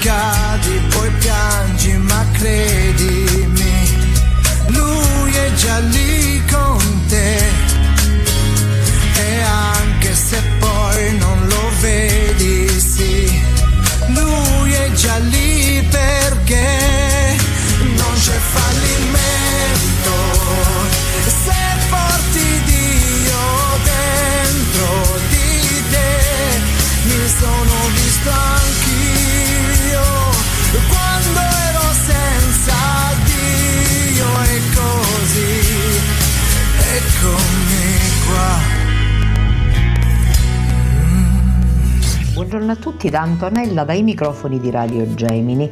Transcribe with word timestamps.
cadi, 0.00 0.80
poi 0.94 1.10
piangi, 1.18 1.92
ma 1.98 2.26
credimi, 2.32 3.74
lui 4.68 5.32
è 5.32 5.52
già 5.54 5.78
lì 5.78 6.42
con 6.50 7.06
te. 7.08 7.38
E 9.16 9.42
anche 9.42 10.14
se 10.14 10.42
poi 10.58 11.18
non 11.18 11.46
lo 11.46 11.70
vedi, 11.80 12.68
sì, 12.80 13.42
lui 14.08 14.72
è 14.72 14.90
già 14.92 15.18
lì 15.18 15.86
perché 15.90 17.36
non 17.96 18.14
c'è 18.14 18.38
fallimento. 18.54 18.79
Buongiorno 42.40 42.72
a 42.72 42.76
tutti 42.76 43.10
da 43.10 43.20
Antonella 43.20 43.84
dai 43.84 44.02
microfoni 44.02 44.58
di 44.58 44.70
Radio 44.70 45.14
Gemini. 45.14 45.70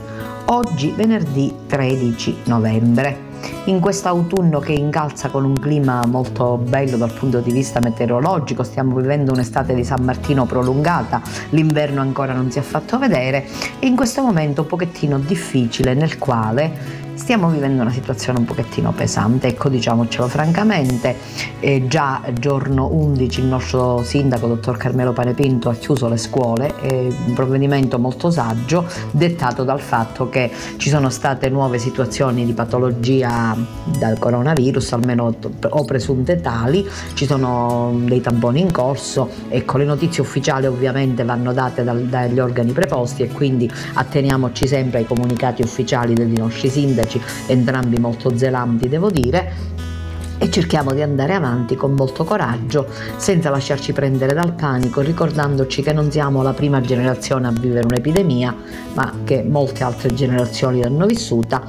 Oggi 0.48 0.90
venerdì 0.90 1.50
13 1.66 2.40
novembre. 2.44 3.16
In 3.64 3.80
quest'autunno 3.80 4.58
che 4.60 4.72
incalza 4.72 5.30
con 5.30 5.46
un 5.46 5.58
clima 5.58 6.04
molto 6.04 6.58
bello 6.58 6.98
dal 6.98 7.10
punto 7.10 7.40
di 7.40 7.52
vista 7.52 7.80
meteorologico, 7.80 8.64
stiamo 8.64 8.96
vivendo 8.96 9.32
un'estate 9.32 9.74
di 9.74 9.82
San 9.82 10.04
Martino 10.04 10.44
prolungata, 10.44 11.22
l'inverno 11.50 12.02
ancora 12.02 12.34
non 12.34 12.50
si 12.50 12.58
è 12.58 12.62
fatto 12.62 12.98
vedere 12.98 13.46
e 13.78 13.86
in 13.86 13.96
questo 13.96 14.20
momento 14.20 14.60
un 14.60 14.66
pochettino 14.66 15.18
difficile 15.18 15.94
nel 15.94 16.18
quale 16.18 17.06
stiamo 17.18 17.48
vivendo 17.50 17.82
una 17.82 17.90
situazione 17.90 18.38
un 18.38 18.44
pochettino 18.44 18.92
pesante, 18.92 19.48
ecco 19.48 19.68
diciamocelo 19.68 20.28
francamente, 20.28 21.16
eh, 21.58 21.86
già 21.88 22.22
giorno 22.32 22.88
11 22.92 23.40
il 23.40 23.46
nostro 23.46 24.02
sindaco, 24.04 24.46
dottor 24.46 24.76
Carmelo 24.76 25.12
Panepinto, 25.12 25.68
ha 25.68 25.74
chiuso 25.74 26.08
le 26.08 26.16
scuole, 26.16 26.76
è 26.76 27.08
un 27.26 27.34
provvedimento 27.34 27.98
molto 27.98 28.30
saggio, 28.30 28.86
dettato 29.10 29.64
dal 29.64 29.80
fatto 29.80 30.28
che 30.28 30.50
ci 30.76 30.88
sono 30.88 31.10
state 31.10 31.48
nuove 31.48 31.78
situazioni 31.78 32.46
di 32.46 32.52
patologia 32.52 33.54
dal 33.98 34.18
coronavirus, 34.18 34.92
almeno 34.92 35.34
o 35.68 35.84
presunte 35.84 36.40
tali, 36.40 36.88
ci 37.14 37.26
sono 37.26 37.98
dei 38.04 38.20
tamponi 38.20 38.60
in 38.60 38.70
corso, 38.70 39.28
ecco 39.48 39.76
le 39.76 39.84
notizie 39.84 40.22
ufficiali 40.22 40.66
ovviamente 40.66 41.24
vanno 41.24 41.52
date 41.52 41.82
dal, 41.82 42.04
dagli 42.04 42.38
organi 42.38 42.70
preposti 42.70 43.24
e 43.24 43.28
quindi 43.28 43.70
atteniamoci 43.94 44.68
sempre 44.68 45.00
ai 45.00 45.04
comunicati 45.04 45.62
ufficiali 45.62 46.14
dei 46.14 46.32
nostri 46.36 46.70
sindaci 46.70 47.07
entrambi 47.46 47.98
molto 47.98 48.36
zelanti 48.36 48.88
devo 48.88 49.10
dire, 49.10 49.76
e 50.38 50.50
cerchiamo 50.50 50.92
di 50.92 51.02
andare 51.02 51.34
avanti 51.34 51.74
con 51.74 51.94
molto 51.94 52.22
coraggio, 52.22 52.86
senza 53.16 53.50
lasciarci 53.50 53.92
prendere 53.92 54.34
dal 54.34 54.54
panico, 54.54 55.00
ricordandoci 55.00 55.82
che 55.82 55.92
non 55.92 56.10
siamo 56.12 56.42
la 56.42 56.52
prima 56.52 56.80
generazione 56.80 57.48
a 57.48 57.50
vivere 57.50 57.86
un'epidemia, 57.86 58.54
ma 58.94 59.12
che 59.24 59.42
molte 59.42 59.82
altre 59.82 60.14
generazioni 60.14 60.80
l'hanno 60.80 61.06
vissuta. 61.06 61.62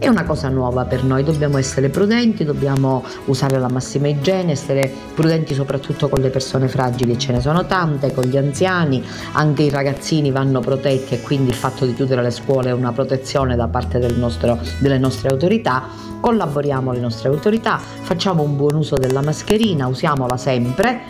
È 0.00 0.06
una 0.06 0.22
cosa 0.22 0.48
nuova 0.48 0.84
per 0.84 1.02
noi, 1.02 1.24
dobbiamo 1.24 1.58
essere 1.58 1.88
prudenti, 1.88 2.44
dobbiamo 2.44 3.02
usare 3.24 3.58
la 3.58 3.68
massima 3.68 4.06
igiene, 4.06 4.52
essere 4.52 4.88
prudenti 5.12 5.54
soprattutto 5.54 6.08
con 6.08 6.20
le 6.20 6.30
persone 6.30 6.68
fragili, 6.68 7.18
ce 7.18 7.32
ne 7.32 7.40
sono 7.40 7.66
tante, 7.66 8.14
con 8.14 8.22
gli 8.22 8.36
anziani, 8.36 9.02
anche 9.32 9.64
i 9.64 9.70
ragazzini 9.70 10.30
vanno 10.30 10.60
protetti 10.60 11.14
e 11.14 11.20
quindi 11.20 11.48
il 11.50 11.56
fatto 11.56 11.84
di 11.84 11.94
chiudere 11.94 12.22
le 12.22 12.30
scuole 12.30 12.68
è 12.70 12.72
una 12.72 12.92
protezione 12.92 13.56
da 13.56 13.66
parte 13.66 13.98
del 13.98 14.16
nostro, 14.16 14.56
delle 14.78 14.98
nostre 14.98 15.30
autorità. 15.30 15.88
Collaboriamo 16.20 16.92
alle 16.92 17.00
nostre 17.00 17.28
autorità, 17.28 17.78
facciamo 17.78 18.44
un 18.44 18.56
buon 18.56 18.76
uso 18.76 18.94
della 18.96 19.20
mascherina, 19.20 19.88
usiamola 19.88 20.36
sempre 20.36 21.00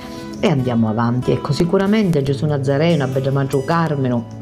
e 0.40 0.48
andiamo 0.48 0.88
avanti. 0.88 1.32
Ecco, 1.32 1.52
sicuramente 1.52 2.22
Gesù 2.22 2.46
Nazareno, 2.46 3.04
Abbegiamaggio 3.04 3.62
Carmeno, 3.64 4.37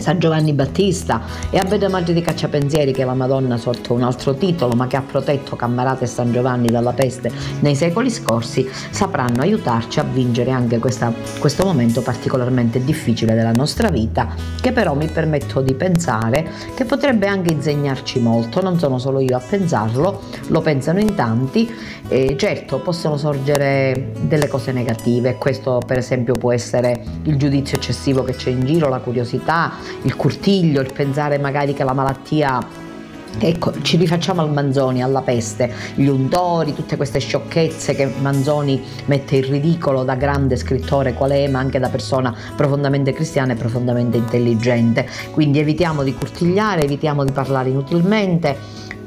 San 0.00 0.18
Giovanni 0.18 0.52
Battista 0.52 1.22
e 1.50 1.58
a 1.58 1.88
Madre 1.88 2.12
di 2.12 2.20
Cacciapensieri 2.20 2.92
che 2.92 3.04
la 3.04 3.14
Madonna 3.14 3.56
sotto 3.56 3.94
un 3.94 4.02
altro 4.02 4.34
titolo 4.34 4.74
ma 4.74 4.86
che 4.86 4.96
ha 4.96 5.02
protetto 5.02 5.56
Cammarate 5.56 6.04
e 6.04 6.06
San 6.06 6.32
Giovanni 6.32 6.70
dalla 6.70 6.92
peste 6.92 7.30
nei 7.60 7.74
secoli 7.74 8.10
scorsi 8.10 8.68
sapranno 8.90 9.42
aiutarci 9.42 10.00
a 10.00 10.04
vincere 10.04 10.50
anche 10.50 10.78
questa, 10.78 11.12
questo 11.38 11.64
momento 11.64 12.02
particolarmente 12.02 12.82
difficile 12.84 13.34
della 13.34 13.52
nostra 13.52 13.90
vita 13.90 14.34
che 14.60 14.72
però 14.72 14.94
mi 14.94 15.08
permetto 15.08 15.60
di 15.60 15.74
pensare 15.74 16.50
che 16.74 16.84
potrebbe 16.84 17.26
anche 17.26 17.52
insegnarci 17.52 18.20
molto. 18.20 18.60
Non 18.62 18.78
sono 18.78 18.98
solo 18.98 19.20
io 19.20 19.36
a 19.36 19.40
pensarlo 19.40 20.22
lo 20.48 20.60
pensano 20.60 21.00
in 21.00 21.14
tanti 21.14 21.72
e 22.08 22.36
certo 22.36 22.80
possono 22.80 23.16
sorgere 23.16 24.12
delle 24.20 24.48
cose 24.48 24.72
negative. 24.72 25.36
Questo 25.36 25.80
per 25.86 25.98
esempio 25.98 26.34
può 26.34 26.52
essere 26.52 27.02
il 27.24 27.36
giudizio 27.36 27.76
eccessivo 27.76 28.24
che 28.24 28.34
c'è 28.34 28.50
in 28.50 28.64
giro 28.64 28.88
la 28.88 28.98
curiosità 28.98 29.72
il 30.02 30.16
curtiglio, 30.16 30.80
il 30.80 30.92
pensare 30.92 31.38
magari 31.38 31.74
che 31.74 31.84
la 31.84 31.92
malattia 31.92 32.88
Ecco, 33.38 33.80
ci 33.82 33.96
rifacciamo 33.96 34.42
al 34.42 34.50
Manzoni, 34.50 35.02
alla 35.02 35.22
peste, 35.22 35.72
gli 35.94 36.06
untori, 36.06 36.74
tutte 36.74 36.96
queste 36.96 37.20
sciocchezze 37.20 37.94
che 37.94 38.12
Manzoni 38.20 38.82
mette 39.04 39.36
in 39.36 39.48
ridicolo 39.48 40.02
da 40.02 40.16
grande 40.16 40.56
scrittore 40.56 41.14
qual 41.14 41.30
è, 41.30 41.46
ma 41.46 41.60
anche 41.60 41.78
da 41.78 41.88
persona 41.88 42.34
profondamente 42.56 43.12
cristiana 43.12 43.52
e 43.52 43.56
profondamente 43.56 44.16
intelligente. 44.16 45.08
Quindi 45.30 45.60
evitiamo 45.60 46.02
di 46.02 46.12
curtigliare, 46.12 46.82
evitiamo 46.82 47.24
di 47.24 47.30
parlare 47.30 47.70
inutilmente, 47.70 48.56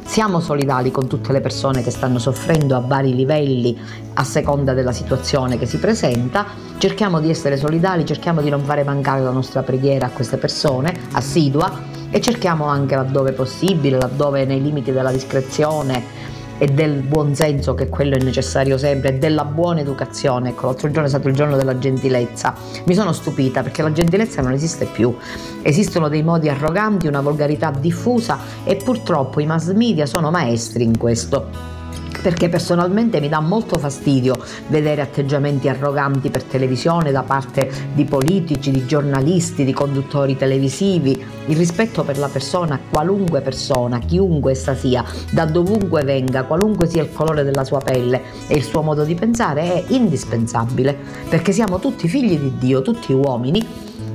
siamo 0.06 0.40
solidali 0.40 0.92
con 0.92 1.08
tutte 1.08 1.32
le 1.32 1.42
persone 1.42 1.82
che 1.82 1.92
stanno 1.92 2.20
soffrendo 2.20 2.76
a 2.76 2.80
vari 2.80 3.16
livelli 3.16 3.78
a 4.14 4.24
seconda 4.24 4.74
della 4.74 4.92
situazione 4.92 5.58
che 5.58 5.66
si 5.66 5.78
presenta, 5.78 6.46
cerchiamo 6.78 7.20
di 7.20 7.30
essere 7.30 7.58
solidali, 7.58 8.06
cerchiamo 8.06 8.42
di 8.42 8.50
non 8.50 8.62
fare 8.64 8.84
mancare 8.84 9.22
la 9.22 9.32
nostra 9.32 9.64
preghiera 9.64 10.08
a 10.08 10.10
queste 10.10 10.38
persone, 10.38 10.98
assidua, 11.14 11.92
e 12.12 12.22
cerchiamo 12.22 12.66
anche 12.66 12.94
laddove 12.94 13.32
possibile, 13.32 13.98
laddove 13.98 14.46
nei 14.46 14.62
limiti 14.62 14.92
della 14.92 15.12
discrezione 15.12 16.04
e 16.58 16.68
del 16.68 17.02
buon 17.02 17.36
senso 17.36 17.74
che 17.74 17.90
quello 17.90 18.16
è 18.16 18.22
necessario 18.22 18.78
sempre 18.78 19.10
e 19.10 19.18
della 19.18 19.46
buona 19.46 19.82
educazione. 19.82 20.50
Ecco, 20.50 20.68
l'altro 20.68 20.90
giorno 20.90 21.06
è 21.06 21.10
stato 21.10 21.28
il 21.28 21.36
giorno 21.36 21.56
della 21.56 21.78
gentilezza. 21.78 22.54
Mi 22.86 22.94
sono 22.94 23.12
stupita 23.12 23.64
perché 23.64 23.82
la 23.82 23.92
gentilezza 23.92 24.42
non 24.42 24.54
esiste 24.54 24.86
più. 24.86 25.16
Esistono 25.62 26.10
dei 26.10 26.24
modi 26.24 26.50
arroganti, 26.50 27.08
una 27.08 27.22
volgarità 27.22 27.72
diffusa 27.72 28.38
e 28.64 28.76
purtroppo 28.76 29.40
i 29.40 29.46
mass 29.46 29.74
media 29.74 30.06
sono 30.06 30.32
maestri 30.32 30.84
in 30.84 30.98
questo 30.98 31.73
perché 32.24 32.48
personalmente 32.48 33.20
mi 33.20 33.28
dà 33.28 33.42
molto 33.42 33.78
fastidio 33.78 34.38
vedere 34.68 35.02
atteggiamenti 35.02 35.68
arroganti 35.68 36.30
per 36.30 36.44
televisione 36.44 37.12
da 37.12 37.22
parte 37.22 37.70
di 37.94 38.06
politici, 38.06 38.72
di 38.72 38.86
giornalisti, 38.86 39.66
di 39.66 39.74
conduttori 39.74 40.38
televisivi. 40.38 41.22
Il 41.48 41.58
rispetto 41.58 42.04
per 42.04 42.18
la 42.18 42.30
persona, 42.30 42.80
qualunque 42.90 43.42
persona, 43.42 44.00
chiunque 44.00 44.54
essa 44.54 44.74
sia, 44.74 45.04
da 45.32 45.44
dovunque 45.44 46.04
venga, 46.04 46.46
qualunque 46.46 46.88
sia 46.88 47.04
il 47.04 47.12
colore 47.12 47.44
della 47.44 47.66
sua 47.66 47.80
pelle 47.80 48.22
e 48.48 48.56
il 48.56 48.64
suo 48.64 48.82
modo 48.82 49.04
di 49.04 49.16
pensare 49.16 49.62
è 49.62 49.84
indispensabile, 49.90 50.98
perché 51.28 51.52
siamo 51.52 51.80
tutti 51.80 52.08
figli 52.08 52.40
di 52.40 52.54
Dio, 52.58 52.82
tutti 52.82 53.12
uomini 53.12 53.68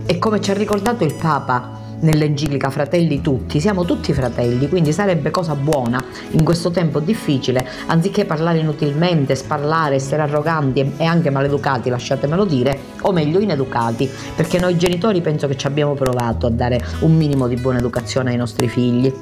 e 0.07 0.19
come 0.19 0.41
ci 0.41 0.51
ha 0.51 0.55
ricordato 0.55 1.05
il 1.05 1.13
Papa 1.13 1.78
nell'enciclica 2.01 2.71
Fratelli 2.71 3.21
tutti, 3.21 3.61
siamo 3.61 3.85
tutti 3.85 4.13
fratelli, 4.13 4.69
quindi 4.69 4.93
sarebbe 4.93 5.31
cosa 5.31 5.55
buona 5.55 6.03
in 6.31 6.45
questo 6.45 6.71
tempo 6.71 7.01
difficile, 7.01 7.67
anziché 7.87 8.25
parlare 8.25 8.59
inutilmente, 8.59 9.35
sparlare, 9.35 9.97
essere 9.97 10.23
arroganti 10.23 10.95
e 10.97 11.05
anche 11.05 11.31
maleducati, 11.31 11.91
lasciatemelo 11.91 12.45
dire, 12.45 12.79
o 13.03 13.13
meglio 13.13 13.41
ineducati, 13.41 14.09
perché 14.35 14.59
noi 14.59 14.77
genitori 14.77 15.21
penso 15.21 15.47
che 15.49 15.57
ci 15.57 15.67
abbiamo 15.67 15.95
provato 15.95 16.47
a 16.47 16.51
dare 16.51 16.85
un 17.01 17.17
minimo 17.17 17.49
di 17.49 17.57
buona 17.57 17.79
educazione 17.79 18.31
ai 18.31 18.37
nostri 18.37 18.69
figli. 18.69 19.13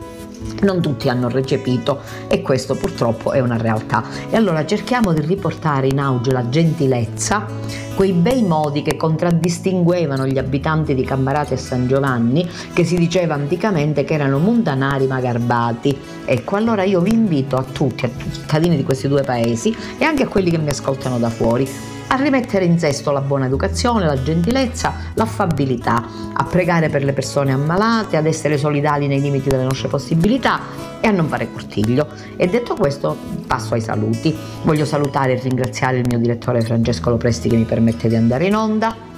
Non 0.62 0.81
tutti 0.81 1.08
hanno 1.08 1.28
recepito 1.28 2.00
e 2.28 2.43
questo 2.43 2.75
purtroppo 2.75 3.32
è 3.32 3.40
una 3.40 3.56
realtà. 3.56 4.04
E 4.31 4.37
allora 4.37 4.64
cerchiamo 4.64 5.12
di 5.12 5.20
riportare 5.20 5.87
in 5.88 5.98
auge 5.98 6.32
la 6.32 6.48
gentilezza, 6.48 7.46
quei 7.94 8.12
bei 8.12 8.43
modi 8.43 8.82
che 8.82 8.96
contraddistinguevano 8.96 10.26
gli 10.26 10.38
abitanti 10.38 10.94
di 10.94 11.02
Cammarate 11.02 11.54
e 11.54 11.56
San 11.56 11.87
Giovanni, 11.87 12.48
che 12.72 12.84
si 12.84 12.96
diceva 12.96 13.34
anticamente 13.34 14.04
che 14.04 14.14
erano 14.14 14.38
montanari 14.38 15.06
ma 15.06 15.20
garbati. 15.20 15.96
Ecco, 16.25 16.56
allora 16.56 16.82
io 16.82 17.00
vi 17.00 17.12
invito 17.12 17.56
a 17.56 17.62
tutti, 17.62 18.04
a 18.04 18.08
tutti 18.08 18.28
i 18.28 18.32
cittadini 18.32 18.76
di 18.76 18.84
questi 18.84 19.08
due 19.08 19.22
paesi 19.22 19.75
e 19.99 20.04
anche 20.04 20.25
a 20.25 20.28
quelli 20.28 20.50
che 20.50 20.58
mi 20.58 20.69
ascoltano 20.69 21.19
da 21.19 21.31
fuori, 21.31 21.69
a 22.08 22.17
rimettere 22.17 22.64
in 22.64 22.79
sesto 22.79 23.11
la 23.11 23.20
buona 23.20 23.47
educazione, 23.47 24.06
la 24.06 24.23
gentilezza, 24.23 24.93
l'affabilità, 25.14 26.05
a 26.32 26.44
pregare 26.44 26.88
per 26.88 27.03
le 27.03 27.12
persone 27.12 27.53
ammalate, 27.53 28.17
ad 28.17 28.26
essere 28.26 28.58
solidali 28.58 29.06
nei 29.06 29.20
limiti 29.20 29.49
delle 29.49 29.64
nostre 29.64 29.88
possibilità 29.88 30.61
e 31.00 31.08
a 31.08 31.11
non 31.11 31.26
fare 31.26 31.50
cortiglio. 31.50 32.08
E 32.37 32.47
detto 32.49 32.75
questo, 32.75 33.17
passo 33.47 33.75
ai 33.75 33.81
saluti. 33.81 34.37
Voglio 34.62 34.85
salutare 34.85 35.32
e 35.32 35.41
ringraziare 35.41 35.99
il 35.99 36.06
mio 36.08 36.19
direttore 36.19 36.61
Francesco 36.61 37.11
Lopresti 37.11 37.49
che 37.49 37.56
mi 37.56 37.64
permette 37.64 38.09
di 38.09 38.17
andare 38.17 38.47
in 38.47 38.55
onda. 38.55 39.15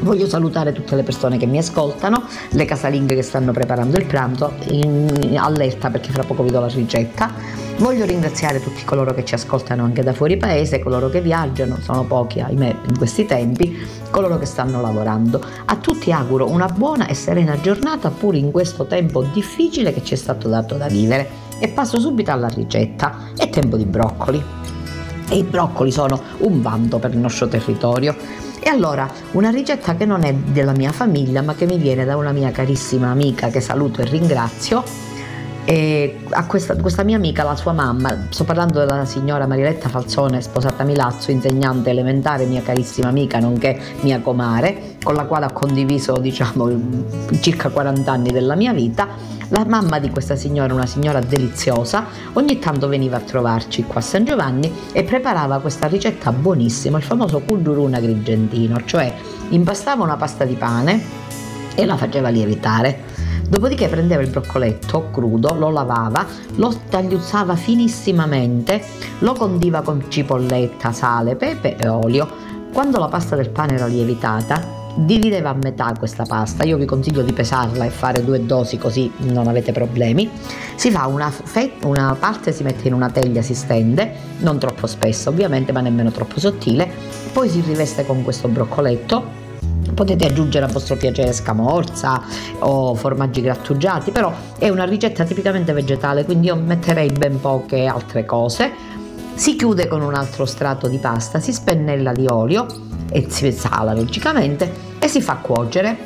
Voglio 0.00 0.26
salutare 0.26 0.72
tutte 0.72 0.94
le 0.96 1.02
persone 1.02 1.38
che 1.38 1.46
mi 1.46 1.58
ascoltano, 1.58 2.22
le 2.50 2.64
casalinghe 2.64 3.14
che 3.14 3.22
stanno 3.22 3.52
preparando 3.52 3.96
il 3.96 4.06
pranzo, 4.06 4.52
in 4.70 5.36
allerta 5.36 5.90
perché 5.90 6.10
fra 6.10 6.22
poco 6.22 6.42
vi 6.42 6.50
do 6.50 6.60
la 6.60 6.68
ricetta 6.68 7.66
Voglio 7.78 8.04
ringraziare 8.04 8.60
tutti 8.60 8.84
coloro 8.84 9.14
che 9.14 9.24
ci 9.24 9.34
ascoltano 9.34 9.84
anche 9.84 10.02
da 10.02 10.12
fuori 10.12 10.36
paese, 10.36 10.80
coloro 10.80 11.08
che 11.08 11.20
viaggiano, 11.20 11.78
sono 11.80 12.02
pochi 12.04 12.40
ahimè 12.40 12.76
in 12.88 12.98
questi 12.98 13.24
tempi, 13.24 13.78
coloro 14.10 14.36
che 14.36 14.46
stanno 14.46 14.80
lavorando. 14.80 15.40
A 15.64 15.76
tutti 15.76 16.10
auguro 16.10 16.50
una 16.50 16.66
buona 16.66 17.06
e 17.06 17.14
serena 17.14 17.60
giornata 17.60 18.10
pure 18.10 18.36
in 18.36 18.50
questo 18.50 18.86
tempo 18.86 19.22
difficile 19.22 19.92
che 19.92 20.02
ci 20.02 20.14
è 20.14 20.16
stato 20.16 20.48
dato 20.48 20.74
da 20.74 20.88
vivere. 20.88 21.46
E 21.60 21.68
passo 21.68 22.00
subito 22.00 22.32
alla 22.32 22.48
ricetta. 22.48 23.30
È 23.36 23.48
tempo 23.48 23.76
di 23.76 23.84
broccoli. 23.84 24.57
E 25.28 25.36
i 25.36 25.42
broccoli 25.42 25.92
sono 25.92 26.20
un 26.38 26.62
vanto 26.62 26.98
per 26.98 27.12
il 27.12 27.18
nostro 27.18 27.48
territorio. 27.48 28.16
E 28.60 28.68
allora, 28.70 29.10
una 29.32 29.50
ricetta 29.50 29.94
che 29.94 30.04
non 30.04 30.24
è 30.24 30.34
della 30.34 30.72
mia 30.72 30.92
famiglia, 30.92 31.42
ma 31.42 31.54
che 31.54 31.66
mi 31.66 31.78
viene 31.78 32.04
da 32.04 32.16
una 32.16 32.32
mia 32.32 32.50
carissima 32.50 33.08
amica 33.10 33.48
che 33.48 33.60
saluto 33.60 34.00
e 34.00 34.04
ringrazio, 34.04 34.82
e 35.70 36.20
a 36.30 36.46
questa, 36.46 36.76
questa, 36.76 37.02
mia 37.02 37.16
amica, 37.16 37.44
la 37.44 37.54
sua 37.54 37.74
mamma, 37.74 38.28
sto 38.30 38.44
parlando 38.44 38.78
della 38.78 39.04
signora 39.04 39.46
Mariletta 39.46 39.90
Falzone, 39.90 40.40
sposata 40.40 40.82
a 40.82 40.86
Milazzo, 40.86 41.30
insegnante 41.30 41.90
elementare, 41.90 42.46
mia 42.46 42.62
carissima 42.62 43.08
amica, 43.08 43.38
nonché 43.38 43.78
mia 44.00 44.18
comare, 44.20 44.96
con 45.02 45.12
la 45.12 45.26
quale 45.26 45.44
ho 45.44 45.52
condiviso 45.52 46.16
diciamo 46.16 46.70
circa 47.40 47.68
40 47.68 48.10
anni 48.10 48.32
della 48.32 48.54
mia 48.54 48.72
vita. 48.72 49.08
La 49.48 49.66
mamma 49.66 49.98
di 49.98 50.08
questa 50.08 50.36
signora, 50.36 50.72
una 50.72 50.86
signora 50.86 51.20
deliziosa, 51.20 52.06
ogni 52.32 52.58
tanto 52.58 52.88
veniva 52.88 53.18
a 53.18 53.20
trovarci 53.20 53.82
qua 53.82 54.00
a 54.00 54.02
San 54.02 54.24
Giovanni 54.24 54.72
e 54.92 55.04
preparava 55.04 55.58
questa 55.58 55.86
ricetta 55.86 56.32
buonissima, 56.32 56.96
il 56.96 57.04
famoso 57.04 57.40
culdurun 57.40 57.92
agrigentino, 57.92 58.80
cioè 58.86 59.12
impastava 59.50 60.02
una 60.02 60.16
pasta 60.16 60.46
di 60.46 60.54
pane 60.54 61.26
e 61.74 61.84
la 61.84 61.98
faceva 61.98 62.30
lievitare 62.30 63.17
Dopodiché 63.48 63.88
prendeva 63.88 64.20
il 64.20 64.28
broccoletto 64.28 65.08
crudo, 65.10 65.54
lo 65.54 65.70
lavava, 65.70 66.26
lo 66.56 66.70
tagliuzzava 66.90 67.56
finissimamente, 67.56 68.82
lo 69.20 69.32
condiva 69.32 69.80
con 69.80 70.04
cipolletta, 70.06 70.92
sale, 70.92 71.34
pepe 71.34 71.76
e 71.76 71.88
olio. 71.88 72.28
Quando 72.74 72.98
la 72.98 73.08
pasta 73.08 73.36
del 73.36 73.48
pane 73.48 73.72
era 73.72 73.86
lievitata, 73.86 74.76
divideva 74.96 75.48
a 75.48 75.54
metà 75.54 75.94
questa 75.98 76.24
pasta, 76.24 76.64
io 76.64 76.76
vi 76.76 76.84
consiglio 76.84 77.22
di 77.22 77.32
pesarla 77.32 77.86
e 77.86 77.90
fare 77.90 78.22
due 78.22 78.44
dosi 78.44 78.76
così 78.76 79.10
non 79.20 79.48
avete 79.48 79.72
problemi. 79.72 80.28
Si 80.74 80.90
fa 80.90 81.06
una, 81.06 81.30
fe- 81.30 81.72
una 81.84 82.14
parte, 82.18 82.52
si 82.52 82.62
mette 82.62 82.88
in 82.88 82.92
una 82.92 83.08
teglia, 83.08 83.40
si 83.40 83.54
stende, 83.54 84.12
non 84.40 84.58
troppo 84.58 84.86
spesso 84.86 85.30
ovviamente, 85.30 85.72
ma 85.72 85.80
nemmeno 85.80 86.10
troppo 86.10 86.38
sottile, 86.38 86.86
poi 87.32 87.48
si 87.48 87.62
riveste 87.62 88.04
con 88.04 88.22
questo 88.22 88.48
broccoletto 88.48 89.46
Potete 89.98 90.26
aggiungere 90.26 90.64
a 90.64 90.68
vostro 90.68 90.94
piacere 90.94 91.32
scamorza 91.32 92.22
o 92.60 92.94
formaggi 92.94 93.40
grattugiati, 93.40 94.12
però 94.12 94.32
è 94.56 94.68
una 94.68 94.84
ricetta 94.84 95.24
tipicamente 95.24 95.72
vegetale, 95.72 96.24
quindi 96.24 96.46
io 96.46 96.54
metterei 96.54 97.10
ben 97.10 97.40
poche 97.40 97.84
altre 97.86 98.24
cose. 98.24 98.70
Si 99.34 99.56
chiude 99.56 99.88
con 99.88 100.02
un 100.02 100.14
altro 100.14 100.46
strato 100.46 100.86
di 100.86 100.98
pasta, 100.98 101.40
si 101.40 101.52
spennella 101.52 102.12
di 102.12 102.26
olio 102.28 102.66
e 103.10 103.26
si 103.28 103.50
sala 103.50 103.92
logicamente 103.92 104.72
e 105.00 105.08
si 105.08 105.20
fa 105.20 105.34
cuocere 105.38 105.98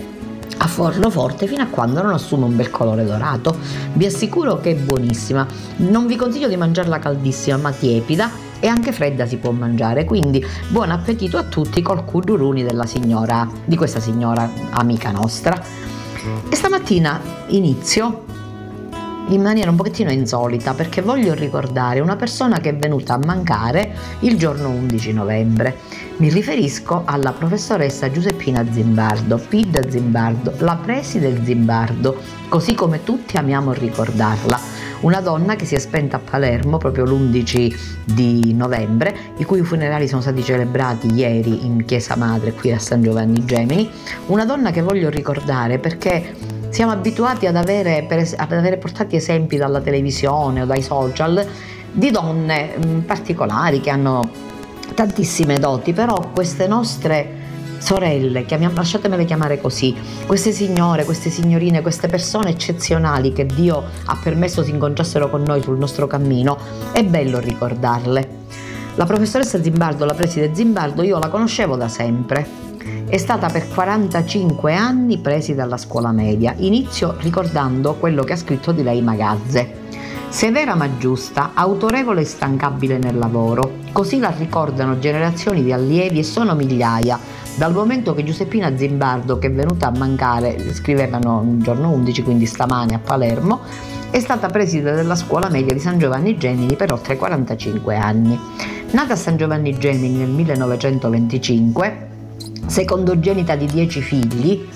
a 0.57 0.67
forno 0.69 1.11
forte 1.11 1.47
fino 1.47 1.63
a 1.63 1.67
quando 1.67 2.01
non 2.01 2.15
assume 2.15 2.47
un 2.47 2.57
bel 2.57 2.71
colore 2.71 3.05
dorato. 3.05 3.55
Vi 3.93 4.07
assicuro 4.07 4.59
che 4.59 4.71
è 4.71 4.75
buonissima. 4.75 5.47
Non 5.77 6.07
vi 6.07 6.17
consiglio 6.17 6.49
di 6.49 6.57
mangiarla 6.57 6.99
caldissima, 6.99 7.59
ma 7.59 7.73
tiepida 7.73 8.52
e 8.63 8.69
anche 8.69 8.93
fredda 8.93 9.27
si 9.27 9.39
può 9.39 9.51
mangiare. 9.51 10.05
Quindi 10.05 10.45
buon 10.69 10.93
appetito 10.93 11.37
a 11.37 11.43
tutti 11.43 11.83
col 11.83 12.05
cuduruni 12.05 12.63
della 12.63 12.87
signora, 12.87 13.51
di 13.65 13.75
questa 13.75 13.99
signora 13.99 14.49
amica 14.71 15.11
nostra. 15.11 15.61
E 16.49 16.55
stamattina 16.55 17.21
inizio 17.49 18.25
in 19.29 19.43
maniera 19.43 19.71
un 19.71 19.77
pochettino 19.77 20.13
insolita 20.13 20.75
perché 20.75 21.03
voglio 21.03 21.35
ricordare 21.35 21.99
una 21.99 22.15
persona 22.15 22.61
che 22.61 22.71
è 22.71 22.77
venuta 22.77 23.15
a 23.15 23.19
mancare 23.25 23.97
il 24.21 24.39
giorno 24.39 24.69
11 24.69 25.13
novembre. 25.13 25.79
Mi 26.19 26.29
riferisco 26.29 27.03
alla 27.05 27.33
professoressa 27.33 28.13
Giuseppina 28.13 28.65
Zimbardo, 28.71 29.39
Pid 29.49 29.89
Zimbardo, 29.89 30.55
la 30.59 30.77
preside 30.77 31.43
Zimbardo, 31.43 32.17
così 32.49 32.75
come 32.75 33.03
tutti 33.03 33.37
amiamo 33.37 33.73
ricordarla 33.73 34.82
una 35.03 35.21
donna 35.21 35.55
che 35.57 35.65
si 35.65 35.75
è 35.75 35.79
spenta 35.79 36.17
a 36.17 36.21
Palermo 36.21 36.79
proprio 36.79 37.05
l'11 37.05 37.77
di 38.05 38.53
novembre, 38.55 39.15
i 39.37 39.45
cui 39.45 39.63
funerali 39.63 40.09
sono 40.09 40.21
stati 40.21 40.43
celebrati 40.43 41.13
ieri 41.13 41.65
in 41.65 41.85
Chiesa 41.85 42.17
Madre 42.17 42.53
qui 42.53 42.73
a 42.73 42.79
San 42.79 43.03
Giovanni 43.03 43.45
Gemini, 43.45 43.89
una 44.27 44.45
donna 44.45 44.71
che 44.71 44.83
voglio 44.83 45.09
ricordare 45.09 45.79
perché 45.79 46.35
siamo 46.71 46.93
abituati 46.93 47.47
ad 47.47 47.57
avere, 47.57 48.07
ad 48.37 48.53
avere 48.53 48.79
portati 48.79 49.17
esempi 49.17 49.57
dalla 49.57 49.81
televisione 49.81 50.63
o 50.63 50.65
dai 50.65 50.83
social 50.83 51.47
di 51.93 52.11
donne 52.11 53.03
particolari 53.05 53.81
che 53.81 53.91
hanno 53.91 54.29
tantissime 54.95 55.59
doti, 55.59 55.93
però 55.93 56.31
queste 56.33 56.67
nostre 56.67 57.41
sorelle, 57.83 58.45
chiamiam, 58.45 58.75
lasciatemele 58.75 59.25
chiamare 59.25 59.61
così, 59.61 59.95
queste 60.27 60.53
signore, 60.53 61.05
queste 61.05 61.31
signorine, 61.31 61.83
queste 61.83 62.07
persone 62.07 62.51
eccezionali 62.51 63.33
che 63.33 63.45
Dio 63.45 63.83
ha 64.05 64.19
permesso 64.23 64.63
si 64.63 64.71
incontrassero 64.71 65.29
con 65.29 65.43
noi 65.43 65.63
sul 65.63 65.79
nostro 65.79 66.07
cammino, 66.07 66.57
è 66.93 67.03
bello 67.03 67.41
ricordarle. 67.41 68.41
La 68.95 69.05
professoressa 69.05 69.61
Zimbardo, 69.61 70.05
la 70.05 70.15
preside 70.15 70.55
Zimbardo, 70.55 71.03
io 71.03 71.19
la 71.19 71.29
conoscevo 71.29 71.77
da 71.77 71.89
sempre. 71.89 72.61
È 73.09 73.17
stata 73.17 73.49
per 73.49 73.69
45 73.69 74.75
anni 74.75 75.19
preside 75.19 75.61
alla 75.61 75.77
scuola 75.77 76.13
media, 76.13 76.55
inizio 76.59 77.17
ricordando 77.19 77.95
quello 77.95 78.23
che 78.23 78.35
ha 78.35 78.37
scritto 78.37 78.71
di 78.71 78.83
lei 78.83 79.03
Magazze. 79.03 79.81
Severa 80.29 80.75
ma 80.75 80.89
giusta, 80.97 81.51
autorevole 81.53 82.23
e 82.23 82.25
stancabile 82.25 82.97
nel 82.97 83.19
lavoro, 83.19 83.81
così 83.93 84.19
la 84.19 84.33
ricordano 84.35 84.99
generazioni 84.99 85.63
di 85.63 85.73
allievi 85.73 86.21
e 86.21 86.25
sono 86.25 86.55
migliaia, 86.55 87.19
dal 87.57 87.73
momento 87.73 88.15
che 88.15 88.25
Giuseppina 88.25 88.77
Zimbardo, 88.77 89.39
che 89.39 89.49
è 89.49 89.53
venuta 89.53 89.89
a 89.89 89.93
mancare, 89.97 90.73
scrivevano 90.73 91.43
il 91.43 91.63
giorno 91.63 91.91
11, 91.91 92.23
quindi 92.23 92.47
stamane 92.47 92.95
a 92.95 92.99
Palermo, 92.99 93.61
è 94.11 94.21
stata 94.21 94.49
preside 94.49 94.93
della 94.93 95.15
scuola 95.17 95.49
media 95.49 95.73
di 95.73 95.81
San 95.81 95.99
Giovanni 95.99 96.37
Gemini 96.37 96.77
per 96.77 96.93
oltre 96.93 97.17
45 97.17 97.97
anni. 97.97 98.39
Nata 98.91 99.15
a 99.15 99.17
San 99.17 99.37
Giovanni 99.37 99.79
Gemini 99.79 100.19
nel 100.19 100.29
1925, 100.29 102.09
secondogenita 102.67 103.55
di 103.57 103.67
10 103.67 104.01
figli, 104.01 104.69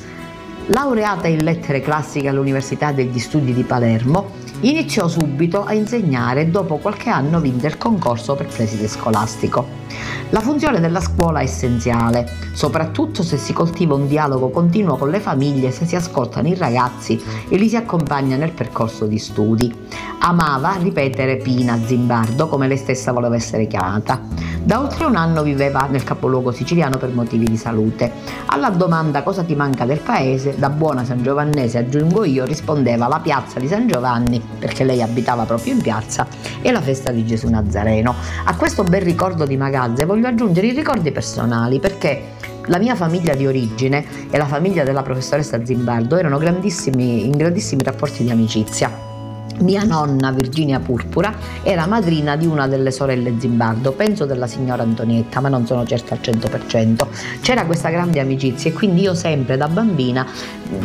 laureata 0.66 1.28
in 1.28 1.44
lettere 1.44 1.80
classiche 1.80 2.28
all'Università 2.28 2.92
degli 2.92 3.18
Studi 3.18 3.52
di 3.52 3.62
Palermo, 3.62 4.30
iniziò 4.70 5.06
subito 5.06 5.64
a 5.64 5.72
insegnare 5.74 6.42
e 6.42 6.46
dopo 6.46 6.78
qualche 6.78 7.10
anno 7.10 7.40
vinse 7.40 7.66
il 7.66 7.78
concorso 7.78 8.34
per 8.34 8.46
preside 8.46 8.88
scolastico. 8.88 9.84
La 10.30 10.40
funzione 10.40 10.80
della 10.80 11.00
scuola 11.00 11.38
è 11.40 11.44
essenziale, 11.44 12.28
soprattutto 12.52 13.22
se 13.22 13.36
si 13.36 13.52
coltiva 13.52 13.94
un 13.94 14.08
dialogo 14.08 14.50
continuo 14.50 14.96
con 14.96 15.08
le 15.08 15.20
famiglie, 15.20 15.70
se 15.70 15.86
si 15.86 15.94
ascoltano 15.94 16.48
i 16.48 16.54
ragazzi 16.54 17.22
e 17.48 17.56
li 17.56 17.68
si 17.68 17.76
accompagna 17.76 18.36
nel 18.36 18.50
percorso 18.50 19.06
di 19.06 19.18
studi. 19.18 19.72
Amava 20.18 20.74
ripetere 20.80 21.36
Pina 21.36 21.78
Zimbardo, 21.84 22.48
come 22.48 22.66
lei 22.66 22.76
stessa 22.76 23.12
voleva 23.12 23.36
essere 23.36 23.68
chiamata. 23.68 24.20
Da 24.62 24.80
oltre 24.80 25.04
un 25.04 25.14
anno 25.14 25.44
viveva 25.44 25.86
nel 25.88 26.02
capoluogo 26.02 26.50
siciliano 26.50 26.96
per 26.96 27.10
motivi 27.10 27.44
di 27.44 27.56
salute. 27.56 28.10
Alla 28.46 28.70
domanda 28.70 29.22
cosa 29.22 29.44
ti 29.44 29.54
manca 29.54 29.84
del 29.84 30.00
paese, 30.00 30.56
da 30.58 30.70
buona 30.70 31.04
San 31.04 31.22
Giovannese 31.22 31.78
aggiungo 31.78 32.24
io, 32.24 32.44
rispondeva 32.44 33.06
la 33.06 33.20
piazza 33.20 33.60
di 33.60 33.68
San 33.68 33.86
Giovanni, 33.86 34.42
perché 34.58 34.84
lei 34.84 35.02
abitava 35.02 35.44
proprio 35.44 35.72
in 35.74 35.80
piazza, 35.80 36.26
e 36.62 36.70
la 36.72 36.80
festa 36.80 37.10
di 37.10 37.24
Gesù 37.24 37.48
Nazareno. 37.48 38.14
A 38.44 38.56
questo 38.56 38.82
bel 38.84 39.02
ricordo 39.02 39.44
di 39.44 39.56
Magazze 39.56 40.04
voglio 40.04 40.28
aggiungere 40.28 40.66
i 40.68 40.72
ricordi 40.72 41.12
personali, 41.12 41.78
perché 41.80 42.34
la 42.66 42.78
mia 42.78 42.94
famiglia 42.94 43.34
di 43.34 43.46
origine 43.46 44.04
e 44.30 44.36
la 44.36 44.46
famiglia 44.46 44.82
della 44.82 45.02
professoressa 45.02 45.64
Zimbardo 45.64 46.16
erano 46.16 46.36
in 46.36 47.36
grandissimi 47.36 47.82
rapporti 47.84 48.24
di 48.24 48.30
amicizia. 48.30 49.14
Mia 49.60 49.84
nonna 49.84 50.30
Virginia 50.32 50.80
Purpura 50.80 51.34
era 51.62 51.86
madrina 51.86 52.36
di 52.36 52.46
una 52.46 52.66
delle 52.68 52.90
sorelle 52.90 53.34
Zimbardo, 53.38 53.92
penso 53.92 54.26
della 54.26 54.46
signora 54.46 54.82
Antonietta, 54.82 55.40
ma 55.40 55.48
non 55.48 55.66
sono 55.66 55.86
certa 55.86 56.14
al 56.14 56.20
100%. 56.22 57.06
C'era 57.40 57.64
questa 57.64 57.88
grande 57.88 58.20
amicizia 58.20 58.70
e 58.70 58.72
quindi 58.72 59.02
io 59.02 59.14
sempre 59.14 59.56
da 59.56 59.68
bambina 59.68 60.26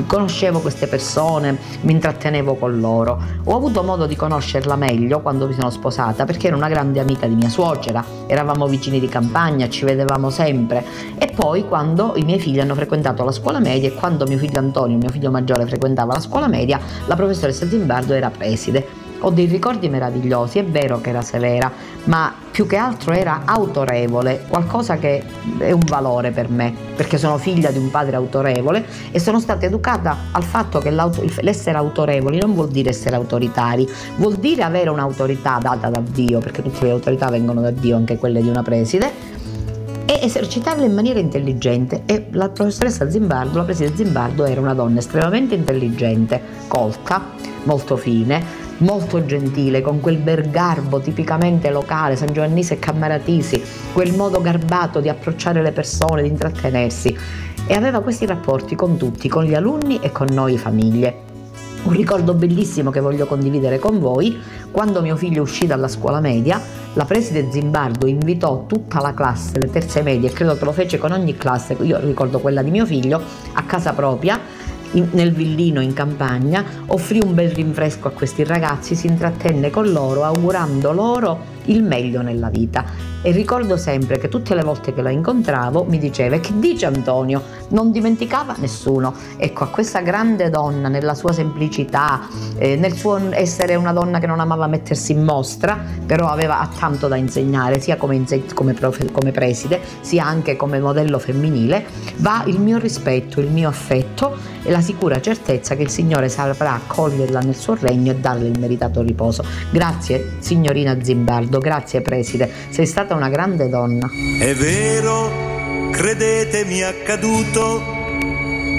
conoscevo 0.06 0.60
queste 0.60 0.88
persone, 0.88 1.58
mi 1.82 1.92
intrattenevo 1.92 2.56
con 2.56 2.80
loro. 2.80 3.20
Ho 3.46 3.56
avuto 3.56 3.84
modo 3.84 4.06
di 4.06 4.16
conoscerla 4.16 4.76
meglio 4.76 5.22
quando 5.22 5.48
mi 5.48 5.54
sono 5.54 5.70
sposata 5.70 6.24
perché 6.26 6.48
era 6.48 6.56
una 6.56 6.70
grande 6.70 7.00
amica 7.00 7.28
di 7.28 7.36
mia 7.36 7.50
suocera, 7.50 8.04
eravamo 8.28 8.68
vicini 8.68 9.00
di 9.00 9.08
campagna, 9.08 9.68
ci 9.70 9.86
vedevamo 9.86 10.30
sempre 10.30 10.86
e 11.18 11.32
poi 11.34 11.68
quando 11.68 12.14
i 12.16 12.24
miei 12.24 12.40
figli 12.40 12.60
hanno 12.60 12.76
frequentato 12.76 13.24
la 13.24 13.32
scuola 13.32 13.60
media 13.60 13.90
e 13.90 13.94
quando 13.94 14.26
mio 14.26 14.38
figlio 14.38 14.60
Antonio, 14.60 14.98
mio 14.98 15.10
figlio 15.10 15.32
maggiore, 15.32 15.66
frequentava 15.66 16.14
la 16.14 16.20
scuola 16.20 16.48
media, 16.48 16.80
la 17.08 17.16
professoressa 17.16 17.68
Zimbardo 17.68 18.14
era 18.14 18.30
presa 18.30 18.51
preside. 18.52 19.00
Ho 19.24 19.30
dei 19.30 19.46
ricordi 19.46 19.88
meravigliosi, 19.88 20.58
è 20.58 20.66
vero 20.66 21.00
che 21.00 21.10
era 21.10 21.22
severa, 21.22 21.72
ma 22.06 22.34
più 22.50 22.66
che 22.66 22.76
altro 22.76 23.12
era 23.14 23.44
autorevole, 23.46 24.46
qualcosa 24.48 24.98
che 24.98 25.24
è 25.60 25.72
un 25.72 25.84
valore 25.86 26.32
per 26.32 26.50
me, 26.50 26.74
perché 26.96 27.20
sono 27.20 27.38
figlia 27.38 27.70
di 27.70 27.78
un 27.78 27.92
padre 27.92 28.16
autorevole 28.16 28.84
e 29.12 29.20
sono 29.20 29.40
stata 29.40 29.68
educata 29.68 30.18
al 30.32 30.42
fatto 30.42 30.80
che 30.80 30.90
l'essere 30.90 31.78
autorevoli 31.78 32.40
non 32.40 32.56
vuol 32.56 32.70
dire 32.70 32.90
essere 32.90 33.16
autoritari, 33.16 33.88
vuol 34.16 34.38
dire 34.38 34.64
avere 34.64 34.90
un'autorità 34.90 35.60
data 35.62 35.90
da 35.90 36.02
Dio, 36.04 36.40
perché 36.40 36.64
tutte 36.64 36.86
le 36.86 36.92
autorità 36.92 37.30
vengono 37.30 37.62
da 37.62 37.70
Dio, 37.70 37.96
anche 37.96 38.18
quelle 38.18 38.42
di 38.42 38.50
una 38.50 38.64
preside, 38.64 39.30
e 40.04 40.20
esercitarle 40.24 40.86
in 40.86 40.96
maniera 40.96 41.20
intelligente 41.20 42.02
e 42.08 42.26
la 42.32 42.50
professoressa 42.50 43.08
Zimbardo, 43.08 43.60
la 43.60 43.66
preside 43.66 43.96
Zimbardo 43.96 44.46
era 44.46 44.60
una 44.60 44.74
donna 44.74 44.98
estremamente 44.98 45.54
intelligente, 45.54 46.42
colta, 46.68 47.50
molto 47.64 47.98
fine, 47.98 48.44
molto 48.78 49.26
gentile, 49.26 49.82
con 49.82 50.00
quel 50.00 50.18
bel 50.18 50.50
garbo 50.50 51.00
tipicamente 51.00 51.70
locale, 51.70 52.16
San 52.16 52.34
Giovannese 52.34 52.76
e 52.76 52.80
Cammaratisi, 52.80 53.62
quel 53.94 54.14
modo 54.14 54.42
garbato 54.42 55.00
di 55.00 55.10
approcciare 55.10 55.62
le 55.62 55.72
persone, 55.72 56.24
di 56.24 56.30
intrattenersi 56.30 57.18
e 57.68 57.74
aveva 57.74 58.02
questi 58.02 58.26
rapporti 58.26 58.76
con 58.76 58.98
tutti, 58.98 59.30
con 59.30 59.44
gli 59.44 59.54
alunni 59.54 60.00
e 60.02 60.12
con 60.12 60.28
noi 60.32 60.58
famiglie. 60.58 61.30
Un 61.84 61.94
ricordo 61.94 62.36
bellissimo 62.36 62.92
che 62.92 63.00
voglio 63.00 63.26
condividere 63.26 63.80
con 63.80 64.00
voi, 64.00 64.38
quando 64.70 65.02
mio 65.02 65.16
figlio 65.16 65.42
uscì 65.42 65.66
dalla 65.66 65.88
scuola 65.88 66.20
media, 66.20 66.62
la 66.94 67.06
preside 67.06 67.48
Zimbardo 67.50 68.06
invitò 68.06 68.66
tutta 68.68 69.02
la 69.02 69.16
classe, 69.16 69.58
le 69.58 69.72
terze 69.72 70.04
medie, 70.04 70.30
e 70.30 70.34
credo 70.34 70.56
che 70.56 70.66
lo 70.66 70.74
fece 70.74 71.00
con 71.00 71.12
ogni 71.12 71.36
classe, 71.36 71.76
io 71.82 72.00
ricordo 72.00 72.40
quella 72.40 72.62
di 72.62 72.70
mio 72.70 72.86
figlio, 72.86 73.20
a 73.54 73.64
casa 73.64 73.94
propria 73.94 74.40
in, 74.94 75.10
nel 75.12 75.32
villino 75.32 75.82
in 75.82 75.94
campagna, 75.94 76.64
offrì 76.88 77.20
un 77.22 77.34
bel 77.34 77.52
rinfresco 77.52 78.08
a 78.08 78.12
questi 78.12 78.44
ragazzi, 78.44 78.96
si 78.96 79.08
intrattenne 79.08 79.70
con 79.70 79.92
loro 79.92 80.24
augurando 80.24 80.92
loro 80.92 81.40
il 81.66 81.84
meglio 81.84 82.22
nella 82.22 82.50
vita. 82.50 83.11
E 83.24 83.30
ricordo 83.30 83.78
sempre 83.78 84.18
che 84.18 84.30
tutte 84.30 84.56
le 84.56 84.64
volte 84.64 84.96
che 84.96 85.02
la 85.04 85.12
incontravo 85.12 85.84
mi 85.84 86.00
diceva 86.00 86.40
che 86.40 86.58
dice 86.58 86.88
Antonio, 86.88 87.44
non 87.70 87.92
dimenticava 87.92 88.56
nessuno. 88.58 89.14
Ecco, 89.38 89.64
a 89.64 89.68
questa 89.68 90.02
grande 90.02 90.50
donna 90.50 90.88
nella 90.88 91.14
sua 91.14 91.32
semplicità, 91.32 92.28
eh, 92.58 92.76
nel 92.78 92.94
suo 92.94 93.20
essere 93.30 93.76
una 93.76 93.94
donna 93.94 94.18
che 94.18 94.26
non 94.26 94.40
amava 94.40 94.66
mettersi 94.66 95.12
in 95.12 95.24
mostra, 95.24 95.78
però 96.04 96.30
aveva 96.30 96.68
tanto 96.80 97.08
da 97.08 97.16
insegnare, 97.16 97.80
sia 97.80 97.96
come, 97.96 98.26
come, 98.56 98.74
profe, 98.74 99.12
come 99.12 99.32
preside, 99.32 99.80
sia 100.02 100.26
anche 100.26 100.56
come 100.56 100.80
modello 100.80 101.20
femminile, 101.20 101.86
va 102.18 102.42
il 102.48 102.60
mio 102.60 102.80
rispetto, 102.80 103.40
il 103.40 103.52
mio 103.52 103.70
affetto 103.70 104.36
e 104.64 104.72
la 104.72 104.82
sicura 104.82 105.20
certezza 105.22 105.76
che 105.76 105.84
il 105.84 105.90
Signore 105.90 106.30
saprà 106.30 106.74
accoglierla 106.74 107.40
nel 107.40 107.56
suo 107.56 107.76
regno 107.80 108.12
e 108.12 108.16
darle 108.16 108.48
il 108.48 108.60
meritato 108.60 109.02
riposo. 109.02 109.44
Grazie, 109.70 110.38
signorina 110.40 110.98
Zimbardo. 111.02 111.60
Grazie 111.60 112.02
preside, 112.02 112.50
sei 112.70 112.86
stata 112.86 113.11
una 113.14 113.30
grande 113.30 113.70
donna. 113.70 114.10
È 114.40 114.54
vero, 114.56 115.90
credetemi 115.92 116.84
accaduto, 116.84 117.82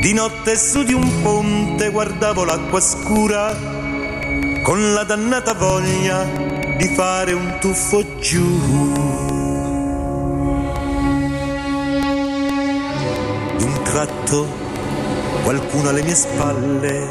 di 0.00 0.12
notte 0.12 0.56
su 0.56 0.82
di 0.82 0.92
un 0.92 1.22
ponte 1.22 1.90
guardavo 1.90 2.44
l'acqua 2.44 2.80
scura, 2.80 3.54
con 4.62 4.92
la 4.92 5.04
dannata 5.04 5.54
voglia 5.54 6.24
di 6.76 6.86
fare 6.94 7.32
un 7.32 7.56
tuffo 7.60 8.18
giù. 8.18 9.20
Tratto 13.84 14.46
qualcuno 15.44 15.90
alle 15.90 16.02
mie 16.02 16.14
spalle, 16.14 17.08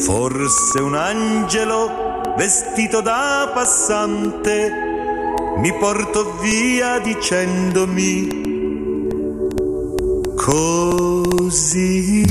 forse 0.00 0.80
un 0.80 0.96
angelo 0.96 2.34
vestito 2.36 3.00
da 3.00 3.52
passante, 3.54 4.93
mi 5.58 5.72
porto 5.78 6.38
via 6.40 6.98
dicendomi 6.98 8.42
così. 10.36 12.22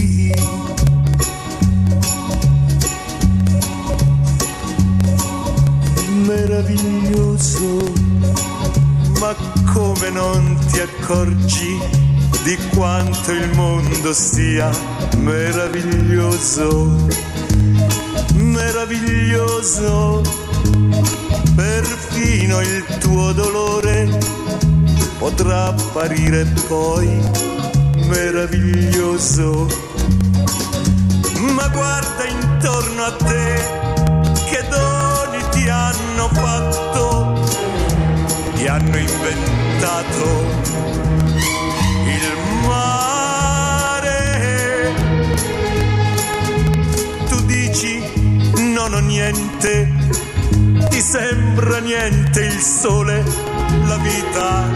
Meraviglioso, 6.26 7.92
ma 9.20 9.36
come 9.74 10.10
non 10.10 10.58
ti 10.72 10.80
accorgi 10.80 11.80
di 12.44 12.58
quanto 12.76 13.32
il 13.32 13.50
mondo 13.56 14.14
sia 14.14 14.70
meraviglioso? 15.18 16.92
meraviglioso, 18.36 20.22
perfino 21.56 22.62
il 22.62 22.84
tuo 23.00 23.32
dolore 23.32 24.08
potrà 25.18 25.68
apparire 25.68 26.46
poi 26.68 27.08
meraviglioso. 28.08 29.68
Ma 31.56 31.68
guarda 31.68 32.26
intorno 32.26 33.04
a 33.04 33.12
te, 33.12 33.62
che 34.50 34.64
doni 34.70 35.44
ti 35.52 35.68
hanno 35.70 36.30
fatto, 36.30 37.42
ti 38.56 38.68
hanno 38.68 38.98
inventato 38.98 40.54
non 48.84 48.94
ho 48.96 49.00
niente, 49.00 49.94
ti 50.94 51.02
sembra 51.02 51.80
niente 51.80 52.42
il 52.42 52.60
sole, 52.60 53.24
la 53.88 53.98
vita, 53.98 54.70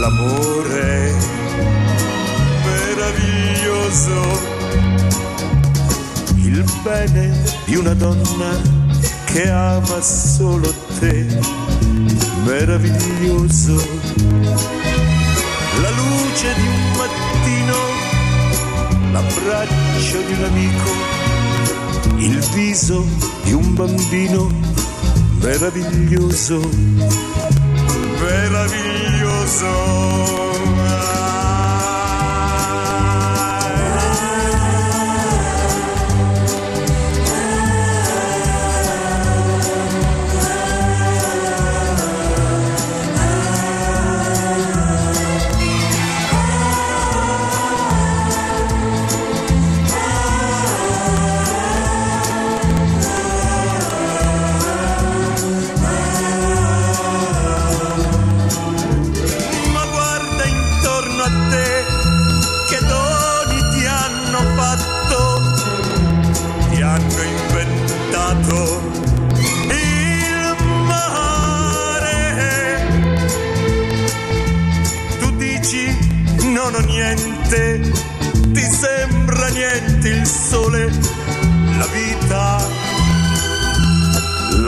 l'amore 0.00 1.14
meraviglioso, 2.64 4.40
il 6.38 6.64
bene 6.82 7.40
di 7.66 7.76
una 7.76 7.94
donna 7.94 8.60
che 9.26 9.48
ama 9.48 10.00
solo 10.00 10.74
te, 10.98 11.24
meraviglioso, 12.44 13.76
la 15.82 15.90
luce 15.90 16.54
di 16.56 16.66
un 16.66 16.90
mattino, 16.98 17.78
l'abbraccio 19.12 20.20
di 20.26 20.32
un 20.32 20.44
amico 20.44 21.39
il 22.18 22.38
viso 22.54 23.06
di 23.44 23.52
un 23.52 23.74
bambino 23.74 24.50
meraviglioso, 25.40 26.60
meraviglioso. 28.20 30.49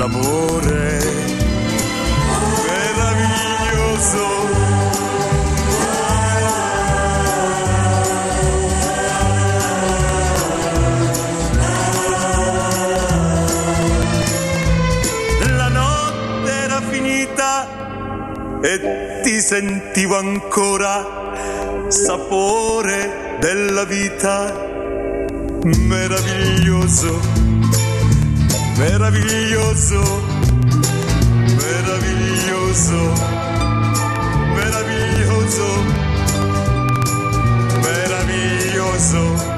L'amore 0.03 0.99
meraviglioso. 2.67 4.27
La 15.57 15.69
notte 15.69 16.51
era 16.51 16.81
finita 16.81 18.61
e 18.61 19.21
ti 19.23 19.41
sentivo 19.41 20.17
ancora 20.17 21.87
sapore 21.87 23.37
della 23.39 23.85
vita 23.85 24.71
meraviglioso, 25.63 27.21
meraviglioso, 28.83 30.03
meraviglioso, 31.57 33.15
meraviglioso, 34.57 35.69
meraviglioso. 37.85 39.52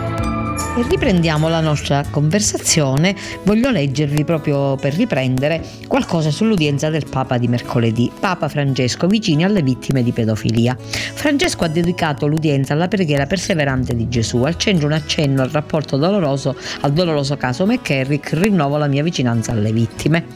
E 0.76 0.82
riprendiamo 0.88 1.48
la 1.48 1.60
nostra 1.60 2.04
conversazione. 2.10 3.14
Voglio 3.44 3.70
leggervi 3.70 4.24
proprio 4.24 4.74
per 4.74 4.92
riprendere 4.94 5.62
qualcosa 5.86 6.32
sull'udienza 6.32 6.90
del 6.90 7.06
Papa 7.08 7.38
di 7.38 7.46
mercoledì, 7.46 8.10
Papa 8.18 8.48
Francesco, 8.48 9.06
vicini 9.06 9.44
alle 9.44 9.62
vittime 9.62 10.02
di 10.02 10.10
pedofilia. 10.10 10.76
Francesco 10.76 11.62
ha 11.62 11.68
dedicato 11.68 12.26
l'udienza 12.26 12.72
alla 12.72 12.88
preghiera 12.88 13.24
perseverante 13.26 13.94
di 13.94 14.08
Gesù, 14.08 14.42
al 14.42 14.56
centro 14.56 14.86
un 14.86 14.94
accenno 14.94 15.42
al 15.42 15.50
rapporto 15.50 15.96
doloroso, 15.96 16.56
al 16.80 16.92
doloroso 16.92 17.36
caso 17.36 17.64
McCarrick, 17.66 18.32
rinnovo 18.32 18.76
la 18.76 18.88
mia 18.88 19.04
vicinanza 19.04 19.52
alle 19.52 19.70
vittime. 19.70 20.26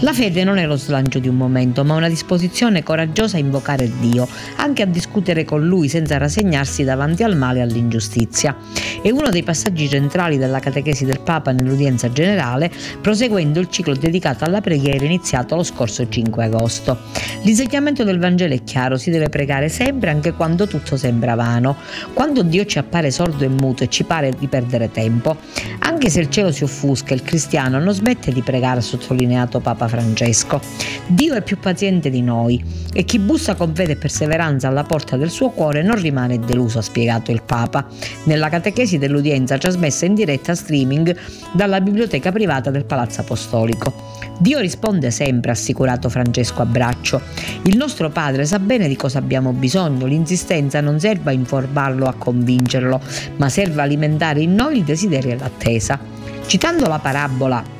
La 0.00 0.12
fede 0.12 0.44
non 0.44 0.58
è 0.58 0.66
lo 0.66 0.76
slancio 0.76 1.18
di 1.18 1.28
un 1.28 1.36
momento, 1.36 1.82
ma 1.82 1.94
una 1.94 2.10
disposizione 2.10 2.82
coraggiosa 2.82 3.38
a 3.38 3.40
invocare 3.40 3.90
Dio, 3.98 4.28
anche 4.56 4.82
a 4.82 4.86
discutere 4.86 5.44
con 5.44 5.66
Lui 5.66 5.88
senza 5.88 6.18
rassegnarsi 6.18 6.84
davanti 6.84 7.22
al 7.22 7.34
male 7.34 7.60
e 7.60 7.62
all'ingiustizia. 7.62 8.54
È 9.00 9.08
uno 9.08 9.30
dei 9.30 9.42
passaggi 9.42 9.88
centrali 9.88 10.36
della 10.36 10.58
catechesi 10.58 11.06
del 11.06 11.20
Papa 11.20 11.52
nell'udienza 11.52 12.12
generale, 12.12 12.70
proseguendo 13.00 13.58
il 13.58 13.70
ciclo 13.70 13.94
dedicato 13.94 14.44
alla 14.44 14.60
preghiera 14.60 15.02
iniziato 15.02 15.56
lo 15.56 15.62
scorso 15.62 16.06
5 16.06 16.44
agosto. 16.44 16.98
L'insegnamento 17.42 18.04
del 18.04 18.18
Vangelo 18.18 18.52
è 18.52 18.62
chiaro, 18.64 18.98
si 18.98 19.10
deve 19.10 19.30
pregare 19.30 19.70
sempre 19.70 20.10
anche 20.10 20.32
quando 20.32 20.66
tutto 20.66 20.98
sembra 20.98 21.34
vano, 21.34 21.76
quando 22.12 22.42
Dio 22.42 22.66
ci 22.66 22.78
appare 22.78 23.10
sordo 23.10 23.44
e 23.44 23.48
muto 23.48 23.82
e 23.84 23.88
ci 23.88 24.04
pare 24.04 24.34
di 24.38 24.46
perdere 24.46 24.90
tempo. 24.90 25.36
Anche 25.78 26.10
se 26.10 26.20
il 26.20 26.28
cielo 26.28 26.52
si 26.52 26.64
offusca, 26.64 27.14
il 27.14 27.22
cristiano 27.22 27.78
non 27.78 27.94
smette 27.94 28.30
di 28.30 28.42
pregare, 28.42 28.80
ha 28.80 28.82
sottolineato 28.82 29.60
Papa 29.60 29.85
Francesco. 29.88 30.60
Dio 31.06 31.34
è 31.34 31.42
più 31.42 31.58
paziente 31.58 32.10
di 32.10 32.22
noi 32.22 32.62
e 32.92 33.04
chi 33.04 33.18
bussa 33.18 33.54
con 33.54 33.74
fede 33.74 33.92
e 33.92 33.96
perseveranza 33.96 34.68
alla 34.68 34.84
porta 34.84 35.16
del 35.16 35.30
suo 35.30 35.50
cuore 35.50 35.82
non 35.82 36.00
rimane 36.00 36.38
deluso, 36.38 36.78
ha 36.78 36.82
spiegato 36.82 37.30
il 37.30 37.42
Papa. 37.42 37.86
Nella 38.24 38.48
catechesi 38.48 38.98
dell'udienza 38.98 39.58
trasmessa 39.58 40.06
in 40.06 40.14
diretta 40.14 40.54
streaming 40.54 41.14
dalla 41.52 41.80
biblioteca 41.80 42.32
privata 42.32 42.70
del 42.70 42.84
Palazzo 42.84 43.20
Apostolico. 43.20 44.14
Dio 44.38 44.58
risponde 44.58 45.10
sempre, 45.10 45.50
ha 45.50 45.54
assicurato 45.54 46.08
Francesco 46.08 46.62
Abbraccio. 46.62 47.20
Il 47.62 47.76
nostro 47.76 48.10
Padre 48.10 48.44
sa 48.44 48.58
bene 48.58 48.88
di 48.88 48.96
cosa 48.96 49.18
abbiamo 49.18 49.52
bisogno, 49.52 50.06
l'insistenza 50.06 50.80
non 50.80 51.00
serve 51.00 51.30
a 51.30 51.34
informarlo, 51.34 52.06
a 52.06 52.14
convincerlo, 52.14 53.00
ma 53.36 53.48
serve 53.48 53.80
a 53.80 53.84
alimentare 53.84 54.40
in 54.40 54.54
noi 54.54 54.78
il 54.78 54.84
desiderio 54.84 55.32
e 55.32 55.38
l'attesa. 55.38 55.98
Citando 56.46 56.86
la 56.86 56.98
parabola 56.98 57.75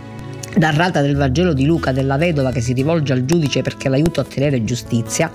narrata 0.56 1.00
del 1.00 1.16
Vangelo 1.16 1.52
di 1.52 1.64
Luca 1.64 1.92
della 1.92 2.16
vedova 2.16 2.50
che 2.50 2.60
si 2.60 2.72
rivolge 2.72 3.12
al 3.12 3.24
giudice 3.24 3.62
perché 3.62 3.88
l'aiuta 3.88 4.20
a 4.20 4.24
ottenere 4.24 4.64
giustizia, 4.64 5.30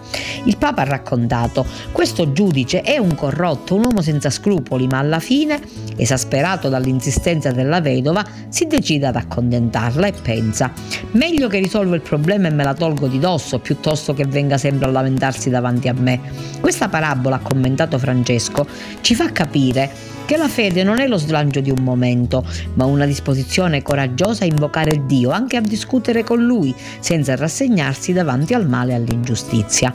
il 0.45 0.57
Papa 0.57 0.81
ha 0.81 0.85
raccontato 0.85 1.65
questo 1.91 2.31
giudice 2.31 2.81
è 2.81 2.97
un 2.97 3.15
corrotto, 3.15 3.75
un 3.75 3.85
uomo 3.85 4.01
senza 4.01 4.29
scrupoli, 4.29 4.87
ma 4.87 4.99
alla 4.99 5.19
fine, 5.19 5.59
esasperato 5.95 6.69
dall'insistenza 6.69 7.51
della 7.51 7.81
vedova, 7.81 8.25
si 8.49 8.65
decide 8.65 9.07
ad 9.07 9.15
accontentarla 9.15 10.07
e 10.07 10.13
pensa 10.21 10.71
meglio 11.11 11.47
che 11.47 11.59
risolvo 11.59 11.95
il 11.95 12.01
problema 12.01 12.47
e 12.47 12.51
me 12.51 12.63
la 12.63 12.73
tolgo 12.73 13.07
di 13.07 13.19
dosso 13.19 13.59
piuttosto 13.59 14.13
che 14.13 14.25
venga 14.25 14.57
sempre 14.57 14.87
a 14.87 14.91
lamentarsi 14.91 15.49
davanti 15.49 15.87
a 15.87 15.93
me. 15.93 16.19
Questa 16.59 16.89
parabola, 16.89 17.37
ha 17.37 17.39
commentato 17.39 17.97
Francesco, 17.97 18.65
ci 19.01 19.15
fa 19.15 19.31
capire 19.31 20.09
che 20.25 20.37
la 20.37 20.47
fede 20.47 20.83
non 20.83 20.99
è 20.99 21.07
lo 21.07 21.17
slancio 21.17 21.59
di 21.59 21.71
un 21.71 21.83
momento, 21.83 22.45
ma 22.75 22.85
una 22.85 23.05
disposizione 23.05 23.81
coraggiosa 23.81 24.45
a 24.45 24.47
invocare 24.47 25.03
Dio, 25.11 25.29
anche 25.31 25.57
a 25.57 25.61
discutere 25.61 26.23
con 26.23 26.41
Lui, 26.41 26.73
senza 27.01 27.35
rassegnarsi 27.35 28.13
davanti 28.13 28.53
al 28.53 28.65
male 28.65 28.93
e 28.93 28.95
all'ingiustizia. 28.95 29.93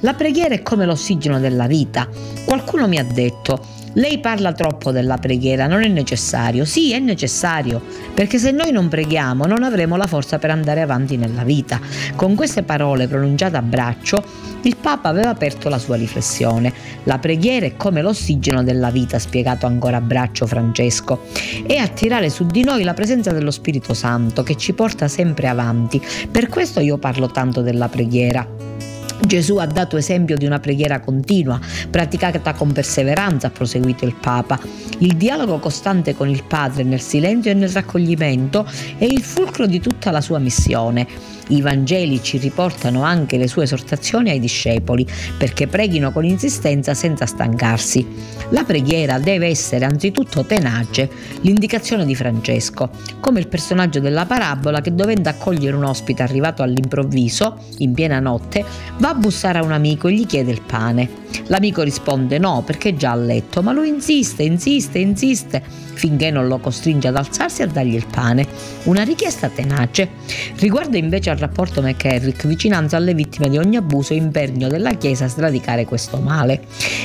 La 0.00 0.14
preghiera 0.14 0.54
è 0.54 0.62
come 0.62 0.86
l'ossigeno 0.86 1.38
della 1.38 1.66
vita. 1.66 2.08
Qualcuno 2.46 2.88
mi 2.88 2.98
ha 2.98 3.04
detto, 3.04 3.62
lei 3.94 4.18
parla 4.18 4.52
troppo 4.52 4.90
della 4.90 5.18
preghiera, 5.18 5.66
non 5.66 5.82
è 5.82 5.88
necessario. 5.88 6.64
Sì, 6.64 6.92
è 6.92 6.98
necessario, 6.98 7.80
perché 8.12 8.38
se 8.38 8.50
noi 8.50 8.72
non 8.72 8.88
preghiamo 8.88 9.46
non 9.46 9.62
avremo 9.62 9.96
la 9.96 10.06
forza 10.06 10.38
per 10.38 10.50
andare 10.50 10.80
avanti 10.80 11.16
nella 11.16 11.44
vita. 11.44 11.80
Con 12.16 12.34
queste 12.34 12.62
parole 12.62 13.06
pronunciate 13.06 13.56
a 13.56 13.62
braccio, 13.62 14.24
il 14.62 14.76
Papa 14.76 15.08
aveva 15.08 15.28
aperto 15.28 15.68
la 15.68 15.78
sua 15.78 15.96
riflessione. 15.96 16.72
La 17.04 17.18
preghiera 17.18 17.66
è 17.66 17.76
come 17.76 18.02
l'ossigeno 18.02 18.62
della 18.62 18.90
vita, 18.90 19.18
spiegato 19.18 19.66
ancora 19.66 19.98
a 19.98 20.00
braccio 20.00 20.46
Francesco, 20.46 21.22
è 21.66 21.76
attirare 21.76 22.30
su 22.30 22.46
di 22.46 22.64
noi 22.64 22.82
la 22.82 22.94
presenza 22.94 23.32
dello 23.32 23.50
Spirito 23.50 23.94
Santo 23.94 24.42
che 24.42 24.56
ci 24.56 24.72
porta 24.72 25.06
sempre 25.06 25.48
avanti. 25.48 26.00
Per 26.30 26.48
questo 26.48 26.80
io 26.80 26.98
parlo 26.98 27.30
tanto 27.30 27.60
della 27.60 27.88
preghiera. 27.88 28.93
Gesù 29.26 29.56
ha 29.56 29.66
dato 29.66 29.96
esempio 29.96 30.36
di 30.36 30.44
una 30.44 30.60
preghiera 30.60 31.00
continua, 31.00 31.58
praticata 31.90 32.52
con 32.52 32.72
perseveranza, 32.72 33.46
ha 33.46 33.50
proseguito 33.50 34.04
il 34.04 34.14
Papa. 34.14 34.58
Il 34.98 35.16
dialogo 35.16 35.58
costante 35.58 36.14
con 36.14 36.28
il 36.28 36.44
Padre 36.44 36.82
nel 36.82 37.00
silenzio 37.00 37.50
e 37.50 37.54
nel 37.54 37.70
raccoglimento 37.70 38.66
è 38.98 39.04
il 39.04 39.22
fulcro 39.22 39.66
di 39.66 39.80
tutta 39.80 40.10
la 40.10 40.20
sua 40.20 40.38
missione. 40.38 41.06
I 41.48 41.60
Vangeli 41.60 42.22
ci 42.22 42.38
riportano 42.38 43.02
anche 43.02 43.36
le 43.36 43.48
sue 43.48 43.64
esortazioni 43.64 44.30
ai 44.30 44.40
discepoli 44.40 45.06
perché 45.36 45.66
preghino 45.66 46.10
con 46.10 46.24
insistenza 46.24 46.94
senza 46.94 47.26
stancarsi. 47.26 48.06
La 48.50 48.64
preghiera 48.64 49.18
deve 49.18 49.48
essere 49.48 49.84
anzitutto 49.84 50.44
tenace, 50.44 51.10
l'indicazione 51.42 52.06
di 52.06 52.14
Francesco, 52.14 52.90
come 53.20 53.40
il 53.40 53.48
personaggio 53.48 54.00
della 54.00 54.24
parabola 54.24 54.80
che 54.80 54.94
dovendo 54.94 55.28
accogliere 55.28 55.76
un 55.76 55.84
ospite 55.84 56.22
arrivato 56.22 56.62
all'improvviso, 56.62 57.58
in 57.78 57.92
piena 57.92 58.20
notte, 58.20 58.64
va 58.98 59.13
bussare 59.14 59.58
a 59.58 59.64
un 59.64 59.72
amico 59.72 60.08
e 60.08 60.12
gli 60.12 60.26
chiede 60.26 60.50
il 60.50 60.62
pane. 60.62 61.22
L'amico 61.46 61.82
risponde 61.82 62.38
no 62.38 62.62
perché 62.64 62.90
è 62.90 62.94
già 62.94 63.12
a 63.12 63.16
letto, 63.16 63.62
ma 63.62 63.72
lui 63.72 63.88
insiste, 63.88 64.42
insiste, 64.42 64.98
insiste 64.98 65.62
finché 65.94 66.30
non 66.30 66.48
lo 66.48 66.58
costringe 66.58 67.08
ad 67.08 67.16
alzarsi 67.16 67.62
e 67.62 67.64
a 67.64 67.68
dargli 67.68 67.94
il 67.94 68.06
pane. 68.10 68.46
Una 68.84 69.02
richiesta 69.02 69.48
tenace. 69.48 70.08
Riguardo 70.56 70.96
invece 70.96 71.30
al 71.30 71.38
rapporto 71.38 71.80
McCarrick, 71.82 72.46
vicinanza 72.46 72.96
alle 72.96 73.14
vittime 73.14 73.48
di 73.48 73.58
ogni 73.58 73.76
abuso 73.76 74.12
e 74.12 74.16
impegno 74.16 74.68
della 74.68 74.94
Chiesa 74.94 75.24
a 75.24 75.28
sradicare 75.28 75.84
questo 75.84 76.18
male. 76.18 76.62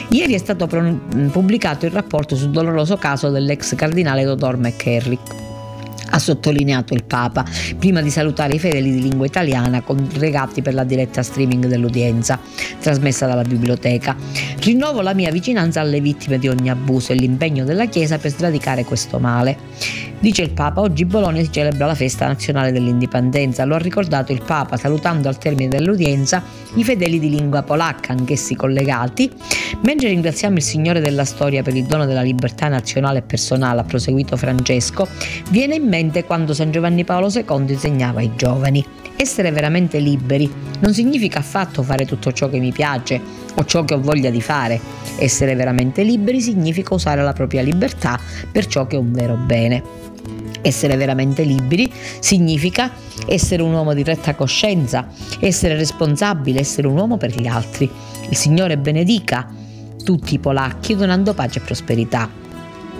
Ieri 0.10 0.34
è 0.34 0.40
stato 0.40 0.68
pubblicato 0.68 1.86
il 1.86 1.92
rapporto 1.92 2.36
sul 2.36 2.52
doloroso 2.52 2.98
caso 2.98 3.30
dell'ex 3.30 3.76
cardinale 3.76 4.24
Dottor 4.24 4.58
McCarrick 4.58 5.49
ha 6.10 6.20
sottolineato 6.20 6.94
il 6.94 7.04
Papa, 7.04 7.46
prima 7.78 8.02
di 8.02 8.10
salutare 8.10 8.56
i 8.56 8.60
fedeli 8.60 8.92
di 8.92 9.02
lingua 9.02 9.26
italiana 9.26 9.82
congregati 9.82 10.62
per 10.62 10.74
la 10.74 10.84
diretta 10.84 11.24
streaming 11.24 11.68
dell'udienza, 11.68 12.40
trasmessa 12.80 13.26
dalla 13.28 13.44
biblioteca. 13.44 14.16
Rinnovo 14.60 15.02
la 15.02 15.14
mia 15.14 15.32
vicinanza 15.32 15.82
alle 15.82 16.02
vittime 16.02 16.38
di 16.38 16.48
ogni 16.48 16.70
abuso 16.70 17.12
e 17.12 17.16
l'impegno 17.16 17.64
della 17.64 17.86
Chiesa 17.86 18.18
per 18.18 18.32
sradicare 18.32 18.84
questo 18.84 19.20
male. 19.20 19.58
Dice 20.22 20.42
il 20.42 20.52
Papa, 20.52 20.82
oggi 20.82 21.06
Bologna 21.06 21.42
si 21.42 21.50
celebra 21.50 21.86
la 21.86 21.96
festa 21.96 22.28
nazionale 22.28 22.74
dell'indipendenza, 22.74 23.64
lo 23.64 23.76
ha 23.76 23.78
ricordato 23.78 24.34
il 24.34 24.42
Papa 24.46 24.76
salutando 24.76 25.30
al 25.30 25.38
termine 25.38 25.70
dell'udienza 25.70 26.44
i 26.76 26.84
fedeli 26.84 27.20
di 27.20 27.30
lingua 27.30 27.64
polacca, 27.64 28.12
anch'essi 28.12 28.54
collegati. 28.54 29.32
Mentre 29.84 30.10
ringraziamo 30.10 30.58
il 30.58 30.62
Signore 30.62 31.00
della 31.00 31.24
storia 31.24 31.64
per 31.64 31.74
il 31.74 31.86
dono 31.86 32.06
della 32.06 32.22
libertà 32.22 32.68
nazionale 32.68 33.20
e 33.20 33.22
personale, 33.22 33.80
ha 33.80 33.86
proseguito 33.86 34.36
Francesco, 34.36 35.08
viene 35.52 35.76
in 35.76 35.88
mente 35.88 36.26
quando 36.26 36.54
San 36.54 36.70
Giovanni 36.70 37.06
Paolo 37.06 37.32
II 37.34 37.72
insegnava 37.72 38.20
ai 38.20 38.32
giovani. 38.36 38.86
Essere 39.16 39.52
veramente 39.52 40.00
liberi 40.00 40.52
non 40.82 40.94
significa 40.94 41.40
affatto 41.40 41.82
fare 41.82 42.06
tutto 42.06 42.34
ciò 42.34 42.50
che 42.50 42.60
mi 42.60 42.74
piace 42.74 43.22
o 43.56 43.64
ciò 43.64 43.86
che 43.86 43.94
ho 43.94 44.02
voglia 44.02 44.30
di 44.30 44.42
fare. 44.42 44.80
Essere 45.18 45.56
veramente 45.56 46.04
liberi 46.04 46.42
significa 46.42 46.94
usare 46.94 47.24
la 47.24 47.34
propria 47.34 47.62
libertà 47.62 48.20
per 48.52 48.66
ciò 48.66 48.86
che 48.86 48.98
è 48.98 49.00
un 49.00 49.14
vero 49.14 49.36
bene. 49.36 50.08
Essere 50.62 50.96
veramente 50.98 51.44
liberi 51.44 51.92
significa 52.20 52.92
essere 53.26 53.62
un 53.62 53.74
uomo 53.74 53.94
di 53.94 54.04
retta 54.04 54.36
coscienza, 54.36 55.08
essere 55.40 55.76
responsabile, 55.76 56.60
essere 56.60 56.88
un 56.88 56.98
uomo 56.98 57.18
per 57.18 57.40
gli 57.40 57.48
altri. 57.48 57.90
Il 58.30 58.36
Signore 58.36 58.78
benedica 58.78 59.48
tutti 60.04 60.34
i 60.34 60.40
polacchi 60.40 60.96
donando 60.96 61.34
pace 61.34 61.60
e 61.60 61.62
prosperità. 61.62 62.49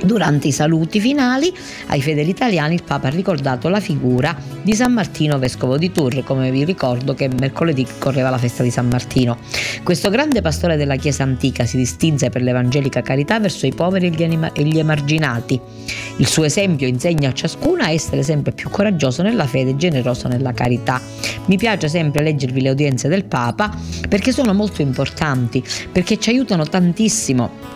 Durante 0.02 0.48
i 0.48 0.52
saluti 0.54 1.00
finali 1.02 1.54
ai 1.88 2.02
fedeli 2.02 2.30
italiani 2.30 2.74
il 2.74 2.84
Papa 2.84 3.08
ha 3.08 3.12
ricordato 3.12 3.68
la 3.68 3.82
figura 3.82 4.36
di 4.62 4.74
San 4.74 4.94
Martino, 4.94 5.38
vescovo 5.38 5.78
di 5.78 5.92
Tours, 5.92 6.24
come 6.24 6.52
vi 6.52 6.64
ricordo 6.64 7.14
che 7.14 7.28
mercoledì 7.28 7.86
correva 7.98 8.30
la 8.30 8.38
festa 8.38 8.64
di 8.64 8.72
San 8.72 8.88
Martino. 8.88 9.38
Questo 9.84 10.10
grande 10.10 10.42
pastore 10.42 10.78
della 10.78 10.96
Chiesa 10.96 11.24
antica 11.24 11.66
si 11.66 11.76
distinse 11.76 12.30
per 12.30 12.42
l'evangelica 12.42 13.02
carità 13.02 13.40
verso 13.40 13.66
i 13.66 13.74
poveri 13.74 14.08
e 14.08 14.64
gli 14.64 14.80
emarginati. 14.80 15.60
Il 16.18 16.28
suo 16.28 16.46
esempio 16.46 16.88
insegna 16.88 17.30
a 17.30 17.34
ciascuno 17.34 17.84
a 17.84 17.92
essere 17.92 18.24
sempre 18.24 18.54
più 18.54 18.70
coraggioso 18.70 19.22
nella 19.22 19.48
fede 19.48 19.72
e 19.72 19.76
generoso 19.76 20.28
nella 20.30 20.54
carità. 20.54 21.02
Mi 21.46 21.58
piace 21.58 21.90
sempre 21.90 22.24
leggervi 22.24 22.62
le 22.62 22.70
udienze 22.70 23.10
del 23.10 23.26
Papa 23.26 23.76
perché 24.08 24.32
sono 24.32 24.54
molto 24.54 24.82
importanti, 24.82 25.64
perché 25.92 26.18
ci 26.18 26.30
aiutano 26.30 26.66
tantissimo 26.66 27.69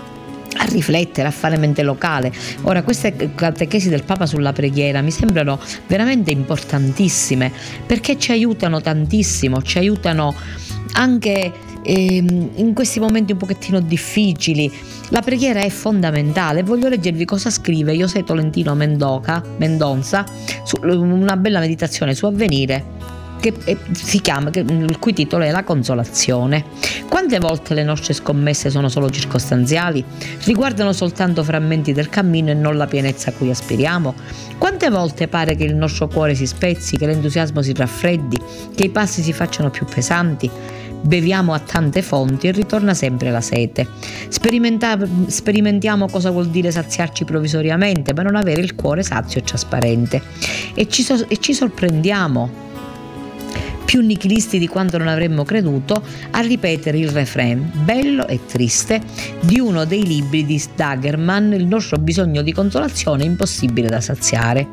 a 0.58 0.66
riflettere, 0.66 1.28
a 1.28 1.32
fare 1.32 1.58
mente 1.58 1.84
locale. 1.84 2.32
Ora, 2.64 2.84
queste 2.84 3.32
catechesi 3.36 3.90
del 3.90 4.04
Papa 4.04 4.26
sulla 4.26 4.54
preghiera 4.54 5.02
mi 5.02 5.12
sembrano 5.12 5.60
veramente 5.88 6.32
importantissime 6.32 7.52
perché 7.86 8.18
ci 8.18 8.32
aiutano 8.32 8.82
tantissimo, 8.82 9.62
ci 9.62 9.78
aiutano 9.78 10.34
anche 10.94 11.52
ehm, 11.84 12.50
in 12.56 12.74
questi 12.74 13.00
momenti 13.00 13.32
un 13.32 13.38
pochettino 13.38 13.80
difficili. 13.80 14.72
La 15.10 15.22
preghiera 15.22 15.62
è 15.62 15.70
fondamentale. 15.70 16.64
Voglio 16.64 16.88
leggervi 16.88 17.26
cosa 17.26 17.50
scrive 17.50 17.94
José 17.94 18.24
Tolentino 18.24 18.74
Mendoca, 18.74 19.44
Mendonza, 19.58 20.26
su, 20.64 20.78
una 20.82 21.38
bella 21.38 21.60
meditazione 21.60 22.16
su 22.16 22.26
avvenire 22.26 23.22
che 23.52 23.78
si 23.92 24.22
chiama, 24.22 24.52
che, 24.52 24.60
il 24.60 25.00
cui 25.00 25.12
titolo 25.12 25.44
è 25.44 25.52
La 25.52 25.66
consolazione. 25.66 26.64
Quante 27.10 27.40
volte 27.40 27.74
le 27.74 27.84
nostre 27.84 28.14
scommesse 28.14 28.70
sono 28.70 28.88
solo 28.88 29.10
circostanziali? 29.10 30.02
Riguardano 30.46 30.94
soltanto 30.94 31.44
frammenti 31.44 31.92
del 31.92 32.08
cammino 32.08 32.52
e 32.52 32.54
non 32.54 32.78
la 32.78 32.88
pienezza 32.88 33.32
a 33.32 33.34
cui 33.34 33.50
aspiriamo? 33.50 34.14
Quante 34.58 34.90
volte 34.90 35.28
pare 35.28 35.56
che 35.56 35.66
il 35.66 35.76
nostro 35.76 36.08
cuore 36.08 36.36
si 36.36 36.48
spezzi, 36.48 36.96
che 36.96 37.06
l'entusiasmo 37.06 37.62
si 37.62 37.74
raffreddi, 37.74 38.40
che 38.74 38.86
i 38.86 38.90
passi 38.90 39.22
si 39.22 39.34
facciano 39.34 39.70
più 39.70 39.86
pesanti? 39.86 40.50
beviamo 41.06 41.54
a 41.54 41.60
tante 41.60 42.02
fonti 42.02 42.48
e 42.48 42.52
ritorna 42.52 42.94
sempre 42.94 43.30
la 43.30 43.42
sete. 43.42 43.86
sperimentiamo 44.30 46.08
cosa 46.08 46.32
vuol 46.32 46.48
dire 46.48 46.72
saziarci 46.72 47.26
provvisoriamente, 47.26 48.14
ma 48.14 48.22
non 48.22 48.38
avere 48.38 48.62
il 48.62 48.74
cuore 48.74 49.04
sazio 49.04 49.42
e 49.42 49.44
trasparente. 49.44 50.22
E 50.74 50.88
ci, 50.88 51.04
so- 51.04 51.26
e 51.28 51.40
ci 51.40 51.54
sorprendiamo 51.54 52.72
più 53.86 54.02
nichilisti 54.02 54.60
di 54.60 54.68
quanto 54.68 54.98
non 54.98 55.08
avremmo 55.08 55.44
creduto, 55.44 56.04
a 56.32 56.40
ripetere 56.40 56.98
il 56.98 57.10
refrain, 57.10 57.72
bello 57.84 58.28
e 58.28 58.40
triste, 58.46 59.02
di 59.42 59.60
uno 59.60 59.86
dei 59.86 60.06
libri 60.06 60.46
di 60.46 60.58
Stagerman, 60.58 61.54
Il 61.54 61.68
nostro 61.68 61.98
bisogno 61.98 62.42
di 62.42 62.54
consolazione 62.54 63.24
impossibile 63.24 63.90
da 63.90 64.02
saziare. 64.02 64.68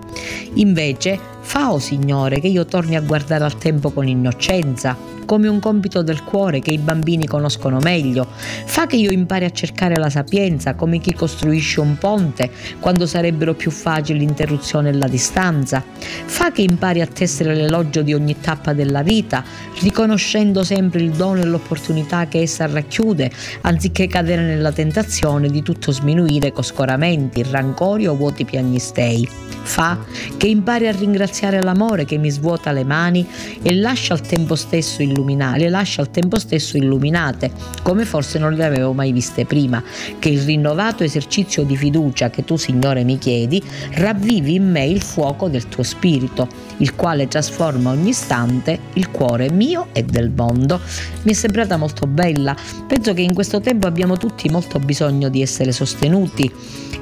Invece, 0.54 1.18
fa, 1.40 1.70
o 1.70 1.74
oh 1.74 1.78
Signore, 1.78 2.40
che 2.40 2.48
io 2.48 2.64
torni 2.64 2.96
a 2.96 3.00
guardare 3.00 3.44
al 3.44 3.58
tempo 3.58 3.90
con 3.90 4.06
innocenza, 4.06 4.96
come 5.30 5.46
un 5.46 5.60
compito 5.60 6.02
del 6.02 6.24
cuore 6.24 6.58
che 6.58 6.72
i 6.72 6.78
bambini 6.78 7.24
conoscono 7.24 7.78
meglio. 7.78 8.26
Fa 8.64 8.86
che 8.86 8.96
io 8.96 9.12
impari 9.12 9.44
a 9.44 9.50
cercare 9.50 9.94
la 9.94 10.10
sapienza 10.10 10.74
come 10.74 10.98
chi 10.98 11.14
costruisce 11.14 11.78
un 11.78 11.96
ponte 11.98 12.50
quando 12.80 13.06
sarebbero 13.06 13.54
più 13.54 13.70
facili 13.70 14.18
l'interruzione 14.18 14.88
e 14.88 14.94
la 14.94 15.06
distanza. 15.06 15.84
Fa 16.24 16.50
che 16.50 16.62
impari 16.62 17.00
a 17.00 17.06
tessere 17.06 17.54
l'elogio 17.54 18.02
di 18.02 18.12
ogni 18.12 18.40
tappa 18.40 18.72
della 18.72 19.02
vita, 19.02 19.44
riconoscendo 19.82 20.64
sempre 20.64 21.00
il 21.00 21.12
dono 21.12 21.40
e 21.40 21.44
l'opportunità 21.44 22.26
che 22.26 22.40
essa 22.40 22.66
racchiude, 22.66 23.30
anziché 23.60 24.08
cadere 24.08 24.42
nella 24.42 24.72
tentazione 24.72 25.48
di 25.48 25.62
tutto 25.62 25.92
sminuire 25.92 26.50
con 26.50 26.64
scoramenti, 26.64 27.46
rancori 27.48 28.08
o 28.08 28.16
vuoti 28.16 28.44
piagnistei. 28.44 29.28
Fa 29.62 29.98
che 30.36 30.48
impari 30.48 30.88
a 30.88 30.92
ringraziare 30.92 31.62
l'amore 31.62 32.04
che 32.04 32.16
mi 32.16 32.30
svuota 32.30 32.72
le 32.72 32.82
mani 32.82 33.24
e 33.62 33.74
lascia 33.76 34.14
al 34.14 34.22
tempo 34.22 34.56
stesso 34.56 35.02
il 35.02 35.19
illuminate, 35.20 35.58
le 35.58 35.68
lascia 35.68 36.00
al 36.00 36.10
tempo 36.10 36.38
stesso 36.38 36.76
illuminate, 36.76 37.50
come 37.82 38.04
forse 38.04 38.38
non 38.38 38.54
le 38.54 38.64
avevo 38.64 38.92
mai 38.92 39.12
viste 39.12 39.44
prima, 39.44 39.82
che 40.18 40.28
il 40.28 40.42
rinnovato 40.42 41.04
esercizio 41.04 41.62
di 41.64 41.76
fiducia 41.76 42.30
che 42.30 42.44
tu, 42.44 42.56
Signore, 42.56 43.04
mi 43.04 43.18
chiedi, 43.18 43.62
ravvivi 43.92 44.54
in 44.54 44.70
me 44.70 44.86
il 44.86 45.02
fuoco 45.02 45.48
del 45.48 45.68
tuo 45.68 45.82
spirito, 45.82 46.48
il 46.78 46.94
quale 46.94 47.28
trasforma 47.28 47.90
ogni 47.90 48.10
istante 48.10 48.78
il 48.94 49.10
cuore 49.10 49.50
mio 49.50 49.88
e 49.92 50.02
del 50.02 50.30
mondo. 50.30 50.80
Mi 51.22 51.32
è 51.32 51.34
sembrata 51.34 51.76
molto 51.76 52.06
bella, 52.06 52.56
penso 52.86 53.12
che 53.12 53.20
in 53.20 53.34
questo 53.34 53.60
tempo 53.60 53.86
abbiamo 53.86 54.16
tutti 54.16 54.48
molto 54.48 54.78
bisogno 54.78 55.28
di 55.28 55.42
essere 55.42 55.72
sostenuti 55.72 56.50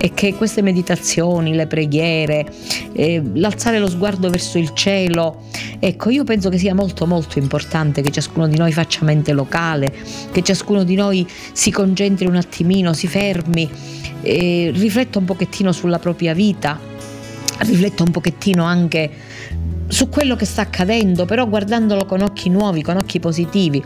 e 0.00 0.14
che 0.14 0.34
queste 0.34 0.62
meditazioni, 0.62 1.54
le 1.54 1.66
preghiere, 1.66 2.46
eh, 2.92 3.22
l'alzare 3.34 3.78
lo 3.78 3.88
sguardo 3.88 4.30
verso 4.30 4.58
il 4.58 4.72
cielo, 4.72 5.42
ecco, 5.78 6.10
io 6.10 6.24
penso 6.24 6.48
che 6.48 6.58
sia 6.58 6.74
molto 6.74 7.06
molto 7.06 7.38
importante 7.38 8.00
che 8.08 8.10
ciascuno 8.10 8.48
di 8.48 8.56
noi 8.56 8.72
faccia 8.72 9.04
mente 9.04 9.32
locale, 9.32 9.92
che 10.32 10.42
ciascuno 10.42 10.82
di 10.82 10.94
noi 10.94 11.26
si 11.52 11.70
concentri 11.70 12.26
un 12.26 12.36
attimino, 12.36 12.94
si 12.94 13.06
fermi, 13.06 13.68
rifletta 14.22 15.18
un 15.18 15.26
pochettino 15.26 15.72
sulla 15.72 15.98
propria 15.98 16.32
vita, 16.32 16.80
rifletta 17.58 18.02
un 18.02 18.10
pochettino 18.10 18.64
anche 18.64 19.10
su 19.88 20.08
quello 20.08 20.36
che 20.36 20.44
sta 20.44 20.62
accadendo, 20.62 21.24
però 21.24 21.48
guardandolo 21.48 22.04
con 22.04 22.20
occhi 22.20 22.50
nuovi, 22.50 22.82
con 22.82 22.96
occhi 22.96 23.20
positivi. 23.20 23.82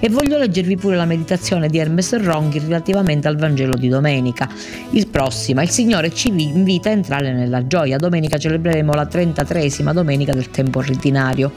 E 0.00 0.08
voglio 0.10 0.36
leggervi 0.36 0.76
pure 0.76 0.96
la 0.96 1.04
meditazione 1.04 1.68
di 1.68 1.78
Hermes 1.78 2.20
Ronghi 2.20 2.58
relativamente 2.58 3.28
al 3.28 3.36
Vangelo 3.36 3.76
di 3.76 3.88
domenica. 3.88 4.48
Il 4.90 5.08
prossima, 5.08 5.62
il 5.62 5.70
Signore 5.70 6.12
ci 6.12 6.28
invita 6.28 6.90
a 6.90 6.92
entrare 6.92 7.32
nella 7.32 7.66
gioia. 7.66 7.96
Domenica 7.96 8.36
celebreremo 8.36 8.92
la 8.92 9.04
33esima 9.04 9.92
domenica 9.92 10.32
del 10.32 10.50
tempo 10.50 10.80
ordinario. 10.80 11.52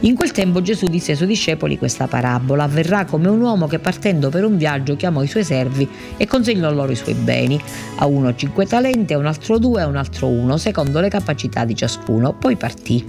In 0.00 0.14
quel 0.14 0.30
tempo 0.30 0.62
Gesù 0.62 0.86
disse 0.86 1.12
ai 1.12 1.16
suoi 1.16 1.28
discepoli 1.28 1.78
questa 1.78 2.06
parabola: 2.06 2.64
Avverrà 2.64 3.04
come 3.06 3.28
un 3.28 3.40
uomo 3.40 3.66
che 3.66 3.78
partendo 3.78 4.28
per 4.28 4.44
un 4.44 4.56
viaggio 4.56 4.94
chiamò 4.94 5.22
i 5.22 5.26
suoi 5.26 5.44
servi 5.44 5.88
e 6.16 6.26
consegnò 6.26 6.70
loro 6.70 6.92
i 6.92 6.96
suoi 6.96 7.14
beni. 7.14 7.60
A 7.96 8.06
uno 8.06 8.34
cinque 8.34 8.66
talenti, 8.66 9.14
a 9.14 9.18
un 9.18 9.26
altro 9.26 9.58
due, 9.58 9.82
a 9.82 9.86
un 9.86 9.96
altro 9.96 10.28
uno, 10.28 10.56
secondo 10.56 11.00
le 11.00 11.08
capacità 11.08 11.64
di 11.64 11.74
ciascuno. 11.74 12.34
Poi 12.34 12.56
partì. 12.56 13.04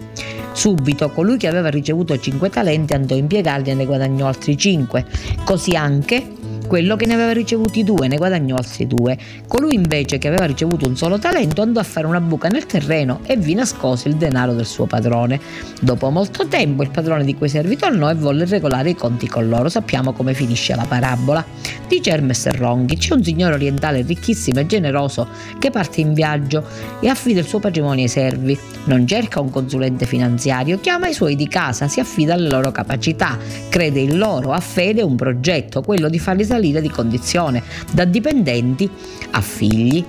Subito 0.52 1.10
colui 1.10 1.38
che 1.38 1.48
aveva 1.48 1.70
ricevuto 1.70 2.18
cinque 2.20 2.50
talenti 2.50 2.94
andò 2.94 3.16
a 3.16 3.18
impiegarli 3.18 3.70
e 3.70 3.74
ne 3.74 3.86
guadagnò 3.86 4.28
altri 4.28 4.58
cinque. 4.58 5.06
Così 5.44 5.76
anche 5.76 6.38
quello 6.70 6.96
che 6.96 7.08
ne 7.08 7.16
aveva 7.16 7.32
ricevuti 7.32 7.84
due 7.84 8.08
ne 8.08 8.18
guadagnò 8.18 8.56
altri 8.56 8.86
due. 8.86 9.18
Colui 9.48 9.74
invece 9.74 10.20
che 10.20 10.28
aveva 10.28 10.46
ricevuto 10.46 10.88
un 10.88 10.96
solo 10.96 11.18
talento 11.18 11.64
andò 11.64 11.80
a 11.80 11.84
fare 11.84 12.06
una 12.06 12.22
buca 12.22 12.48
nel 12.48 12.68
terreno 12.68 13.22
e 13.26 13.38
vi 13.38 13.56
nascose 13.56 14.08
il 14.08 14.18
denaro 14.18 14.54
del 14.54 14.68
suo 14.68 14.86
padrone. 14.86 15.40
Dopo 15.82 16.12
molto 16.12 16.48
tempo 16.48 16.84
il 16.84 16.92
padrone 16.92 17.26
di 17.26 17.34
quei 17.34 17.50
servi 17.50 17.76
tornò 17.76 18.08
e 18.12 18.14
volle 18.14 18.46
regolare 18.46 18.92
i 18.92 18.96
conti 18.96 19.28
con 19.28 19.50
loro. 19.50 19.68
Sappiamo 19.68 20.14
come 20.14 20.36
finisce 20.36 20.76
la 20.76 20.86
parabola. 20.88 21.44
Dice 21.88 22.12
Hermes 22.12 22.48
Ronghi, 22.52 22.98
c'è 22.98 23.16
un 23.16 23.24
signore 23.24 23.56
orientale 23.56 24.04
ricchissimo 24.04 24.60
e 24.60 24.68
generoso 24.68 25.28
che 25.58 25.72
parte 25.72 26.02
in 26.02 26.14
viaggio 26.14 26.64
e 27.00 27.08
affida 27.08 27.40
il 27.40 27.48
suo 27.48 27.58
patrimonio 27.58 28.04
ai 28.04 28.10
servi. 28.10 28.56
Non 28.84 29.08
cerca 29.08 29.40
un 29.40 29.50
consulente 29.50 30.06
finanziario, 30.06 30.80
chiama 30.80 31.08
i 31.08 31.14
suoi 31.14 31.36
di 31.36 31.48
casa, 31.48 31.88
si 31.88 32.00
affida 32.00 32.36
alle 32.36 32.50
loro 32.50 32.70
capacità, 32.70 33.40
crede 33.70 34.02
in 34.02 34.20
loro, 34.20 34.52
ha 34.52 34.60
fede 34.60 35.02
un 35.02 35.16
progetto, 35.16 35.82
quello 35.82 36.10
di 36.10 36.20
farli 36.20 36.44
salire 36.44 36.58
salire 36.60 36.82
di 36.82 36.90
condizione, 36.90 37.64
da 37.92 38.06
dipendenti 38.06 38.90
a 39.32 39.42
figli. 39.42 40.04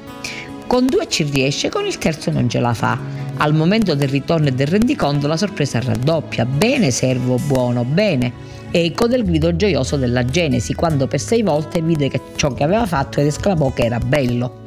Con 0.67 0.87
due 0.87 1.09
ci 1.09 1.25
riesce, 1.25 1.69
con 1.69 1.87
il 1.87 1.99
terzo 1.99 2.31
non 2.31 2.49
ce 2.49 2.61
la 2.61 2.75
fa. 2.75 2.99
Al 3.39 3.55
momento 3.55 3.95
del 3.95 4.09
ritorno 4.09 4.49
e 4.49 4.53
del 4.53 4.67
rendiconto 4.67 5.27
la 5.27 5.37
sorpresa 5.37 5.81
raddoppia. 5.81 6.45
Bene 6.45 6.91
servo 6.91 7.39
buono, 7.47 7.85
bene. 7.85 8.49
Eco 8.73 9.09
del 9.09 9.25
grido 9.25 9.57
gioioso 9.57 9.97
della 9.97 10.25
Genesi, 10.25 10.75
quando 10.75 11.09
per 11.09 11.21
sei 11.21 11.43
volte 11.43 11.81
vide 11.81 12.09
che 12.09 12.21
ciò 12.37 12.53
che 12.53 12.63
aveva 12.63 12.87
fatto 12.87 13.21
ed 13.21 13.27
esclamò 13.27 13.73
che 13.73 13.83
era 13.83 13.99
bello. 13.99 14.61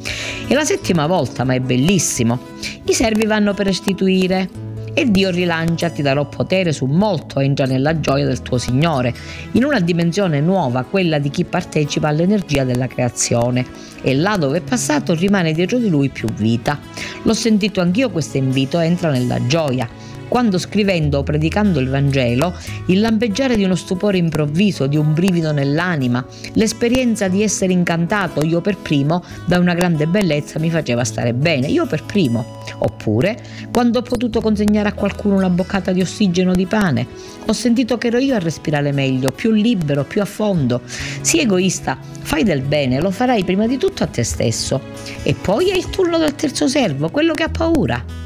È 0.45 0.53
la 0.53 0.65
settima 0.65 1.05
volta, 1.07 1.45
ma 1.45 1.53
è 1.53 1.59
bellissimo. 1.59 2.37
I 2.83 2.93
servi 2.93 3.25
vanno 3.25 3.53
per 3.53 3.67
restituire 3.67 4.49
e 4.93 5.09
Dio 5.09 5.29
rilancia, 5.29 5.89
ti 5.89 6.01
darò 6.01 6.25
potere 6.25 6.71
su 6.71 6.85
molto, 6.85 7.39
entra 7.39 7.65
nella 7.65 7.99
gioia 7.99 8.25
del 8.25 8.41
tuo 8.41 8.57
Signore, 8.57 9.13
in 9.53 9.63
una 9.63 9.79
dimensione 9.79 10.39
nuova, 10.39 10.83
quella 10.83 11.19
di 11.19 11.29
chi 11.29 11.43
partecipa 11.45 12.07
all'energia 12.07 12.63
della 12.63 12.87
creazione. 12.87 13.65
E 14.01 14.15
là 14.15 14.37
dove 14.37 14.57
è 14.57 14.61
passato 14.61 15.13
rimane 15.13 15.53
dietro 15.53 15.77
di 15.77 15.89
lui 15.89 16.09
più 16.09 16.27
vita. 16.29 16.79
L'ho 17.23 17.33
sentito 17.33 17.81
anch'io 17.81 18.09
questo 18.09 18.37
invito, 18.37 18.79
entra 18.79 19.09
nella 19.09 19.45
gioia 19.47 20.02
quando 20.33 20.57
scrivendo 20.57 21.19
o 21.19 21.23
predicando 21.23 21.79
il 21.79 21.89
Vangelo, 21.89 22.55
il 22.87 22.99
lampeggiare 23.01 23.55
di 23.55 23.65
uno 23.65 23.75
stupore 23.75 24.17
improvviso, 24.17 24.87
di 24.87 24.97
un 24.97 25.13
brivido 25.13 25.51
nell'anima, 25.51 26.25
l'esperienza 26.53 27.27
di 27.27 27.43
essere 27.43 27.71
incantato 27.71 28.43
io 28.43 28.59
per 28.59 28.77
primo 28.77 29.23
da 29.45 29.59
una 29.59 29.75
grande 29.75 30.07
bellezza 30.07 30.57
mi 30.57 30.71
faceva 30.71 31.03
stare 31.03 31.35
bene, 31.35 31.67
io 31.67 31.85
per 31.85 32.03
primo. 32.03 32.61
Oppure, 32.79 33.39
quando 33.71 33.99
ho 33.99 34.01
potuto 34.01 34.41
consegnare 34.41 34.89
a 34.89 34.93
qualcuno 34.93 35.35
una 35.35 35.51
boccata 35.51 35.91
di 35.91 36.01
ossigeno 36.01 36.55
di 36.55 36.65
pane. 36.65 37.05
Ho 37.45 37.53
sentito 37.53 37.99
che 37.99 38.07
ero 38.07 38.17
io 38.17 38.33
a 38.33 38.39
respirare 38.39 38.91
meglio, 38.91 39.31
più 39.31 39.51
libero, 39.51 40.03
più 40.03 40.19
a 40.19 40.25
fondo. 40.25 40.81
Sii 41.21 41.41
egoista, 41.41 41.95
fai 42.01 42.41
del 42.43 42.61
bene, 42.61 42.99
lo 42.99 43.11
farai 43.11 43.43
prima 43.43 43.67
di 43.67 43.77
tutto 43.77 44.01
a 44.01 44.07
te 44.07 44.23
stesso. 44.23 44.81
E 45.21 45.35
poi 45.35 45.69
è 45.69 45.75
il 45.75 45.91
turno 45.91 46.17
del 46.17 46.33
terzo 46.33 46.67
servo, 46.67 47.11
quello 47.11 47.35
che 47.35 47.43
ha 47.43 47.49
paura. 47.49 48.22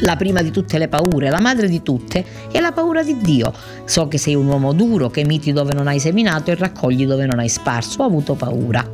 La 0.00 0.16
prima 0.16 0.40
di 0.42 0.50
tutte 0.50 0.78
le 0.78 0.88
paure, 0.88 1.28
la 1.28 1.40
madre 1.40 1.68
di 1.68 1.82
tutte, 1.82 2.24
è 2.50 2.60
la 2.60 2.72
paura 2.72 3.02
di 3.02 3.18
Dio. 3.20 3.52
So 3.90 4.06
che 4.06 4.18
sei 4.18 4.36
un 4.36 4.46
uomo 4.46 4.72
duro, 4.72 5.10
che 5.10 5.24
miti 5.24 5.52
dove 5.52 5.72
non 5.72 5.88
hai 5.88 5.98
seminato 5.98 6.52
e 6.52 6.54
raccogli 6.54 7.06
dove 7.06 7.26
non 7.26 7.40
hai 7.40 7.48
sparso. 7.48 8.02
Ho 8.02 8.06
avuto 8.06 8.34
paura. 8.34 8.88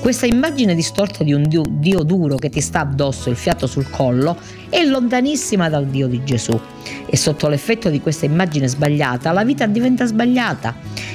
Questa 0.00 0.26
immagine 0.26 0.74
distorta 0.74 1.22
di 1.22 1.32
un 1.32 1.44
Dio, 1.44 1.62
Dio 1.68 2.02
duro 2.02 2.34
che 2.34 2.48
ti 2.48 2.60
sta 2.60 2.80
addosso, 2.80 3.30
il 3.30 3.36
fiato 3.36 3.68
sul 3.68 3.88
collo, 3.90 4.36
è 4.68 4.82
lontanissima 4.82 5.68
dal 5.68 5.86
Dio 5.86 6.08
di 6.08 6.24
Gesù. 6.24 6.58
E 7.06 7.16
sotto 7.16 7.46
l'effetto 7.46 7.90
di 7.90 8.00
questa 8.00 8.24
immagine 8.24 8.66
sbagliata, 8.66 9.30
la 9.30 9.44
vita 9.44 9.66
diventa 9.66 10.04
sbagliata. 10.04 10.74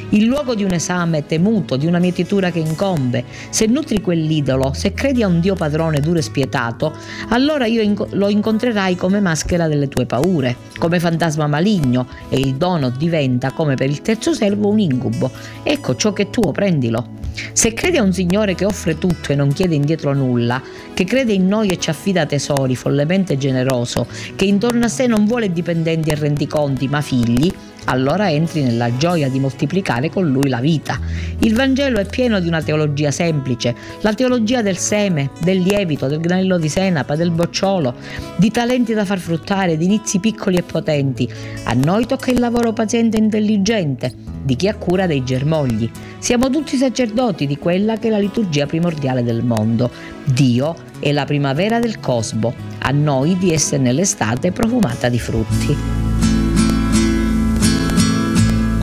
Il 0.10 0.26
luogo 0.26 0.56
di 0.56 0.64
un 0.64 0.72
esame 0.72 1.26
temuto, 1.26 1.76
di 1.76 1.88
una 1.88 2.00
mietitura 2.00 2.52
che 2.52 2.60
incombe. 2.60 3.26
Se 3.50 3.66
nutri 3.66 4.00
quell'idolo, 4.00 4.72
se 4.74 4.94
credi 4.94 5.24
a 5.24 5.28
un 5.28 5.42
Dio 5.42 5.56
padrone 5.56 6.00
duro 6.00 6.20
e 6.20 6.22
spietato, 6.22 6.94
allora 7.30 7.66
io 7.66 8.08
lo 8.12 8.30
incontrerai 8.30 8.96
come 8.96 9.20
maschera 9.20 9.68
delle 9.68 9.90
tue 9.90 10.06
paure, 10.06 10.56
come 10.78 11.00
fantasma 11.00 11.48
maligno 11.48 12.08
e 12.30 12.38
il 12.38 12.56
dono 12.56 12.92
diventa, 12.92 13.24
come 13.54 13.76
per 13.76 13.90
il 13.90 14.02
terzo 14.02 14.34
servo, 14.34 14.70
un 14.70 14.80
incubo. 14.80 15.32
Ecco 15.64 15.96
ciò 15.96 16.14
che 16.14 16.24
è 16.24 16.30
tuo, 16.30 16.52
prendilo. 16.52 17.24
Se 17.52 17.74
credi 17.74 17.98
a 17.98 18.04
un 18.04 18.14
Signore 18.14 18.56
che 18.56 18.66
offre 18.66 18.98
tutto 18.98 19.32
e 19.32 19.36
non 19.36 19.52
chiede 19.52 19.76
indietro 19.76 20.14
nulla, 20.14 20.62
che 20.94 21.04
crede 21.04 21.34
in 21.34 21.48
noi 21.48 21.70
e 21.70 21.78
ci 21.78 21.90
affida 21.90 22.26
tesori, 22.26 22.76
follemente 22.76 23.38
generoso, 23.38 24.08
che 24.36 24.46
intorno 24.46 24.86
a 24.86 24.90
sé 24.90 25.08
non 25.08 25.26
vuole 25.26 25.52
dipendenti 25.52 26.10
e 26.10 26.16
rendiconti, 26.16 26.88
ma 26.88 27.02
figli, 27.02 27.52
allora 27.86 28.32
entri 28.32 28.64
nella 28.64 28.96
gioia 28.98 29.30
di 29.30 29.40
moltiplicare 29.40 30.10
con 30.10 30.28
lui 30.30 30.50
la 30.50 30.60
vita. 30.60 31.00
Il 31.40 31.54
Vangelo 31.54 32.00
è 32.00 32.06
pieno 32.06 32.40
di 32.40 32.48
una 32.48 32.62
teologia 32.62 33.12
semplice, 33.12 33.76
la 34.02 34.14
teologia 34.14 34.62
del 34.62 34.78
seme, 34.78 35.32
del 35.42 35.60
lievito, 35.60 36.08
del 36.08 36.20
granello 36.20 36.58
di 36.58 36.70
senapa, 36.70 37.16
del 37.16 37.32
bocciolo, 37.32 37.96
di 38.38 38.52
talenti 38.52 38.94
da 38.94 39.06
far 39.06 39.20
fruttare, 39.20 39.78
di 39.78 39.86
inizi 39.86 40.20
piccoli 40.20 40.58
e 40.58 40.64
potenti. 40.64 41.30
A 41.66 41.74
noi 41.74 42.06
tocca 42.06 42.32
il 42.32 42.40
lavoro 42.40 42.74
paziente 42.74 43.18
e 43.18 43.22
intelligente, 43.22 44.14
di 44.44 44.56
chi 44.56 44.68
ha 44.68 44.76
cura 44.76 45.08
dei 45.08 45.24
germogli. 45.24 45.90
Siamo 46.20 46.50
tutti 46.50 46.78
sacerdoti 46.78 47.48
di 47.48 47.58
quella 47.58 47.98
che 47.98 48.08
è 48.08 48.12
la 48.12 48.20
liturgia 48.20 48.66
primordiale 48.66 49.24
del 49.24 49.44
mondo. 49.44 49.90
Dio 50.24 50.76
è 51.00 51.12
la 51.12 51.26
primavera 51.26 51.80
del 51.80 52.00
cosmo, 52.00 52.54
a 52.80 52.92
noi 52.92 53.38
di 53.38 53.52
essere 53.52 53.82
nell'estate 53.82 54.52
profumata 54.52 55.10
di 55.10 55.20
frutti. 55.20 56.15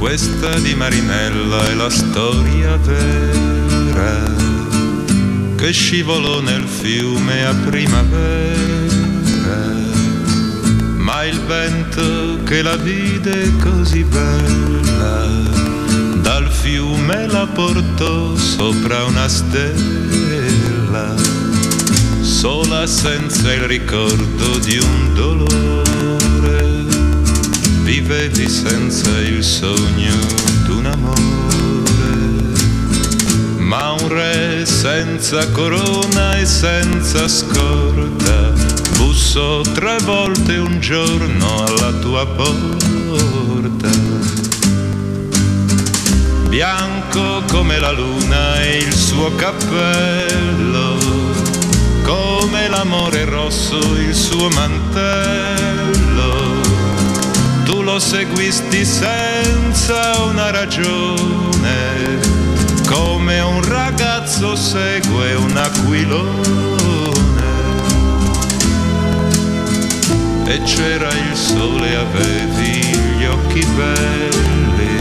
Questa 0.02 0.58
di 0.58 0.74
Marinella 0.74 1.70
è 1.70 1.74
la 1.74 1.88
storia 1.88 2.76
vera 2.76 4.34
che 5.54 5.70
scivolò 5.70 6.40
nel 6.40 6.64
fiume 6.64 7.46
a 7.46 7.54
primavera, 7.54 8.10
ma 10.96 11.24
il 11.24 11.40
vento 11.42 12.42
che 12.42 12.62
la 12.62 12.74
vide 12.74 13.52
così 13.58 14.02
bella 14.02 15.28
dal 16.20 16.50
fiume 16.50 17.28
la 17.28 17.46
portò 17.46 18.34
sopra 18.34 19.04
una 19.04 19.28
stella, 19.28 21.14
sola 22.22 22.88
senza 22.88 23.54
il 23.54 23.68
ricordo 23.68 24.58
di 24.58 24.78
un 24.78 25.14
dolore 25.14 25.62
vivevi 28.42 28.48
senza 28.48 29.18
il 29.20 29.42
sogno 29.42 30.14
d'un 30.64 30.87
amore, 30.87 31.20
ma 33.59 33.92
un 33.92 34.09
re 34.09 34.64
senza 34.66 35.48
corona 35.50 36.37
e 36.38 36.46
senza 36.46 37.28
scorta 37.28 38.52
bussò 38.96 39.61
tre 39.61 39.98
volte 40.02 40.57
un 40.57 40.81
giorno 40.81 41.64
alla 41.64 41.92
tua 41.92 42.26
porta. 42.26 43.90
Bianco 46.48 47.42
come 47.50 47.78
la 47.78 47.92
luna 47.92 48.61
e 48.61 48.78
il 48.78 48.92
suo 48.92 49.35
cappello, 49.37 50.96
come 52.02 52.68
l'amore 52.68 53.24
rosso 53.24 53.78
il 53.96 54.14
suo 54.14 54.48
mantello 54.50 55.82
lo 57.92 57.98
seguisti 57.98 58.87
senza 58.87 60.22
una 60.22 60.50
ragione, 60.50 62.18
come 62.87 63.38
un 63.40 63.62
ragazzo 63.68 64.57
segue 64.57 65.35
un 65.35 65.55
aquilone. 65.55 66.40
E 70.46 70.62
c'era 70.62 71.11
il 71.11 71.37
sole, 71.37 71.94
avevi 71.94 72.96
gli 73.18 73.26
occhi 73.26 73.66
belli, 73.76 75.00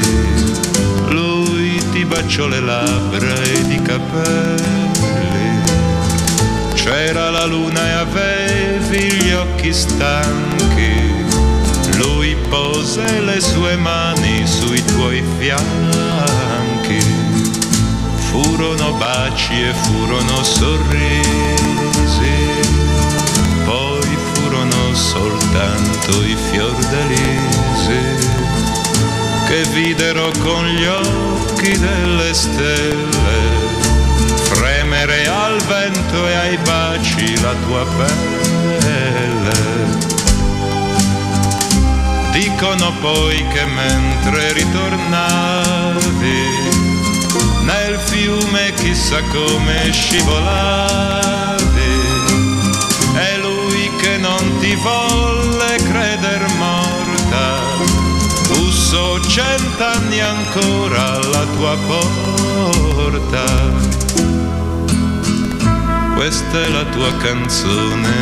lui 1.11 1.81
ti 1.93 2.03
baciò 2.03 2.47
le 2.47 2.59
labbra 2.59 3.33
ed 3.41 3.71
i 3.71 3.81
capelli. 3.81 5.61
C'era 6.73 7.29
la 7.29 7.45
luna 7.45 7.87
e 7.87 7.91
avevi 7.91 9.13
gli 9.13 9.31
occhi 9.31 9.71
stanchi 9.71 11.00
pose 12.51 13.21
le 13.21 13.39
sue 13.39 13.77
mani 13.77 14.45
sui 14.45 14.83
tuoi 14.83 15.23
fianchi. 15.39 16.99
Furono 18.29 18.93
baci 18.93 19.53
e 19.53 19.73
furono 19.73 20.43
sorrisi, 20.43 21.21
poi 23.63 24.17
furono 24.33 24.93
soltanto 24.93 26.23
i 26.23 26.35
fiordalisi 26.51 28.01
che 29.47 29.63
videro 29.73 30.31
con 30.39 30.65
gli 30.65 30.85
occhi 30.85 31.77
delle 31.77 32.33
stelle 32.33 33.69
fremere 34.53 35.27
al 35.27 35.59
vento 35.63 36.27
e 36.27 36.33
ai 36.35 36.57
baci 36.57 37.41
la 37.41 37.53
tua 37.65 37.85
pelle 37.97 39.51
Dicono 42.61 42.93
poi 43.01 43.43
che 43.47 43.65
mentre 43.65 44.53
ritornavi 44.53 45.99
nel 47.63 47.97
fiume 47.97 48.71
chissà 48.75 49.19
come 49.31 49.91
scivolavi. 49.91 51.65
È 53.15 53.37
lui 53.37 53.89
che 53.99 54.17
non 54.17 54.59
ti 54.59 54.75
volle 54.75 55.75
creder 55.89 56.45
morta 56.59 57.61
bussò 58.49 59.19
cent'anni 59.21 60.19
ancora 60.19 61.13
alla 61.13 61.45
tua 61.55 61.75
porta. 61.87 63.43
Questa 66.13 66.61
è 66.61 66.67
la 66.67 66.83
tua 66.83 67.11
canzone 67.17 68.13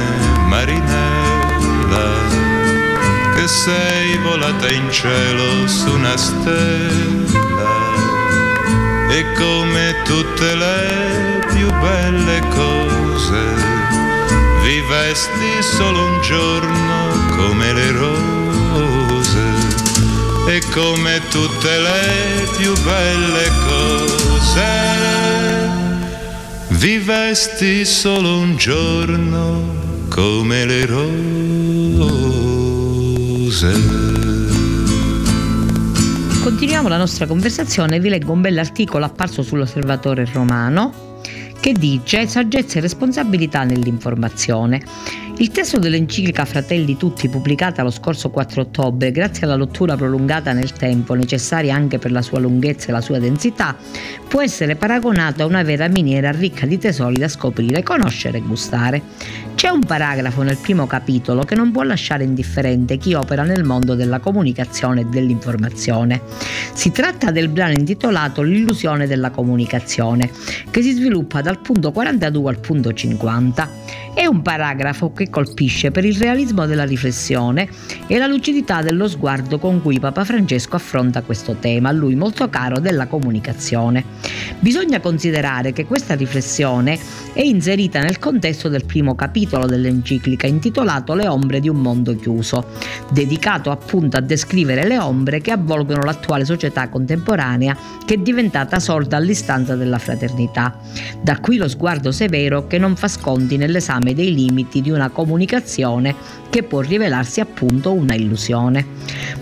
marinella 0.47 2.28
sei 3.49 4.15
volata 4.17 4.69
in 4.69 4.91
cielo 4.91 5.67
su 5.67 5.89
una 5.89 6.15
stella. 6.15 7.77
E 9.09 9.25
come 9.33 9.95
tutte 10.03 10.55
le 10.55 11.43
più 11.51 11.67
belle 11.81 12.41
cose 12.49 13.41
vivesti 14.61 15.63
solo 15.63 16.05
un 16.05 16.21
giorno 16.21 17.35
come 17.35 17.73
le 17.73 17.91
rose. 17.91 19.47
E 20.47 20.61
come 20.71 21.19
tutte 21.29 21.79
le 21.79 22.47
più 22.55 22.71
belle 22.83 23.51
cose 23.67 24.07
vivesti 26.67 27.83
solo 27.83 28.37
un 28.37 28.55
giorno 28.57 30.07
come 30.07 30.65
le 30.65 30.85
rose 30.85 32.38
Continuiamo 36.41 36.87
la 36.87 36.95
nostra 36.95 37.27
conversazione 37.27 37.99
vi 37.99 38.07
leggo 38.07 38.31
un 38.31 38.39
bell'articolo 38.39 39.03
apparso 39.03 39.41
sull'Osservatore 39.43 40.25
Romano 40.31 41.21
che 41.59 41.73
dice 41.73 42.25
saggezza 42.25 42.77
e 42.77 42.81
responsabilità 42.81 43.65
nell'informazione. 43.65 44.81
Il 45.39 45.51
testo 45.51 45.79
dell'enciclica 45.79 46.43
Fratelli 46.43 46.97
Tutti, 46.97 47.29
pubblicata 47.29 47.81
lo 47.81 47.91
scorso 47.91 48.29
4 48.29 48.59
ottobre, 48.59 49.09
grazie 49.13 49.45
alla 49.45 49.55
lettura 49.55 49.95
prolungata 49.95 50.51
nel 50.51 50.73
tempo, 50.73 51.13
necessaria 51.13 51.73
anche 51.73 51.97
per 51.97 52.11
la 52.11 52.21
sua 52.21 52.39
lunghezza 52.39 52.89
e 52.89 52.91
la 52.91 52.99
sua 52.99 53.19
densità, 53.19 53.73
può 54.27 54.41
essere 54.41 54.75
paragonato 54.75 55.43
a 55.43 55.45
una 55.45 55.63
vera 55.63 55.87
miniera 55.87 56.31
ricca 56.31 56.65
di 56.65 56.77
tesori 56.77 57.17
da 57.17 57.29
scoprire, 57.29 57.83
conoscere 57.83 58.39
e 58.39 58.41
gustare. 58.41 59.01
C'è 59.55 59.69
un 59.69 59.79
paragrafo 59.79 60.41
nel 60.41 60.57
primo 60.57 60.85
capitolo 60.87 61.43
che 61.43 61.55
non 61.55 61.71
può 61.71 61.83
lasciare 61.83 62.25
indifferente 62.25 62.97
chi 62.97 63.13
opera 63.13 63.43
nel 63.43 63.63
mondo 63.63 63.95
della 63.95 64.19
comunicazione 64.19 65.01
e 65.01 65.05
dell'informazione. 65.05 66.21
Si 66.73 66.91
tratta 66.91 67.31
del 67.31 67.47
brano 67.47 67.75
intitolato 67.75 68.41
L'illusione 68.41 69.07
della 69.07 69.29
comunicazione, 69.29 70.29
che 70.69 70.81
si 70.81 70.91
sviluppa 70.91 71.41
dal 71.41 71.59
punto 71.61 71.93
42 71.93 72.49
al 72.49 72.59
punto 72.59 72.91
50. 72.91 73.69
È 74.19 74.25
un 74.25 74.41
paragrafo 74.41 75.13
che 75.13 75.29
colpisce 75.29 75.91
per 75.91 76.03
il 76.03 76.17
realismo 76.17 76.65
della 76.65 76.83
riflessione 76.83 77.69
e 78.05 78.17
la 78.17 78.27
lucidità 78.27 78.81
dello 78.81 79.07
sguardo 79.07 79.59
con 79.59 79.81
cui 79.81 79.97
Papa 79.97 80.25
Francesco 80.25 80.75
affronta 80.75 81.21
questo 81.21 81.53
tema, 81.53 81.87
a 81.87 81.93
lui 81.93 82.15
molto 82.15 82.49
caro 82.49 82.79
della 82.79 83.07
comunicazione. 83.07 84.03
Bisogna 84.59 84.99
considerare 84.99 85.71
che 85.71 85.85
questa 85.85 86.15
riflessione 86.15 86.99
è 87.31 87.41
inserita 87.41 88.01
nel 88.01 88.19
contesto 88.19 88.67
del 88.67 88.83
primo 88.83 89.15
capitolo 89.15 89.65
dell'enciclica 89.65 90.47
intitolato 90.47 91.13
Le 91.13 91.25
ombre 91.29 91.61
di 91.61 91.69
un 91.69 91.77
mondo 91.77 92.13
chiuso, 92.17 92.65
dedicato 93.13 93.71
appunto 93.71 94.17
a 94.17 94.21
descrivere 94.21 94.85
le 94.85 94.99
ombre 94.99 95.39
che 95.39 95.51
avvolgono 95.51 96.03
l'attuale 96.03 96.43
società 96.43 96.89
contemporanea 96.89 97.77
che 98.05 98.15
è 98.15 98.17
diventata 98.17 98.79
sorda 98.79 99.15
all'istanza 99.15 99.75
della 99.75 99.97
fraternità. 99.97 100.77
Da 101.21 101.39
qui 101.39 101.55
lo 101.55 101.69
sguardo 101.69 102.11
severo 102.11 102.67
che 102.67 102.77
non 102.77 102.97
fa 102.97 103.07
sconti 103.07 103.55
nell'esame 103.55 104.08
l'esame 104.09 104.13
dei 104.13 104.33
limiti 104.33 104.81
di 104.81 104.89
una 104.89 105.09
comunicazione 105.09 106.15
che 106.49 106.63
può 106.63 106.81
rivelarsi 106.81 107.39
appunto 107.39 107.93
una 107.93 108.15
illusione. 108.15 108.85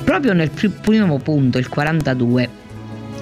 Proprio 0.04 0.34
nel 0.34 0.50
primo 0.50 1.20
punto, 1.20 1.58
il 1.58 1.70
42, 1.70 2.50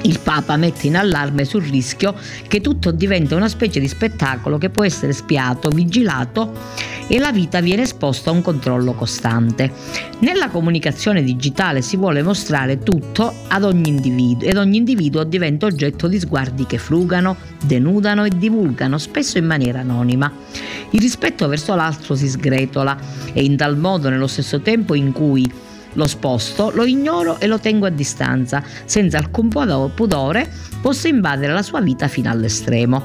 il 0.05 0.19
Papa 0.19 0.55
mette 0.55 0.87
in 0.87 0.95
allarme 0.95 1.45
sul 1.45 1.63
rischio 1.63 2.15
che 2.47 2.61
tutto 2.61 2.91
diventa 2.91 3.35
una 3.35 3.49
specie 3.49 3.79
di 3.79 3.87
spettacolo 3.87 4.57
che 4.57 4.69
può 4.69 4.83
essere 4.83 5.13
spiato, 5.13 5.69
vigilato 5.69 6.53
e 7.07 7.17
la 7.19 7.31
vita 7.31 7.59
viene 7.59 7.83
esposta 7.83 8.29
a 8.29 8.33
un 8.33 8.41
controllo 8.41 8.93
costante. 8.93 9.71
Nella 10.19 10.49
comunicazione 10.49 11.23
digitale 11.23 11.81
si 11.81 11.97
vuole 11.97 12.21
mostrare 12.21 12.79
tutto 12.79 13.33
ad 13.47 13.63
ogni 13.63 13.89
individuo 13.89 14.47
ed 14.47 14.57
ogni 14.57 14.77
individuo 14.77 15.23
diventa 15.23 15.65
oggetto 15.65 16.07
di 16.07 16.19
sguardi 16.19 16.65
che 16.65 16.77
frugano, 16.77 17.35
denudano 17.63 18.25
e 18.25 18.29
divulgano, 18.29 18.97
spesso 18.97 19.37
in 19.39 19.45
maniera 19.45 19.79
anonima. 19.79 20.31
Il 20.91 20.99
rispetto 20.99 21.47
verso 21.47 21.73
l'altro 21.75 22.15
si 22.15 22.27
sgretola 22.27 22.97
e 23.33 23.43
in 23.43 23.57
tal 23.57 23.77
modo 23.77 24.09
nello 24.09 24.27
stesso 24.27 24.61
tempo 24.61 24.93
in 24.93 25.11
cui 25.11 25.51
lo 25.95 26.07
sposto, 26.07 26.71
lo 26.73 26.85
ignoro 26.85 27.39
e 27.39 27.47
lo 27.47 27.59
tengo 27.59 27.85
a 27.85 27.89
distanza, 27.89 28.63
senza 28.85 29.17
alcun 29.17 29.49
pudore 29.49 30.49
posso 30.81 31.07
invadere 31.07 31.51
la 31.51 31.63
sua 31.63 31.81
vita 31.81 32.07
fino 32.07 32.29
all'estremo. 32.29 33.03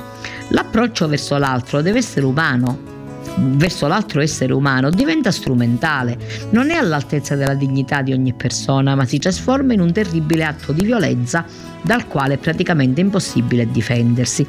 L'approccio 0.49 1.09
verso 1.09 1.37
l'altro 1.39 1.83
deve 1.83 1.99
essere 1.99 2.27
umano, 2.27 2.99
verso 3.37 3.87
l'altro 3.87 4.21
essere 4.21 4.53
umano 4.53 4.91
diventa 4.91 5.31
strumentale, 5.31 6.19
non 6.51 6.71
è 6.71 6.75
all'altezza 6.75 7.37
della 7.37 7.55
dignità 7.55 8.03
di 8.03 8.13
ogni 8.13 8.35
persona, 8.35 8.95
ma 8.95 9.05
si 9.05 9.19
trasforma 9.19 9.73
in 9.73 9.81
un 9.81 9.93
terribile 9.93 10.45
atto 10.45 10.73
di 10.73 10.85
violenza 10.85 11.45
dal 11.83 12.07
quale 12.07 12.35
è 12.35 12.39
praticamente 12.39 13.01
impossibile 13.01 13.71
difendersi. 13.71 14.47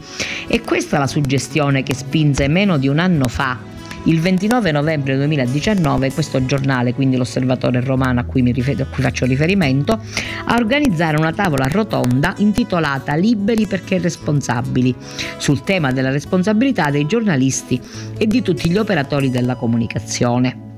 E 0.47 0.61
questa 0.61 0.97
è 0.97 0.99
la 0.99 1.07
suggestione 1.07 1.83
che 1.83 1.93
spinse 1.93 2.47
meno 2.47 2.77
di 2.77 2.87
un 2.87 2.99
anno 2.99 3.27
fa 3.27 3.69
il 4.05 4.19
29 4.19 4.71
novembre 4.71 5.15
2019 5.15 6.11
questo 6.11 6.43
giornale, 6.45 6.93
quindi 6.93 7.17
l'Osservatore 7.17 7.81
Romano 7.81 8.19
a 8.19 8.23
cui, 8.23 8.41
rifer- 8.51 8.81
a 8.81 8.85
cui 8.85 9.03
faccio 9.03 9.25
riferimento, 9.25 10.01
a 10.45 10.55
organizzare 10.55 11.17
una 11.17 11.33
tavola 11.33 11.67
rotonda 11.67 12.33
intitolata 12.37 13.15
Liberi 13.15 13.67
perché 13.67 13.99
responsabili, 13.99 14.95
sul 15.37 15.63
tema 15.63 15.91
della 15.91 16.09
responsabilità 16.09 16.89
dei 16.89 17.05
giornalisti 17.05 17.79
e 18.17 18.25
di 18.25 18.41
tutti 18.41 18.69
gli 18.69 18.77
operatori 18.77 19.29
della 19.29 19.55
comunicazione. 19.55 20.70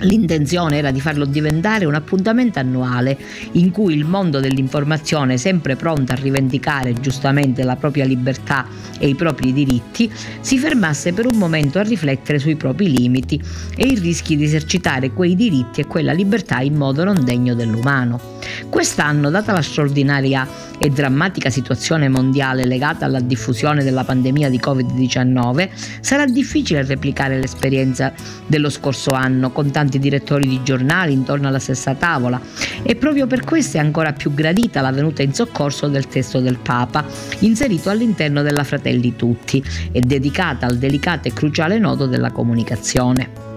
L'intenzione 0.00 0.78
era 0.78 0.90
di 0.90 1.00
farlo 1.00 1.24
diventare 1.24 1.84
un 1.84 1.94
appuntamento 1.94 2.58
annuale 2.58 3.18
in 3.52 3.70
cui 3.70 3.94
il 3.94 4.04
mondo 4.04 4.40
dell'informazione, 4.40 5.36
sempre 5.36 5.76
pronto 5.76 6.12
a 6.12 6.16
rivendicare 6.16 6.94
giustamente 6.94 7.62
la 7.64 7.76
propria 7.76 8.04
libertà 8.04 8.66
e 8.98 9.08
i 9.08 9.14
propri 9.14 9.52
diritti, 9.52 10.10
si 10.40 10.58
fermasse 10.58 11.12
per 11.12 11.26
un 11.26 11.36
momento 11.36 11.78
a 11.78 11.82
riflettere 11.82 12.38
sui 12.38 12.56
propri 12.56 12.90
limiti 12.90 13.40
e 13.76 13.86
i 13.86 13.98
rischi 13.98 14.36
di 14.36 14.44
esercitare 14.44 15.12
quei 15.12 15.34
diritti 15.34 15.80
e 15.80 15.86
quella 15.86 16.12
libertà 16.12 16.60
in 16.60 16.76
modo 16.76 17.04
non 17.04 17.24
degno 17.24 17.54
dell'umano. 17.54 18.38
Quest'anno, 18.68 19.30
data 19.30 19.52
la 19.52 19.62
straordinaria 19.62 20.46
e 20.78 20.88
drammatica 20.88 21.50
situazione 21.50 22.08
mondiale 22.08 22.64
legata 22.64 23.04
alla 23.04 23.20
diffusione 23.20 23.82
della 23.82 24.04
pandemia 24.04 24.48
di 24.48 24.58
Covid-19, 24.58 25.68
sarà 26.00 26.24
difficile 26.24 26.84
replicare 26.84 27.38
l'esperienza 27.38 28.12
dello 28.46 28.70
scorso 28.70 29.10
anno 29.10 29.50
con 29.50 29.70
tanti 29.70 29.98
direttori 29.98 30.48
di 30.48 30.62
giornali 30.62 31.12
intorno 31.12 31.48
alla 31.48 31.58
stessa 31.58 31.94
tavola 31.94 32.40
e 32.82 32.96
proprio 32.96 33.26
per 33.26 33.44
questo 33.44 33.76
è 33.76 33.80
ancora 33.80 34.12
più 34.12 34.32
gradita 34.32 34.80
la 34.80 34.90
venuta 34.90 35.22
in 35.22 35.34
soccorso 35.34 35.88
del 35.88 36.06
testo 36.06 36.40
del 36.40 36.58
Papa, 36.58 37.04
inserito 37.40 37.90
all'interno 37.90 38.42
della 38.42 38.64
Fratelli 38.64 39.16
Tutti 39.16 39.62
e 39.92 40.00
dedicata 40.00 40.66
al 40.66 40.78
delicato 40.78 41.28
e 41.28 41.32
cruciale 41.32 41.78
nodo 41.78 42.06
della 42.06 42.30
comunicazione. 42.30 43.49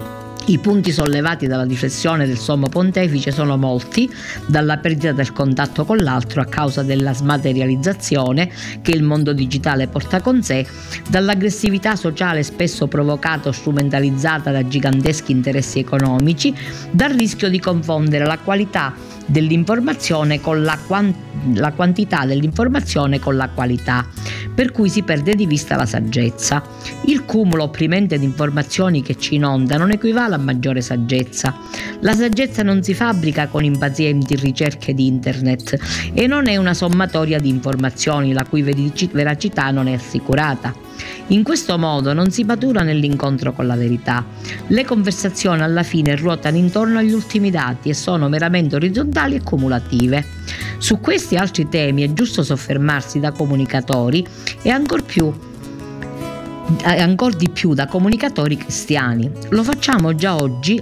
I 0.45 0.57
punti 0.57 0.91
sollevati 0.91 1.47
dalla 1.47 1.63
riflessione 1.63 2.27
del 2.27 2.37
Sommo 2.37 2.67
Pontefice 2.67 3.31
sono 3.31 3.55
molti, 3.55 4.13
dalla 4.45 4.75
perdita 4.75 5.13
del 5.13 5.31
contatto 5.31 5.85
con 5.85 5.99
l'altro 5.99 6.41
a 6.41 6.45
causa 6.45 6.83
della 6.83 7.13
smaterializzazione 7.13 8.51
che 8.81 8.91
il 8.91 9.03
mondo 9.03 9.31
digitale 9.31 9.87
porta 9.87 10.19
con 10.19 10.43
sé, 10.43 10.67
dall'aggressività 11.09 11.95
sociale 11.95 12.43
spesso 12.43 12.87
provocata 12.87 13.47
o 13.47 13.51
strumentalizzata 13.53 14.51
da 14.51 14.67
giganteschi 14.67 15.31
interessi 15.31 15.79
economici, 15.79 16.53
dal 16.91 17.11
rischio 17.11 17.49
di 17.49 17.61
confondere 17.61 18.25
la 18.25 18.37
qualità 18.37 18.93
dell'informazione 19.25 20.41
con 20.41 20.63
la, 20.63 20.77
quant- 20.85 21.15
la 21.55 21.71
quantità 21.71 22.25
dell'informazione 22.25 23.19
con 23.19 23.35
la 23.35 23.49
qualità 23.49 24.05
per 24.53 24.71
cui 24.71 24.89
si 24.89 25.03
perde 25.03 25.35
di 25.35 25.45
vista 25.45 25.75
la 25.75 25.85
saggezza. 25.85 26.61
Il 27.05 27.25
cumulo 27.25 27.63
opprimente 27.63 28.19
di 28.19 28.25
informazioni 28.25 29.01
che 29.01 29.17
ci 29.17 29.35
inonda 29.35 29.77
non 29.77 29.91
equivale 29.91 30.35
a 30.35 30.37
maggiore 30.37 30.81
saggezza. 30.81 31.55
La 32.01 32.13
saggezza 32.13 32.61
non 32.63 32.83
si 32.83 32.93
fabbrica 32.93 33.47
con 33.47 33.63
impazienti 33.63 34.35
ricerche 34.35 34.93
di 34.93 35.07
internet 35.07 36.11
e 36.13 36.27
non 36.27 36.47
è 36.47 36.57
una 36.57 36.73
sommatoria 36.73 37.39
di 37.39 37.49
informazioni 37.49 38.33
la 38.33 38.45
cui 38.45 38.61
veracità 38.61 39.71
non 39.71 39.87
è 39.87 39.93
assicurata. 39.93 40.92
In 41.27 41.43
questo 41.43 41.77
modo 41.77 42.13
non 42.13 42.31
si 42.31 42.43
matura 42.43 42.81
nell'incontro 42.81 43.53
con 43.53 43.65
la 43.65 43.75
verità. 43.75 44.25
Le 44.67 44.85
conversazioni 44.85 45.61
alla 45.61 45.83
fine 45.83 46.15
ruotano 46.15 46.57
intorno 46.57 46.99
agli 46.99 47.13
ultimi 47.13 47.49
dati 47.49 47.89
e 47.89 47.93
sono 47.93 48.29
meramente 48.29 48.75
orizzontali 48.75 49.35
e 49.35 49.41
cumulative. 49.41 50.25
Su 50.77 50.99
questi 50.99 51.35
altri 51.35 51.69
temi 51.69 52.03
è 52.03 52.13
giusto 52.13 52.43
soffermarsi 52.43 53.19
da 53.19 53.31
comunicatori 53.31 54.25
e 54.61 54.69
ancor 54.69 55.03
più 55.03 55.33
ancora 56.83 57.35
di 57.35 57.49
più 57.49 57.73
da 57.73 57.87
comunicatori 57.87 58.57
cristiani. 58.57 59.29
Lo 59.49 59.63
facciamo 59.63 60.15
già 60.15 60.35
oggi 60.35 60.81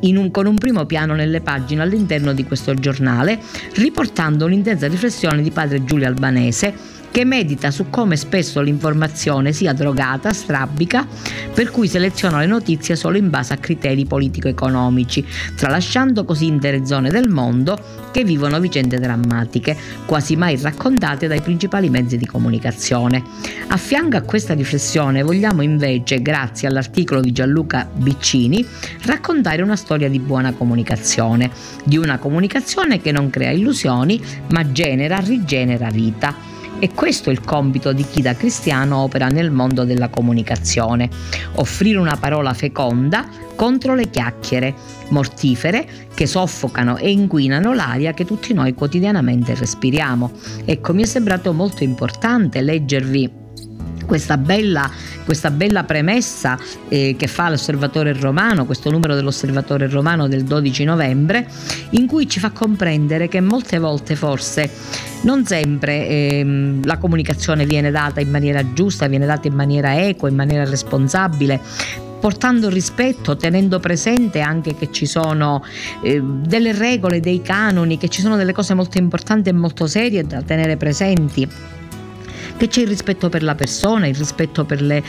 un, 0.00 0.30
con 0.30 0.46
un 0.46 0.56
primo 0.56 0.86
piano 0.86 1.14
nelle 1.14 1.40
pagine 1.40 1.82
all'interno 1.82 2.32
di 2.32 2.44
questo 2.44 2.74
giornale, 2.74 3.40
riportando 3.74 4.44
un'intensa 4.44 4.86
riflessione 4.86 5.42
di 5.42 5.50
padre 5.50 5.84
Giulio 5.84 6.06
Albanese 6.06 6.96
che 7.10 7.24
medita 7.24 7.70
su 7.70 7.90
come 7.90 8.16
spesso 8.16 8.60
l'informazione 8.60 9.52
sia 9.52 9.72
drogata, 9.72 10.32
strabica, 10.32 11.06
per 11.52 11.70
cui 11.70 11.88
seleziona 11.88 12.38
le 12.38 12.46
notizie 12.46 12.96
solo 12.96 13.16
in 13.16 13.30
base 13.30 13.52
a 13.52 13.56
criteri 13.56 14.04
politico-economici, 14.04 15.24
tralasciando 15.56 16.24
così 16.24 16.46
intere 16.46 16.86
zone 16.86 17.10
del 17.10 17.28
mondo 17.28 17.78
che 18.12 18.24
vivono 18.24 18.60
vicende 18.60 18.98
drammatiche, 18.98 19.76
quasi 20.06 20.36
mai 20.36 20.58
raccontate 20.60 21.26
dai 21.26 21.40
principali 21.40 21.90
mezzi 21.90 22.16
di 22.16 22.26
comunicazione. 22.26 23.22
A 23.68 23.76
fianco 23.76 24.16
a 24.16 24.22
questa 24.22 24.54
riflessione 24.54 25.22
vogliamo 25.22 25.62
invece, 25.62 26.22
grazie 26.22 26.68
all'articolo 26.68 27.20
di 27.20 27.32
Gianluca 27.32 27.88
Biccini, 27.92 28.64
raccontare 29.02 29.62
una 29.62 29.76
storia 29.76 30.08
di 30.08 30.18
buona 30.18 30.52
comunicazione, 30.52 31.50
di 31.84 31.96
una 31.96 32.18
comunicazione 32.18 33.00
che 33.00 33.12
non 33.12 33.30
crea 33.30 33.50
illusioni, 33.50 34.20
ma 34.50 34.70
genera, 34.72 35.18
rigenera 35.18 35.90
vita. 35.90 36.56
E 36.80 36.92
questo 36.94 37.30
è 37.30 37.32
il 37.32 37.40
compito 37.40 37.92
di 37.92 38.04
chi 38.04 38.22
da 38.22 38.34
cristiano 38.34 38.98
opera 38.98 39.26
nel 39.26 39.50
mondo 39.50 39.84
della 39.84 40.08
comunicazione, 40.08 41.08
offrire 41.54 41.98
una 41.98 42.16
parola 42.16 42.54
feconda 42.54 43.26
contro 43.56 43.96
le 43.96 44.08
chiacchiere 44.08 44.74
mortifere 45.08 45.88
che 46.14 46.26
soffocano 46.26 46.96
e 46.96 47.10
inquinano 47.10 47.74
l'aria 47.74 48.12
che 48.14 48.24
tutti 48.24 48.52
noi 48.54 48.74
quotidianamente 48.74 49.54
respiriamo. 49.54 50.30
Ecco, 50.64 50.94
mi 50.94 51.02
è 51.02 51.06
sembrato 51.06 51.52
molto 51.52 51.82
importante 51.82 52.60
leggervi 52.60 53.46
questa 54.08 54.38
bella, 54.38 54.90
questa 55.26 55.50
bella 55.50 55.84
premessa 55.84 56.58
eh, 56.88 57.14
che 57.18 57.26
fa 57.26 57.50
l'osservatore 57.50 58.14
romano, 58.14 58.64
questo 58.64 58.90
numero 58.90 59.14
dell'osservatore 59.14 59.86
romano 59.86 60.26
del 60.28 60.44
12 60.44 60.84
novembre, 60.84 61.46
in 61.90 62.06
cui 62.06 62.26
ci 62.26 62.40
fa 62.40 62.50
comprendere 62.50 63.28
che 63.28 63.42
molte 63.42 63.78
volte 63.78 64.16
forse 64.16 64.70
non 65.22 65.44
sempre 65.44 66.08
ehm, 66.08 66.86
la 66.86 66.96
comunicazione 66.96 67.66
viene 67.66 67.90
data 67.90 68.20
in 68.20 68.30
maniera 68.30 68.72
giusta, 68.72 69.06
viene 69.08 69.26
data 69.26 69.46
in 69.46 69.54
maniera 69.54 70.02
equa, 70.02 70.30
in 70.30 70.36
maniera 70.36 70.64
responsabile, 70.64 71.60
portando 72.18 72.70
rispetto, 72.70 73.36
tenendo 73.36 73.78
presente 73.78 74.40
anche 74.40 74.74
che 74.74 74.90
ci 74.90 75.04
sono 75.04 75.62
eh, 76.02 76.22
delle 76.22 76.72
regole, 76.72 77.20
dei 77.20 77.42
canoni, 77.42 77.98
che 77.98 78.08
ci 78.08 78.22
sono 78.22 78.36
delle 78.36 78.52
cose 78.52 78.72
molto 78.72 78.96
importanti 78.96 79.50
e 79.50 79.52
molto 79.52 79.86
serie 79.86 80.24
da 80.24 80.40
tenere 80.40 80.78
presenti 80.78 81.76
che 82.58 82.68
c'è 82.68 82.82
il 82.82 82.88
rispetto 82.88 83.28
per 83.28 83.42
la 83.42 83.54
persona, 83.54 84.06
il 84.06 84.16
rispetto 84.16 84.64
per, 84.64 84.82
le, 84.82 85.02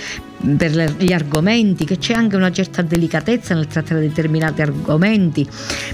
per 0.58 0.96
gli 0.98 1.12
argomenti, 1.12 1.86
che 1.86 1.98
c'è 1.98 2.14
anche 2.14 2.36
una 2.36 2.52
certa 2.52 2.82
delicatezza 2.82 3.54
nel 3.54 3.68
trattare 3.68 4.00
determinati 4.00 4.62
argomenti. 4.62 5.48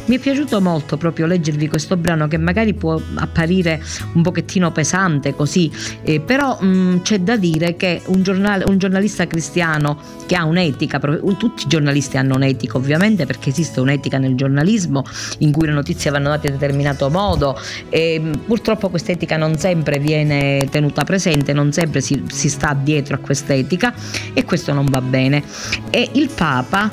Mi 0.05 0.17
è 0.17 0.19
piaciuto 0.19 0.61
molto 0.61 0.97
proprio 0.97 1.25
leggervi 1.25 1.67
questo 1.67 1.97
brano 1.97 2.27
che 2.27 2.37
magari 2.37 2.73
può 2.73 2.99
apparire 3.15 3.81
un 4.13 4.21
pochettino 4.21 4.71
pesante 4.71 5.35
così, 5.35 5.71
eh, 6.03 6.19
però 6.19 6.57
mh, 6.59 6.67
mm, 6.67 6.97
c'è 7.01 7.19
da 7.19 7.37
dire 7.37 7.75
che 7.75 8.01
un, 8.07 8.21
giornale, 8.21 8.65
un, 8.67 8.77
giornalista 8.77 9.25
cristiano 9.27 9.97
che 10.25 10.35
ha 10.35 10.45
un'etica, 10.45 10.99
tutti 11.37 11.63
i 11.63 11.67
giornalisti 11.67 12.17
hanno 12.17 12.35
un'etica 12.35 12.77
ovviamente 12.77 13.25
perché 13.25 13.49
esiste 13.49 13.79
un'etica 13.79 14.17
nel 14.17 14.35
giornalismo 14.35 15.03
in 15.39 15.51
cui 15.51 15.67
le 15.67 15.73
notizie 15.73 16.11
vanno 16.11 16.29
date 16.29 16.47
in 16.47 16.53
determinato 16.53 17.09
modo 17.09 17.59
e 17.89 18.19
mm, 18.19 18.31
purtroppo 18.45 18.89
questa 18.89 19.11
etica 19.11 19.37
non 19.37 19.57
sempre 19.57 19.99
viene 19.99 20.67
tenuta 20.69 21.03
presente 21.03 21.53
non 21.53 21.71
sempre 21.71 22.01
si, 22.01 22.23
si 22.27 22.49
sta 22.49 22.77
dietro 22.79 23.15
a 23.15 23.19
quest'etica 23.19 23.93
e 24.35 24.45
questo 24.45 24.71
non 24.73 24.85
va 24.85 25.01
bene. 25.01 25.43
E 25.89 26.09
il 26.13 26.29
Papa 26.29 26.91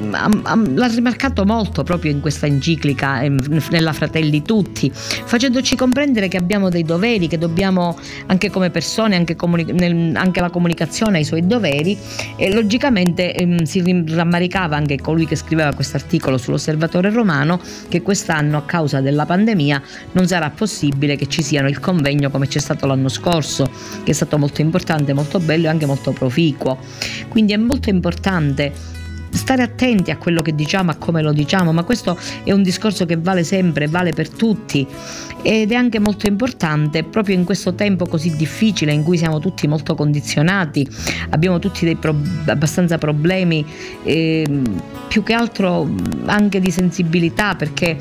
l'ha 0.00 0.86
rimarcato 0.86 1.44
molto 1.44 1.82
proprio 1.82 2.10
in 2.10 2.20
questa 2.20 2.46
enciclica 2.46 3.20
nella 3.70 3.92
Fratelli 3.92 4.42
Tutti, 4.42 4.90
facendoci 4.92 5.76
comprendere 5.76 6.28
che 6.28 6.36
abbiamo 6.36 6.68
dei 6.68 6.82
doveri, 6.82 7.28
che 7.28 7.38
dobbiamo 7.38 7.98
anche 8.26 8.50
come 8.50 8.70
persone, 8.70 9.16
anche, 9.16 9.36
comuni- 9.36 9.72
nel, 9.72 10.16
anche 10.16 10.40
la 10.40 10.50
comunicazione 10.50 11.18
ha 11.18 11.20
i 11.20 11.24
suoi 11.24 11.46
doveri 11.46 11.96
e 12.36 12.52
logicamente 12.52 13.34
ehm, 13.34 13.62
si 13.64 14.04
rammaricava 14.06 14.76
anche 14.76 14.98
colui 14.98 15.26
che 15.26 15.36
scriveva 15.36 15.74
questo 15.74 15.96
articolo 15.96 16.38
sull'osservatore 16.38 17.10
romano 17.10 17.60
che 17.88 18.02
quest'anno 18.02 18.56
a 18.58 18.62
causa 18.62 19.00
della 19.00 19.26
pandemia 19.26 19.82
non 20.12 20.26
sarà 20.26 20.50
possibile 20.50 21.16
che 21.16 21.26
ci 21.26 21.42
siano 21.42 21.68
il 21.68 21.80
convegno 21.80 22.30
come 22.30 22.46
c'è 22.46 22.58
stato 22.58 22.86
l'anno 22.86 23.08
scorso, 23.08 23.70
che 24.02 24.10
è 24.10 24.14
stato 24.14 24.38
molto 24.38 24.60
importante, 24.60 25.12
molto 25.12 25.38
bello 25.38 25.66
e 25.66 25.68
anche 25.68 25.86
molto 25.86 26.12
proficuo. 26.12 26.78
Quindi 27.28 27.52
è 27.52 27.56
molto 27.56 27.90
importante 27.90 28.98
stare 29.30 29.62
attenti 29.62 30.10
a 30.10 30.16
quello 30.16 30.42
che 30.42 30.54
diciamo, 30.54 30.90
a 30.90 30.96
come 30.96 31.22
lo 31.22 31.32
diciamo, 31.32 31.72
ma 31.72 31.82
questo 31.84 32.18
è 32.44 32.52
un 32.52 32.62
discorso 32.62 33.06
che 33.06 33.16
vale 33.16 33.44
sempre, 33.44 33.86
vale 33.86 34.12
per 34.12 34.28
tutti. 34.28 34.86
Ed 35.42 35.72
è 35.72 35.74
anche 35.74 35.98
molto 35.98 36.26
importante 36.26 37.02
proprio 37.02 37.34
in 37.34 37.44
questo 37.44 37.74
tempo 37.74 38.06
così 38.06 38.36
difficile 38.36 38.92
in 38.92 39.02
cui 39.02 39.16
siamo 39.16 39.38
tutti 39.38 39.66
molto 39.66 39.94
condizionati, 39.94 40.86
abbiamo 41.30 41.58
tutti 41.58 41.84
dei 41.84 41.96
pro- 41.96 42.14
abbastanza 42.46 42.98
problemi, 42.98 43.64
eh, 44.02 44.46
più 45.08 45.22
che 45.22 45.32
altro 45.32 45.88
anche 46.26 46.60
di 46.60 46.70
sensibilità 46.70 47.54
perché 47.54 47.96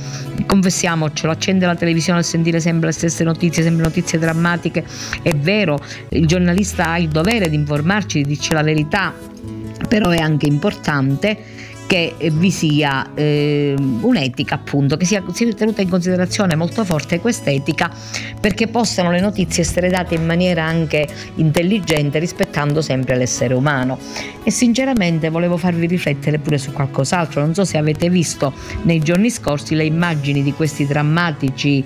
confessiamocelo, 0.45 1.32
accende 1.32 1.65
la 1.65 1.75
televisione 1.75 2.19
a 2.19 2.23
sentire 2.23 2.59
sempre 2.59 2.88
le 2.88 2.93
stesse 2.93 3.23
notizie, 3.23 3.63
sempre 3.63 3.84
notizie 3.84 4.19
drammatiche, 4.19 4.84
è 5.21 5.34
vero, 5.34 5.80
il 6.09 6.25
giornalista 6.25 6.89
ha 6.89 6.97
il 6.97 7.07
dovere 7.07 7.49
di 7.49 7.55
informarci, 7.55 8.21
di 8.21 8.27
dirci 8.27 8.53
la 8.53 8.63
verità, 8.63 9.13
però 9.88 10.09
è 10.09 10.19
anche 10.19 10.45
importante 10.45 11.67
che 11.89 12.13
vi 12.34 12.51
sia 12.51 13.13
eh, 13.15 13.73
un'etica 13.75 14.53
appunto, 14.53 14.95
che 14.95 15.05
sia, 15.05 15.23
sia, 15.34 15.51
tenuta 15.55 15.82
in 15.82 15.89
considerazione 15.89 16.53
molto 16.53 16.86
forte 16.86 17.19
quest'etica 17.19 17.89
perché 18.39 18.67
possano 18.67 19.09
le 19.09 19.19
notizie 19.19 19.63
essere 19.63 19.89
date 19.89 20.13
in 20.13 20.23
maniera 20.23 20.63
anche 20.63 21.07
intelligente 21.38 22.19
rispettando 22.19 22.84
sempre 22.84 23.17
l'essere 23.17 23.55
umano. 23.55 23.97
E 24.43 24.51
sinceramente 24.51 25.30
volevo 25.30 25.57
farvi 25.57 25.88
riflettere 25.88 26.38
pure 26.38 26.59
su 26.59 26.71
qualcos'altro, 26.71 27.41
non 27.41 27.55
so 27.55 27.65
se 27.65 27.80
avete 27.80 28.07
visto 28.07 28.53
nei 28.84 28.99
giorni 28.99 29.32
scorsi 29.32 29.73
le 29.73 29.86
immagini 29.86 30.43
di 30.43 30.53
questi 30.53 30.86
drammatici 30.86 31.84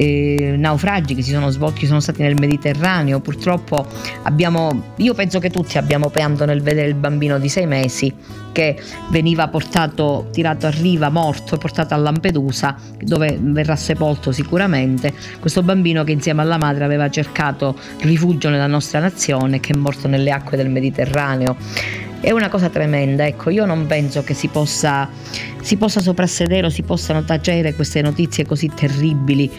eh, 0.00 0.54
naufragi 0.56 1.14
che 1.14 1.20
si 1.20 1.30
sono 1.30 1.50
svolti, 1.50 1.84
sono 1.84 2.00
stati 2.00 2.22
nel 2.22 2.34
Mediterraneo, 2.34 3.20
purtroppo 3.20 3.86
abbiamo, 4.22 4.94
io 4.96 5.12
penso 5.12 5.38
che 5.40 5.50
tutti 5.50 5.76
abbiamo 5.76 6.08
pianto 6.08 6.46
nel 6.46 6.62
vedere 6.62 6.88
il 6.88 6.94
bambino 6.94 7.38
di 7.38 7.50
sei 7.50 7.66
mesi 7.66 8.14
che 8.50 8.80
veniva 9.10 9.46
portato, 9.48 10.28
tirato 10.32 10.66
a 10.66 10.70
riva, 10.70 11.10
morto 11.10 11.54
e 11.54 11.58
portato 11.58 11.92
a 11.92 11.98
Lampedusa, 11.98 12.76
dove 12.98 13.38
verrà 13.40 13.76
sepolto 13.76 14.32
sicuramente. 14.32 15.12
Questo 15.38 15.62
bambino 15.62 16.02
che 16.02 16.12
insieme 16.12 16.40
alla 16.40 16.56
madre 16.56 16.84
aveva 16.84 17.10
cercato 17.10 17.78
rifugio 18.00 18.48
nella 18.48 18.66
nostra 18.66 19.00
nazione, 19.00 19.60
che 19.60 19.74
è 19.74 19.76
morto 19.76 20.08
nelle 20.08 20.30
acque 20.30 20.56
del 20.56 20.70
Mediterraneo. 20.70 21.56
È 22.20 22.30
una 22.32 22.48
cosa 22.50 22.68
tremenda, 22.68 23.26
ecco, 23.26 23.48
io 23.48 23.64
non 23.64 23.86
penso 23.86 24.22
che 24.22 24.34
si 24.34 24.48
possa, 24.48 25.08
si 25.62 25.76
possa 25.76 26.00
soprassedere 26.00 26.66
o 26.66 26.70
si 26.70 26.82
possano 26.82 27.24
tacere 27.24 27.74
queste 27.74 28.02
notizie 28.02 28.44
così 28.44 28.70
terribili. 28.74 29.50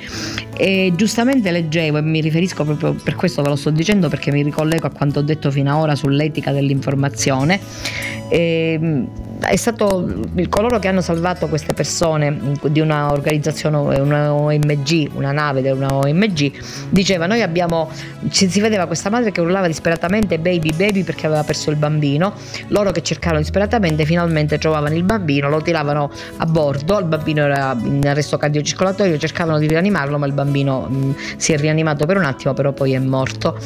E 0.56 0.94
giustamente 0.96 1.50
leggevo, 1.50 1.98
e 1.98 2.02
mi 2.02 2.22
riferisco 2.22 2.64
proprio 2.64 2.94
per 2.94 3.16
questo 3.16 3.42
ve 3.42 3.50
lo 3.50 3.56
sto 3.56 3.72
dicendo 3.72 4.10
perché 4.10 4.32
mi 4.32 4.44
ricollego 4.44 4.86
a 4.86 4.92
quanto 4.92 5.20
ho 5.20 5.24
detto 5.24 5.50
fino 5.50 5.72
ad 5.74 5.82
ora 5.82 5.96
sull'etica 5.96 6.52
dell'informazione. 6.52 7.60
E, 8.30 8.78
ehm, 8.80 9.08
è 9.48 9.56
stato 9.56 10.08
coloro 10.50 10.78
che 10.78 10.88
hanno 10.88 11.02
salvato 11.02 11.48
queste 11.48 11.74
persone 11.74 12.56
di 12.64 12.80
un'organizzazione, 12.80 14.00
una 14.00 14.34
OMG, 14.34 15.10
una 15.14 15.32
nave 15.32 15.62
di 15.62 15.70
una 15.70 15.94
OMG, 15.94 16.52
diceva 16.90 17.26
noi 17.26 17.42
abbiamo, 17.42 17.90
si, 18.30 18.48
si 18.48 18.60
vedeva 18.60 18.86
questa 18.86 19.10
madre 19.10 19.32
che 19.32 19.42
urlava 19.42 19.68
disperatamente 19.68 20.38
baby 20.38 20.74
baby 20.76 21.04
perché 21.04 21.26
aveva 21.26 21.44
perso 21.44 21.72
il 21.72 21.78
bambino, 21.78 22.34
loro 22.68 22.92
che 22.92 23.02
cercavano 23.02 23.40
disperatamente 23.40 24.06
finalmente 24.06 24.58
trovavano 24.60 24.96
il 24.96 25.04
bambino, 25.04 25.50
lo 25.50 25.62
tiravano 25.62 26.12
a 26.38 26.46
bordo, 26.46 27.00
il 27.00 27.06
bambino 27.06 27.44
era 27.44 27.76
in 27.82 28.08
arresto 28.08 28.38
cardiocircolatorio, 28.38 29.18
cercavano 29.18 29.58
di 29.58 29.68
rianimarlo 29.68 30.20
ma 30.20 30.28
il 30.28 30.34
bambino 30.34 30.82
mh, 30.82 31.16
si 31.38 31.54
è 31.54 31.58
rianimato 31.58 32.06
per 32.06 32.18
un 32.18 32.26
attimo 32.26 32.54
però 32.54 32.74
poi 32.74 32.94
è 32.94 33.00
morto. 33.00 33.58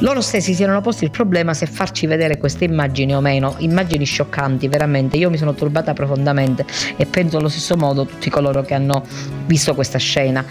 Loro 0.00 0.20
stessi 0.20 0.52
si 0.52 0.62
erano 0.62 0.82
posti 0.82 1.04
il 1.04 1.10
problema 1.10 1.54
se 1.54 1.66
farci 1.66 2.06
vedere 2.06 2.36
queste 2.36 2.64
immagini 2.64 3.14
o 3.14 3.20
meno, 3.20 3.54
immagini 3.58 4.04
scioccanti 4.04 4.68
veramente 4.68 5.16
io 5.22 5.30
mi 5.30 5.38
sono 5.38 5.54
turbata 5.54 5.92
profondamente 5.92 6.66
e 6.96 7.06
penso 7.06 7.38
allo 7.38 7.48
stesso 7.48 7.76
modo 7.76 8.04
tutti 8.04 8.28
coloro 8.28 8.62
che 8.62 8.74
hanno 8.74 9.04
visto 9.46 9.74
questa 9.74 9.98
scena. 9.98 10.44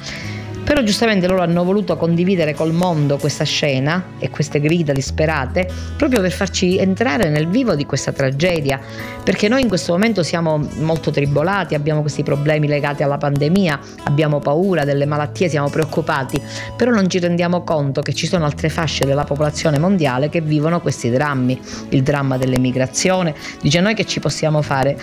Però 0.63 0.83
giustamente 0.83 1.27
loro 1.27 1.41
hanno 1.41 1.63
voluto 1.63 1.97
condividere 1.97 2.53
col 2.53 2.71
mondo 2.71 3.17
questa 3.17 3.43
scena 3.43 4.13
e 4.19 4.29
queste 4.29 4.59
grida 4.61 4.93
disperate 4.93 5.67
proprio 5.97 6.21
per 6.21 6.31
farci 6.31 6.77
entrare 6.77 7.29
nel 7.29 7.47
vivo 7.47 7.75
di 7.75 7.85
questa 7.85 8.11
tragedia, 8.11 8.79
perché 9.23 9.49
noi 9.49 9.63
in 9.63 9.67
questo 9.67 9.91
momento 9.91 10.23
siamo 10.23 10.65
molto 10.77 11.11
tribolati, 11.11 11.75
abbiamo 11.75 12.01
questi 12.01 12.23
problemi 12.23 12.67
legati 12.67 13.03
alla 13.03 13.17
pandemia, 13.17 13.79
abbiamo 14.03 14.39
paura 14.39 14.85
delle 14.85 15.05
malattie, 15.05 15.49
siamo 15.49 15.69
preoccupati, 15.69 16.41
però 16.77 16.91
non 16.91 17.09
ci 17.09 17.19
rendiamo 17.19 17.63
conto 17.63 18.01
che 18.01 18.13
ci 18.13 18.27
sono 18.27 18.45
altre 18.45 18.69
fasce 18.69 19.05
della 19.05 19.23
popolazione 19.23 19.77
mondiale 19.77 20.29
che 20.29 20.41
vivono 20.41 20.79
questi 20.79 21.09
drammi, 21.09 21.59
il 21.89 22.03
dramma 22.03 22.37
dell'emigrazione, 22.37 23.35
dice 23.61 23.81
noi 23.81 23.93
che 23.93 24.05
ci 24.05 24.19
possiamo 24.19 24.61
fare. 24.61 24.97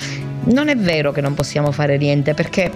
Non 0.45 0.69
è 0.69 0.77
vero 0.77 1.13
che 1.13 1.21
non 1.21 1.35
possiamo 1.35 1.73
fare 1.73 1.99
niente 1.99 2.33
perché 2.33 2.71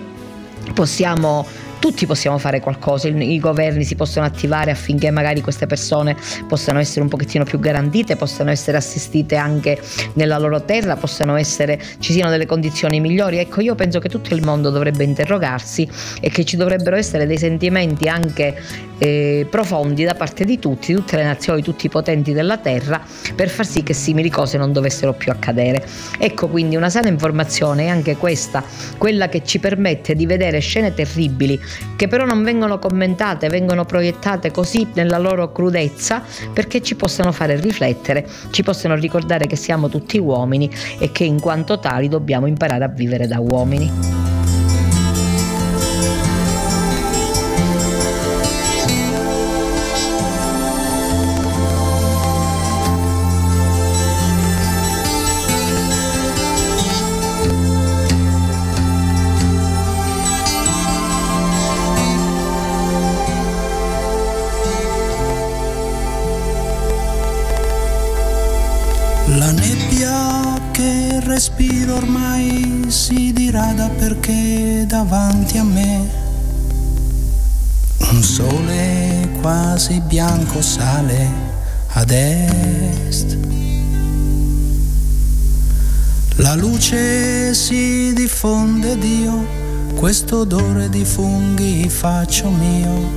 possiamo 0.75 1.47
tutti 1.83 2.07
possiamo 2.07 2.39
fare 2.39 2.61
qualcosa, 2.61 3.09
i, 3.09 3.41
governi 3.41 3.83
si 3.83 3.97
possono 3.97 4.25
attivare 4.25 4.71
affinché 4.71 5.11
magari 5.11 5.41
queste 5.41 5.67
persone 5.67 6.15
possano 6.47 6.79
essere 6.79 7.01
un 7.01 7.09
pochettino 7.09 7.43
più 7.43 7.59
garantite, 7.59 8.15
possano 8.15 8.51
essere 8.51 8.77
assistite 8.77 9.35
anche 9.35 9.81
nella 10.13 10.39
loro 10.39 10.63
terra, 10.63 10.95
possano 10.95 11.35
essere, 11.35 11.83
ci 11.99 12.13
siano 12.13 12.31
delle 12.31 12.47
condizioni 12.47 13.01
migliori. 13.01 13.39
Ecco, 13.39 13.61
io 13.63 13.75
penso 13.75 13.99
che 13.99 14.09
tutto 14.09 14.33
il 14.33 14.45
mondo 14.45 14.71
dovrebbe 14.71 15.03
interrogarsi 15.03 15.91
e 16.21 16.31
che 16.31 16.45
ci 16.45 16.57
dovrebbero 16.57 16.95
essere 16.95 17.27
dei 17.27 17.37
sentimenti 17.37 18.07
anche 18.07 18.55
eh, 18.99 19.49
profondi 19.51 20.05
da 20.05 20.15
parte 20.15 20.45
di 20.45 20.61
tutti, 20.61 20.95
tutte 20.95 21.17
le 21.17 21.25
nazioni, 21.25 21.63
tutti 21.63 21.87
i 21.87 21.89
potenti 21.89 22.33
della 22.33 22.59
terra, 22.59 23.01
per 23.35 23.49
far 23.49 23.67
sì 23.67 23.83
che 23.83 23.93
simili 23.93 24.31
cose 24.31 24.57
non 24.57 24.73
dovessero 24.73 25.13
più 25.15 25.33
accadere. 25.33 25.85
Ecco 26.17 26.47
quindi 26.47 26.77
una 26.77 26.91
sana 26.91 27.09
informazione 27.09 27.87
è 27.87 27.89
anche 27.89 28.17
questa, 28.17 28.63
quella 28.99 29.29
che 29.29 29.43
ci 29.45 29.59
permette 29.59 30.15
di 30.15 30.27
vedere 30.27 30.61
scene 30.61 30.95
terribili 30.95 31.61
che 31.97 32.09
però 32.09 32.25
non 32.25 32.43
vengono 32.43 32.79
commentate, 32.79 33.49
vengono 33.49 33.85
proiettate 33.85 34.51
così 34.51 34.89
nella 34.95 35.19
loro 35.19 35.53
crudezza 35.53 36.23
perché 36.53 36.83
ci 36.83 36.95
possano 36.95 37.33
fare 37.33 37.59
riflettere, 37.61 38.27
ci 38.51 38.63
possano 38.63 38.95
ricordare 38.95 39.47
che 39.47 39.57
siamo 39.57 39.89
tutti 39.89 40.19
uomini 40.19 40.71
e 40.99 41.13
che 41.13 41.25
in 41.25 41.41
quanto 41.41 41.79
tali 41.79 42.09
dobbiamo 42.09 42.47
imparare 42.47 42.85
a 42.85 42.89
vivere 42.89 43.27
da 43.27 43.41
uomini. 43.41 44.42
che 74.23 74.85
davanti 74.87 75.59
a 75.59 75.65
me 75.65 76.09
un 78.13 78.23
sole 78.23 79.29
quasi 79.41 80.01
bianco 80.01 80.63
sale 80.63 81.29
ad 81.89 82.11
est. 82.11 83.37
La 86.37 86.55
luce 86.55 87.53
si 87.55 88.13
diffonde 88.15 88.97
Dio, 88.97 89.45
questo 89.97 90.39
odore 90.39 90.89
di 90.89 91.05
funghi 91.05 91.89
faccio 91.89 92.49
mio, 92.49 93.11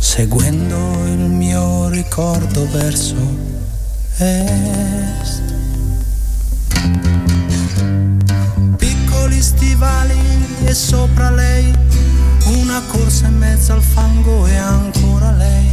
seguendo 0.00 0.76
il 1.06 1.30
mio 1.30 1.88
ricordo 1.88 2.68
verso 2.72 3.14
est. 4.18 5.45
stivali 9.76 10.18
e 10.64 10.72
sopra 10.72 11.30
lei 11.30 11.70
una 12.46 12.80
corsa 12.86 13.26
in 13.26 13.36
mezzo 13.36 13.74
al 13.74 13.82
fango 13.82 14.46
e 14.46 14.56
ancora 14.56 15.32
lei. 15.32 15.70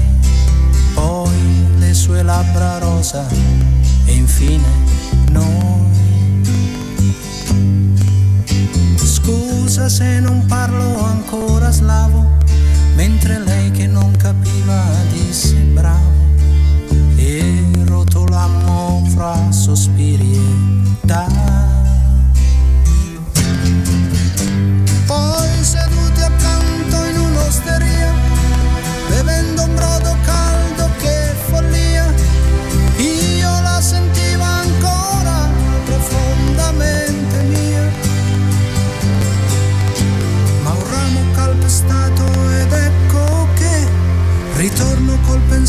Poi 0.94 1.78
le 1.78 1.94
sue 1.94 2.22
labbra 2.22 2.80
rosa 2.80 3.26
e 4.06 4.14
infine 4.14 4.68
noi. 5.30 5.92
Scusa 8.98 9.88
se 9.88 10.20
non 10.20 10.46
parlo 10.48 11.02
ancora 11.06 11.72
slavo, 11.72 12.40
mentre 12.96 13.40
lei 13.40 13.72
che 13.72 13.88
non 13.88 14.12
capiva 14.18 14.84
disse 15.14 15.56
bravo. 15.56 16.12
E 17.16 17.64
rotolammo 17.86 19.08
fra 19.14 19.50
sospiri 19.50 20.36
e 20.36 20.98
dai. 21.02 21.63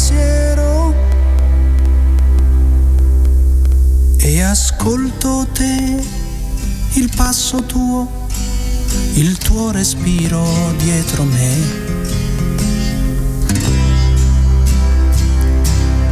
pensiero 0.05 0.95
e 4.19 4.43
ascolto 4.43 5.47
te, 5.53 6.05
il 6.95 7.11
passo 7.17 7.63
tuo, 7.65 8.27
il 9.15 9.39
tuo 9.39 9.71
respiro 9.71 10.45
dietro 10.77 11.25
me. 11.25 11.57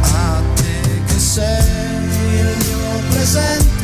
A 0.01 0.41
te 0.55 1.01
che 1.05 1.19
sei 1.19 1.63
il 2.39 2.57
mio 2.65 3.09
presente 3.09 3.82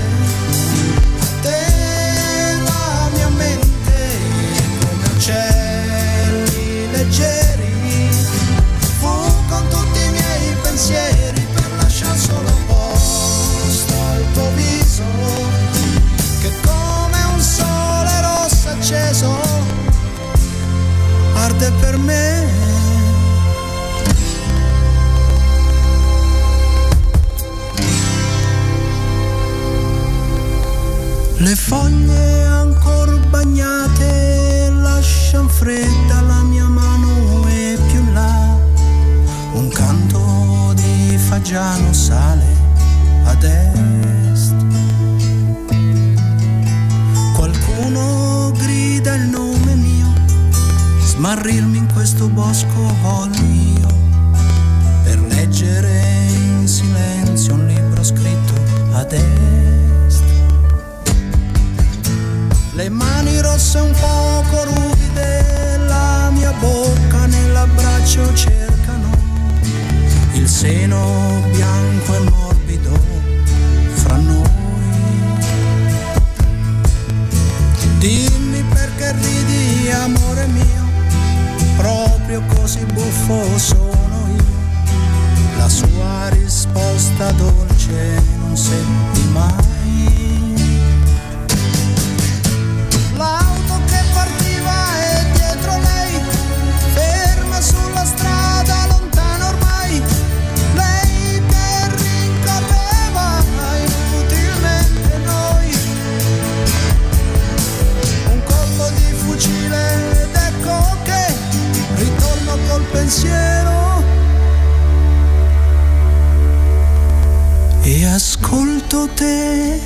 e 117.99 118.05
ascolto 118.05 119.09
te, 119.13 119.77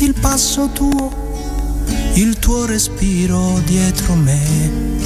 il 0.00 0.12
passo 0.20 0.68
tuo, 0.68 1.10
il 2.14 2.38
tuo 2.38 2.66
respiro 2.66 3.58
dietro 3.64 4.14
me. 4.14 4.97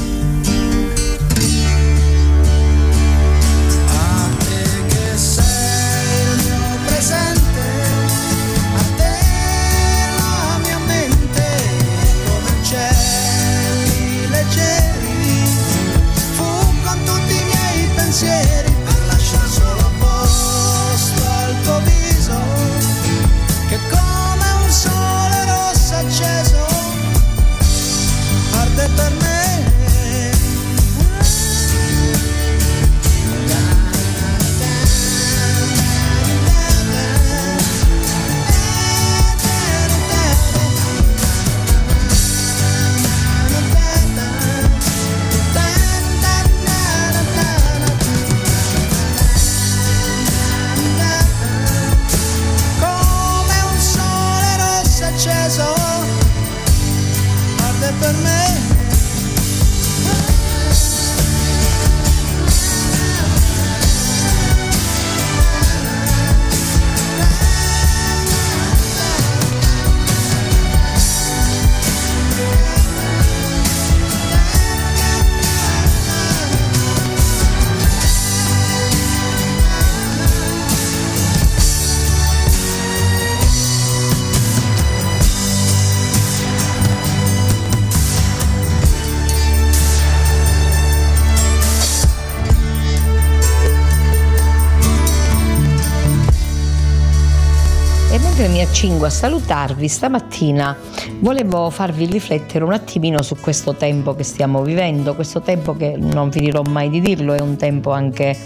Accingo 98.63 99.07
a 99.07 99.11
salutarvi 99.11 99.89
stamattina. 99.89 100.77
Volevo 101.21 101.71
farvi 101.71 102.07
riflettere 102.07 102.65
un 102.65 102.73
attimino 102.73 103.23
su 103.23 103.37
questo 103.37 103.75
tempo 103.75 104.15
che 104.15 104.23
stiamo 104.23 104.63
vivendo, 104.63 105.15
questo 105.15 105.41
tempo 105.41 105.77
che 105.77 105.97
non 105.97 106.31
finirò 106.31 106.63
mai 106.63 106.91
di 106.91 107.01
dirlo, 107.01 107.35
è 107.35 107.41
un 107.41 107.57
tempo 107.57 107.91
anche 107.91 108.37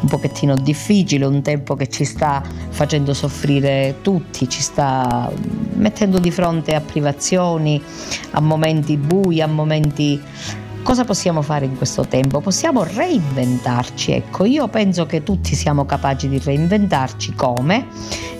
un 0.00 0.08
pochettino 0.08 0.54
difficile, 0.56 1.24
un 1.24 1.42
tempo 1.42 1.74
che 1.76 1.88
ci 1.88 2.04
sta 2.04 2.42
facendo 2.70 3.14
soffrire 3.14 3.96
tutti, 4.02 4.48
ci 4.48 4.60
sta 4.60 5.30
mettendo 5.74 6.18
di 6.18 6.30
fronte 6.30 6.74
a 6.74 6.80
privazioni, 6.80 7.82
a 8.32 8.40
momenti 8.40 8.96
bui, 8.96 9.40
a 9.40 9.46
momenti 9.46 10.20
Cosa 10.84 11.04
possiamo 11.06 11.40
fare 11.40 11.64
in 11.64 11.78
questo 11.78 12.06
tempo? 12.06 12.40
Possiamo 12.40 12.84
reinventarci, 12.84 14.12
ecco, 14.12 14.44
io 14.44 14.68
penso 14.68 15.06
che 15.06 15.22
tutti 15.22 15.54
siamo 15.54 15.86
capaci 15.86 16.28
di 16.28 16.38
reinventarci 16.38 17.32
come? 17.32 17.86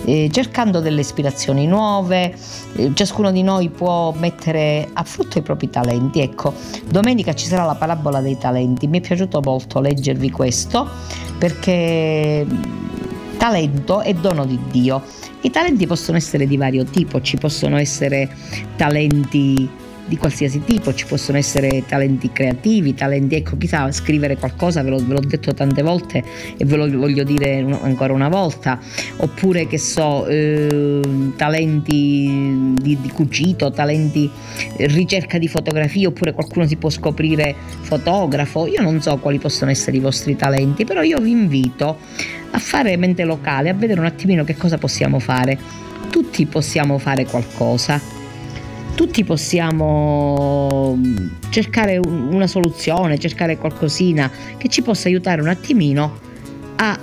Eh, 0.04 0.28
cercando 0.30 0.80
delle 0.80 1.00
ispirazioni 1.00 1.66
nuove, 1.66 2.36
eh, 2.76 2.90
ciascuno 2.92 3.32
di 3.32 3.42
noi 3.42 3.70
può 3.70 4.12
mettere 4.12 4.90
a 4.92 5.02
frutto 5.04 5.38
i 5.38 5.42
propri 5.42 5.70
talenti, 5.70 6.20
ecco, 6.20 6.52
domenica 6.86 7.34
ci 7.34 7.46
sarà 7.46 7.64
la 7.64 7.76
parabola 7.76 8.20
dei 8.20 8.36
talenti, 8.36 8.88
mi 8.88 8.98
è 8.98 9.00
piaciuto 9.00 9.40
molto 9.40 9.80
leggervi 9.80 10.30
questo 10.30 10.86
perché 11.38 12.46
talento 13.38 14.02
è 14.02 14.12
dono 14.12 14.44
di 14.44 14.60
Dio. 14.70 15.02
I 15.40 15.48
talenti 15.50 15.86
possono 15.86 16.18
essere 16.18 16.46
di 16.46 16.58
vario 16.58 16.84
tipo, 16.84 17.22
ci 17.22 17.38
possono 17.38 17.78
essere 17.78 18.28
talenti 18.76 19.82
di 20.06 20.16
qualsiasi 20.16 20.62
tipo, 20.64 20.92
ci 20.92 21.06
possono 21.06 21.38
essere 21.38 21.84
talenti 21.86 22.30
creativi, 22.30 22.94
talenti, 22.94 23.36
ecco, 23.36 23.56
chissà, 23.56 23.90
scrivere 23.90 24.36
qualcosa, 24.36 24.82
ve, 24.82 24.90
lo, 24.90 24.98
ve 24.98 25.14
l'ho 25.14 25.20
detto 25.20 25.54
tante 25.54 25.82
volte 25.82 26.22
e 26.56 26.64
ve 26.64 26.76
lo 26.76 26.98
voglio 26.98 27.24
dire 27.24 27.64
ancora 27.80 28.12
una 28.12 28.28
volta, 28.28 28.78
oppure 29.16 29.66
che 29.66 29.78
so, 29.78 30.26
eh, 30.26 31.00
talenti 31.36 32.72
di, 32.74 32.98
di, 33.00 33.08
cucito, 33.08 33.70
talenti 33.70 34.30
eh, 34.76 34.86
ricerca 34.88 35.38
di 35.38 35.48
fotografie, 35.48 36.06
oppure 36.06 36.32
qualcuno 36.32 36.66
si 36.66 36.76
può 36.76 36.90
scoprire 36.90 37.54
fotografo, 37.80 38.66
io 38.66 38.82
non 38.82 39.00
so 39.00 39.16
quali 39.18 39.38
possono 39.38 39.70
essere 39.70 39.96
i 39.96 40.00
vostri 40.00 40.36
talenti, 40.36 40.84
però 40.84 41.02
io 41.02 41.18
vi 41.18 41.30
invito 41.30 41.98
a 42.50 42.58
fare 42.58 42.96
mente 42.96 43.24
locale, 43.24 43.70
a 43.70 43.74
vedere 43.74 44.00
un 44.00 44.06
attimino 44.06 44.44
che 44.44 44.56
cosa 44.56 44.76
possiamo 44.78 45.18
fare. 45.18 45.58
Tutti 46.10 46.46
possiamo 46.46 46.98
fare 46.98 47.24
qualcosa 47.24 48.23
tutti 48.94 49.24
possiamo 49.24 50.98
cercare 51.50 51.98
una 51.98 52.46
soluzione, 52.46 53.18
cercare 53.18 53.58
qualcosina 53.58 54.30
che 54.56 54.68
ci 54.68 54.82
possa 54.82 55.08
aiutare 55.08 55.40
un 55.40 55.48
attimino 55.48 56.18
a 56.76 56.98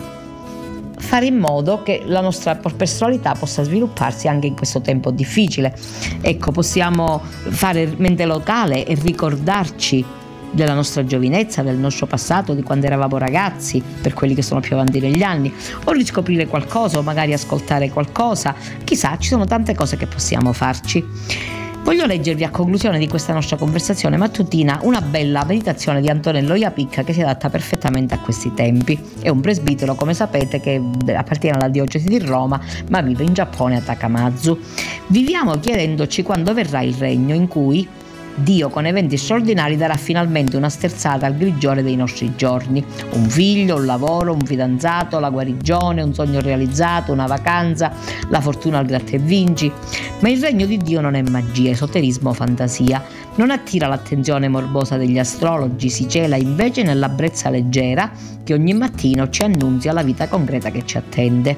fare 0.97 1.25
in 1.25 1.37
modo 1.37 1.83
che 1.83 2.03
la 2.05 2.21
nostra 2.21 2.55
personalità 2.55 3.33
possa 3.33 3.63
svilupparsi 3.63 4.27
anche 4.27 4.47
in 4.47 4.55
questo 4.55 4.81
tempo 4.81 5.11
difficile. 5.11 5.75
Ecco, 6.21 6.51
possiamo 6.51 7.21
fare 7.49 7.93
mente 7.97 8.25
locale 8.25 8.85
e 8.85 8.95
ricordarci 8.95 10.05
della 10.51 10.73
nostra 10.73 11.03
giovinezza, 11.05 11.63
del 11.63 11.77
nostro 11.77 12.05
passato, 12.05 12.53
di 12.53 12.61
quando 12.61 12.85
eravamo 12.85 13.17
ragazzi, 13.17 13.81
per 14.01 14.13
quelli 14.13 14.35
che 14.35 14.41
sono 14.41 14.59
più 14.59 14.75
avanti 14.75 14.99
negli 14.99 15.23
anni, 15.23 15.51
o 15.85 15.91
riscoprire 15.91 16.45
qualcosa 16.47 16.97
o 16.97 17.01
magari 17.01 17.33
ascoltare 17.33 17.89
qualcosa. 17.89 18.53
Chissà, 18.83 19.17
ci 19.17 19.29
sono 19.29 19.45
tante 19.45 19.73
cose 19.73 19.97
che 19.97 20.07
possiamo 20.07 20.53
farci. 20.53 21.61
Voglio 21.84 22.05
leggervi 22.05 22.43
a 22.43 22.51
conclusione 22.51 22.99
di 22.99 23.07
questa 23.07 23.34
nostra 23.34 23.57
conversazione 23.57 24.15
mattutina 24.15 24.79
una 24.84 25.01
bella 25.01 25.43
meditazione 25.43 25.99
di 25.99 26.09
Antonello 26.09 26.53
Iapicca 26.53 27.03
che 27.03 27.11
si 27.11 27.21
adatta 27.21 27.49
perfettamente 27.49 28.13
a 28.13 28.19
questi 28.19 28.53
tempi. 28.53 28.97
È 29.19 29.29
un 29.29 29.41
presbitero, 29.41 29.95
come 29.95 30.13
sapete, 30.13 30.61
che 30.61 30.79
appartiene 31.07 31.57
alla 31.57 31.69
diocesi 31.69 32.07
di 32.07 32.19
Roma, 32.19 32.61
ma 32.89 33.01
vive 33.01 33.23
in 33.23 33.34
Giappone 33.34 33.77
a 33.77 33.82
Takamatsu. 33.82 34.59
Viviamo 35.07 35.59
chiedendoci 35.59 36.21
quando 36.21 36.53
verrà 36.53 36.82
il 36.82 36.93
regno 36.93 37.34
in 37.34 37.47
cui 37.47 37.88
Dio 38.36 38.69
con 38.69 38.86
eventi 38.86 39.17
straordinari 39.17 39.77
darà 39.77 39.95
finalmente 39.95 40.57
una 40.57 40.69
sterzata 40.69 41.25
al 41.25 41.36
grigiore 41.36 41.84
dei 41.84 41.95
nostri 41.95 42.34
giorni. 42.36 42.84
Un 43.11 43.29
figlio, 43.29 43.75
un 43.75 43.86
lavoro, 43.86 44.34
un 44.34 44.41
fidanzato, 44.41 45.19
la 45.19 45.29
guarigione, 45.29 46.01
un 46.01 46.13
sogno 46.13 46.39
realizzato, 46.41 47.11
una 47.11 47.27
vacanza, 47.27 47.91
la 48.29 48.41
fortuna 48.41 48.79
al 48.79 48.86
gratta 48.86 49.11
e 49.11 49.19
vinci. 49.19 49.71
Ma 50.19 50.29
il 50.29 50.41
regno 50.41 50.65
di 50.65 50.77
Dio 50.77 51.01
non 51.01 51.15
è 51.15 51.21
magia, 51.21 51.71
esoterismo 51.71 52.29
o 52.29 52.34
fantasia. 52.34 53.03
Non 53.36 53.49
attira 53.49 53.88
l'attenzione 53.88 54.47
morbosa 54.47 54.97
degli 54.97 55.17
astrologi, 55.17 55.89
si 55.89 56.07
cela 56.07 56.36
invece 56.36 56.84
nella 56.84 57.09
brezza 57.09 57.49
leggera 57.49 58.11
che 58.43 58.53
ogni 58.53 58.73
mattino 58.73 59.29
ci 59.29 59.43
annunzia 59.43 59.93
la 59.93 60.03
vita 60.03 60.27
concreta 60.27 60.69
che 60.71 60.86
ci 60.86 60.97
attende. 60.97 61.57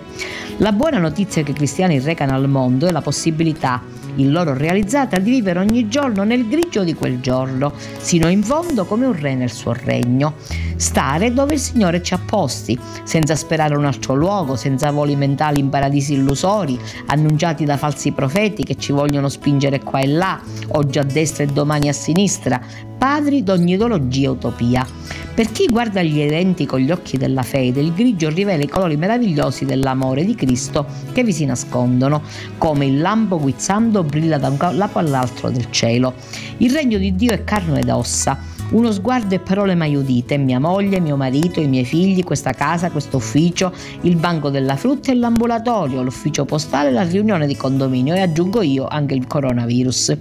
La 0.57 0.71
buona 0.71 0.99
notizia 0.99 1.43
che 1.43 1.51
i 1.51 1.55
cristiani 1.55 1.99
recano 1.99 2.33
al 2.33 2.47
mondo 2.47 2.87
è 2.87 2.91
la 2.91 3.01
possibilità 3.01 3.81
il 4.15 4.31
loro 4.31 4.53
realizzata 4.53 5.17
di 5.17 5.31
vivere 5.31 5.59
ogni 5.59 5.87
giorno 5.87 6.23
nel 6.23 6.47
grigio 6.47 6.83
di 6.83 6.93
quel 6.93 7.19
giorno, 7.19 7.73
sino 7.97 8.29
in 8.29 8.43
fondo 8.43 8.85
come 8.85 9.05
un 9.05 9.19
re 9.19 9.35
nel 9.35 9.51
suo 9.51 9.73
regno. 9.73 10.35
Stare 10.83 11.33
dove 11.33 11.53
il 11.53 11.61
Signore 11.61 12.03
ci 12.03 12.13
ha 12.13 12.19
posti, 12.19 12.77
senza 13.05 13.35
sperare 13.35 13.73
un 13.73 13.85
altro 13.85 14.15
luogo, 14.15 14.57
senza 14.57 14.91
voli 14.91 15.15
mentali 15.15 15.61
in 15.61 15.69
paradisi 15.69 16.11
illusori, 16.11 16.77
annunciati 17.05 17.63
da 17.63 17.77
falsi 17.77 18.11
profeti 18.11 18.65
che 18.65 18.75
ci 18.75 18.91
vogliono 18.91 19.29
spingere 19.29 19.79
qua 19.79 20.01
e 20.01 20.07
là, 20.07 20.41
oggi 20.71 20.99
a 20.99 21.03
destra 21.03 21.45
e 21.45 21.47
domani 21.47 21.87
a 21.87 21.93
sinistra, 21.93 22.59
padri 22.97 23.43
d'ogni 23.43 23.75
ideologia 23.75 24.27
e 24.27 24.31
utopia. 24.31 24.85
Per 25.33 25.51
chi 25.53 25.67
guarda 25.67 26.03
gli 26.03 26.19
eventi 26.19 26.65
con 26.65 26.79
gli 26.79 26.91
occhi 26.91 27.17
della 27.17 27.43
fede, 27.43 27.79
il 27.79 27.93
grigio 27.93 28.27
rivela 28.27 28.61
i 28.61 28.67
colori 28.67 28.97
meravigliosi 28.97 29.63
dell'amore 29.63 30.25
di 30.25 30.35
Cristo 30.35 30.85
che 31.13 31.23
vi 31.23 31.31
si 31.31 31.45
nascondono, 31.45 32.21
come 32.57 32.85
il 32.85 32.99
lampo 32.99 33.39
guizzando 33.39 34.03
brilla 34.03 34.37
da 34.37 34.49
un 34.49 34.57
lato 34.75 34.99
all'altro 34.99 35.49
del 35.49 35.71
cielo. 35.71 36.13
Il 36.57 36.73
regno 36.73 36.97
di 36.97 37.15
Dio 37.15 37.31
è 37.31 37.45
carne 37.45 37.79
ed 37.79 37.89
ossa, 37.89 38.51
uno 38.73 38.91
sguardo 38.91 39.35
e 39.35 39.39
parole 39.39 39.75
mai 39.75 39.95
udite, 39.95 40.37
mia 40.37 40.59
moglie, 40.59 40.99
mio 40.99 41.15
marito, 41.15 41.59
i 41.59 41.67
miei 41.67 41.85
figli, 41.85 42.23
questa 42.23 42.51
casa, 42.51 42.89
questo 42.89 43.17
ufficio, 43.17 43.71
il 44.01 44.15
banco 44.15 44.49
della 44.49 44.75
frutta 44.75 45.11
e 45.11 45.15
l'ambulatorio, 45.15 46.01
l'ufficio 46.01 46.43
postale, 46.45 46.91
la 46.91 47.03
riunione 47.03 47.45
di 47.45 47.55
condominio 47.55 48.15
e 48.15 48.21
aggiungo 48.21 48.61
io 48.61 48.87
anche 48.87 49.13
il 49.13 49.27
coronavirus. 49.27 50.17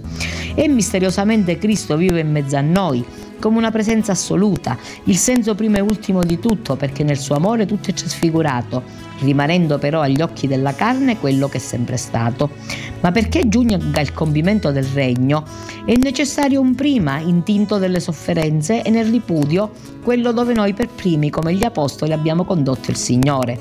E 0.55 0.67
misteriosamente 0.67 1.57
Cristo 1.57 1.97
vive 1.97 2.19
in 2.19 2.31
mezzo 2.31 2.55
a 2.55 2.61
noi 2.61 3.03
come 3.39 3.57
una 3.57 3.71
presenza 3.71 4.13
assoluta, 4.13 4.77
il 5.05 5.17
senso 5.17 5.53
primo 5.53 5.75
e 5.75 5.81
ultimo 5.81 6.23
di 6.23 6.39
tutto, 6.39 6.77
perché 6.77 7.03
nel 7.03 7.17
suo 7.17 7.35
amore 7.35 7.65
tutto 7.65 7.89
è 7.89 7.93
trasfigurato, 7.93 8.83
rimanendo 9.23 9.77
però 9.77 10.01
agli 10.01 10.21
occhi 10.21 10.47
della 10.47 10.73
carne 10.73 11.17
quello 11.17 11.49
che 11.49 11.57
è 11.57 11.61
sempre 11.61 11.97
stato. 11.97 12.49
Ma 13.01 13.11
perché 13.11 13.47
giunga 13.47 13.99
il 13.99 14.13
compimento 14.13 14.71
del 14.71 14.85
regno, 14.85 15.43
è 15.85 15.95
necessario 15.95 16.61
un 16.61 16.75
prima 16.75 17.19
intinto 17.19 17.77
delle 17.77 17.99
sofferenze 17.99 18.81
e 18.81 18.89
nel 18.89 19.09
ripudio 19.09 19.71
quello 20.03 20.31
dove 20.31 20.53
noi 20.53 20.73
per 20.73 20.89
primi, 20.89 21.29
come 21.29 21.53
gli 21.53 21.63
apostoli, 21.63 22.13
abbiamo 22.13 22.43
condotto 22.43 22.91
il 22.91 22.97
Signore. 22.97 23.57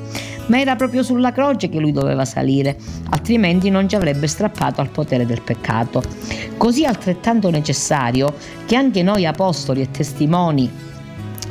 Ma 0.47 0.61
era 0.61 0.77
proprio 0.77 1.03
sulla 1.03 1.33
croce 1.33 1.69
che 1.69 1.79
lui 1.79 1.93
doveva 1.93 2.25
salire, 2.25 2.77
altrimenti 3.11 3.71
non 3.71 3.89
ci 3.89 3.95
avrebbe 3.95 4.27
strappato 4.27 4.81
al 4.81 4.89
potere 4.89 5.25
del 5.25 5.43
peccato. 5.43 6.03
Così 6.57 6.85
altrettanto 6.85 7.51
necessario 7.51 8.35
che 8.67 8.77
anche 8.77 9.03
noi 9.03 9.25
apostoli 9.25 9.81
e 9.81 9.91
testimoni 9.91 10.91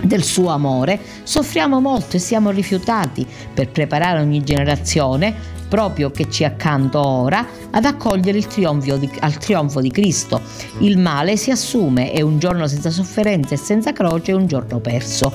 del 0.01 0.23
suo 0.23 0.49
amore, 0.49 0.99
soffriamo 1.23 1.79
molto 1.79 2.17
e 2.17 2.19
siamo 2.19 2.49
rifiutati 2.49 3.25
per 3.53 3.69
preparare 3.69 4.19
ogni 4.19 4.43
generazione 4.43 5.59
proprio 5.71 6.11
che 6.11 6.29
ci 6.29 6.43
accanto 6.43 6.99
ora, 6.99 7.47
ad 7.69 7.85
accogliere 7.85 8.37
il 8.37 8.45
trionfo 8.45 8.97
di, 8.97 9.09
al 9.19 9.37
trionfo 9.37 9.79
di 9.79 9.89
Cristo. 9.89 10.41
Il 10.79 10.97
male 10.97 11.37
si 11.37 11.49
assume 11.49 12.11
e 12.11 12.21
un 12.21 12.39
giorno 12.39 12.67
senza 12.67 12.89
sofferenza 12.89 13.53
e 13.53 13.57
senza 13.57 13.93
croce 13.93 14.33
è 14.33 14.35
un 14.35 14.47
giorno 14.47 14.79
perso. 14.79 15.31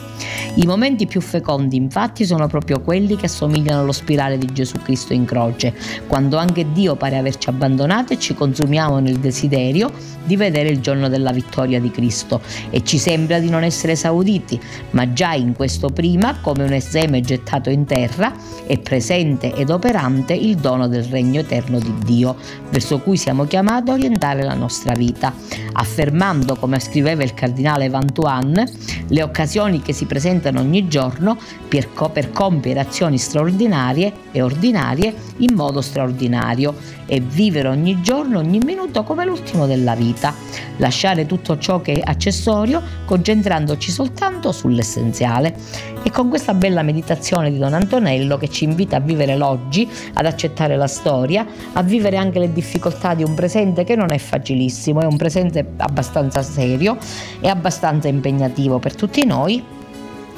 I 0.56 0.66
momenti 0.66 1.06
più 1.06 1.22
fecondi 1.22 1.76
infatti 1.76 2.26
sono 2.26 2.48
proprio 2.48 2.82
quelli 2.82 3.16
che 3.16 3.24
assomigliano 3.24 3.80
allo 3.80 3.92
spirale 3.92 4.36
di 4.36 4.52
Gesù 4.52 4.76
Cristo 4.82 5.14
in 5.14 5.24
croce, 5.24 5.74
quando 6.06 6.36
anche 6.36 6.70
Dio 6.70 6.96
pare 6.96 7.16
averci 7.16 7.48
abbandonato 7.48 8.12
e 8.12 8.18
ci 8.18 8.34
consumiamo 8.34 8.98
nel 8.98 9.16
desiderio 9.16 9.90
di 10.22 10.36
vedere 10.36 10.68
il 10.68 10.80
giorno 10.80 11.08
della 11.08 11.32
vittoria 11.32 11.80
di 11.80 11.90
Cristo 11.90 12.42
e 12.68 12.84
ci 12.84 12.98
sembra 12.98 13.38
di 13.38 13.48
non 13.48 13.62
essere 13.62 13.92
esauditi, 13.92 14.60
ma 14.90 15.10
già 15.14 15.32
in 15.32 15.54
questo 15.54 15.88
prima, 15.88 16.40
come 16.42 16.64
un 16.64 16.78
seme 16.80 17.22
gettato 17.22 17.70
in 17.70 17.86
terra, 17.86 18.34
è 18.66 18.78
presente 18.78 19.54
ed 19.54 19.70
operante 19.70 20.25
il 20.34 20.56
dono 20.56 20.88
del 20.88 21.04
regno 21.04 21.40
eterno 21.40 21.78
di 21.78 21.94
Dio, 22.04 22.36
verso 22.70 22.98
cui 22.98 23.16
siamo 23.16 23.44
chiamati 23.44 23.90
a 23.90 23.94
orientare 23.94 24.42
la 24.42 24.54
nostra 24.54 24.94
vita, 24.94 25.32
affermando, 25.72 26.56
come 26.56 26.80
scriveva 26.80 27.22
il 27.22 27.34
cardinale 27.34 27.88
Vantuan, 27.88 28.64
le 29.08 29.22
occasioni 29.22 29.82
che 29.82 29.92
si 29.92 30.06
presentano 30.06 30.60
ogni 30.60 30.88
giorno 30.88 31.36
per, 31.68 31.92
co- 31.92 32.08
per 32.08 32.32
compiere 32.32 32.80
azioni 32.80 33.18
straordinarie 33.18 34.12
e 34.32 34.42
ordinarie 34.42 35.14
in 35.38 35.54
modo 35.54 35.80
straordinario 35.80 36.74
e 37.06 37.20
vivere 37.20 37.68
ogni 37.68 38.00
giorno, 38.02 38.38
ogni 38.38 38.58
minuto 38.58 39.02
come 39.04 39.24
l'ultimo 39.24 39.66
della 39.66 39.94
vita, 39.94 40.34
lasciare 40.76 41.26
tutto 41.26 41.58
ciò 41.58 41.80
che 41.80 41.94
è 41.94 42.02
accessorio 42.04 42.82
concentrandoci 43.04 43.90
soltanto 43.90 44.52
sull'essenziale. 44.52 45.54
E 46.02 46.10
con 46.10 46.28
questa 46.28 46.54
bella 46.54 46.82
meditazione 46.82 47.50
di 47.50 47.58
Don 47.58 47.74
Antonello 47.74 48.36
che 48.36 48.48
ci 48.48 48.64
invita 48.64 48.96
a 48.96 49.00
vivere 49.00 49.36
l'oggi, 49.36 49.88
ad 50.14 50.26
accettare 50.26 50.76
la 50.76 50.86
storia, 50.86 51.46
a 51.72 51.82
vivere 51.82 52.16
anche 52.16 52.38
le 52.38 52.52
difficoltà 52.52 53.14
di 53.14 53.24
un 53.24 53.34
presente 53.34 53.84
che 53.84 53.96
non 53.96 54.12
è 54.12 54.18
facilissimo, 54.18 55.00
è 55.00 55.06
un 55.06 55.16
presente 55.16 55.66
abbastanza 55.78 56.42
serio 56.42 56.96
e 57.40 57.48
abbastanza 57.48 58.08
impegnativo 58.08 58.78
per 58.78 58.94
tutti 58.94 59.24
noi 59.24 59.62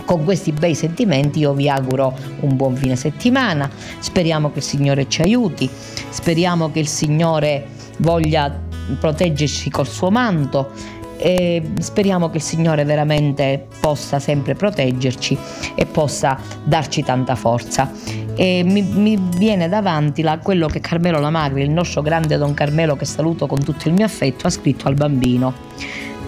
con 0.09 0.25
questi 0.25 0.53
bei 0.53 0.75
sentimenti 0.75 1.41
io 1.41 1.53
vi 1.53 1.69
auguro 1.69 2.17
un 2.41 2.57
buon 2.57 2.75
fine 2.75 2.97
settimana, 2.97 3.69
speriamo 3.99 4.51
che 4.51 4.61
il 4.61 4.65
Signore 4.65 5.07
ci 5.07 5.21
aiuti, 5.21 5.69
speriamo 6.09 6.71
che 6.71 6.79
il 6.79 6.89
Signore 6.89 7.67
voglia 7.99 8.59
proteggerci 8.99 9.69
col 9.69 9.87
suo 9.87 10.11
manto 10.11 10.71
e 11.19 11.63
speriamo 11.79 12.31
che 12.31 12.39
il 12.39 12.43
Signore 12.43 12.87
veramente 12.87 13.67
possa 13.81 14.19
sempre 14.19 14.55
proteggerci 14.55 15.37
e 15.75 15.85
possa 15.85 16.41
darci 16.65 17.03
tanta 17.03 17.35
forza. 17.35 17.93
E 18.35 18.63
mi, 18.65 18.81
mi 18.81 19.21
viene 19.37 19.69
davanti 19.69 20.23
la, 20.23 20.39
quello 20.39 20.69
che 20.69 20.81
Carmelo 20.81 21.21
Lamagri, 21.21 21.61
il 21.61 21.71
nostro 21.71 22.01
grande 22.01 22.39
Don 22.39 22.55
Carmelo 22.55 22.97
che 22.97 23.05
saluto 23.05 23.47
con 23.47 23.63
tutto 23.63 23.89
il 23.89 23.93
mio 23.93 24.07
affetto, 24.07 24.47
ha 24.47 24.51
scritto 24.51 24.89
al 24.89 24.95
bambino 24.95 25.53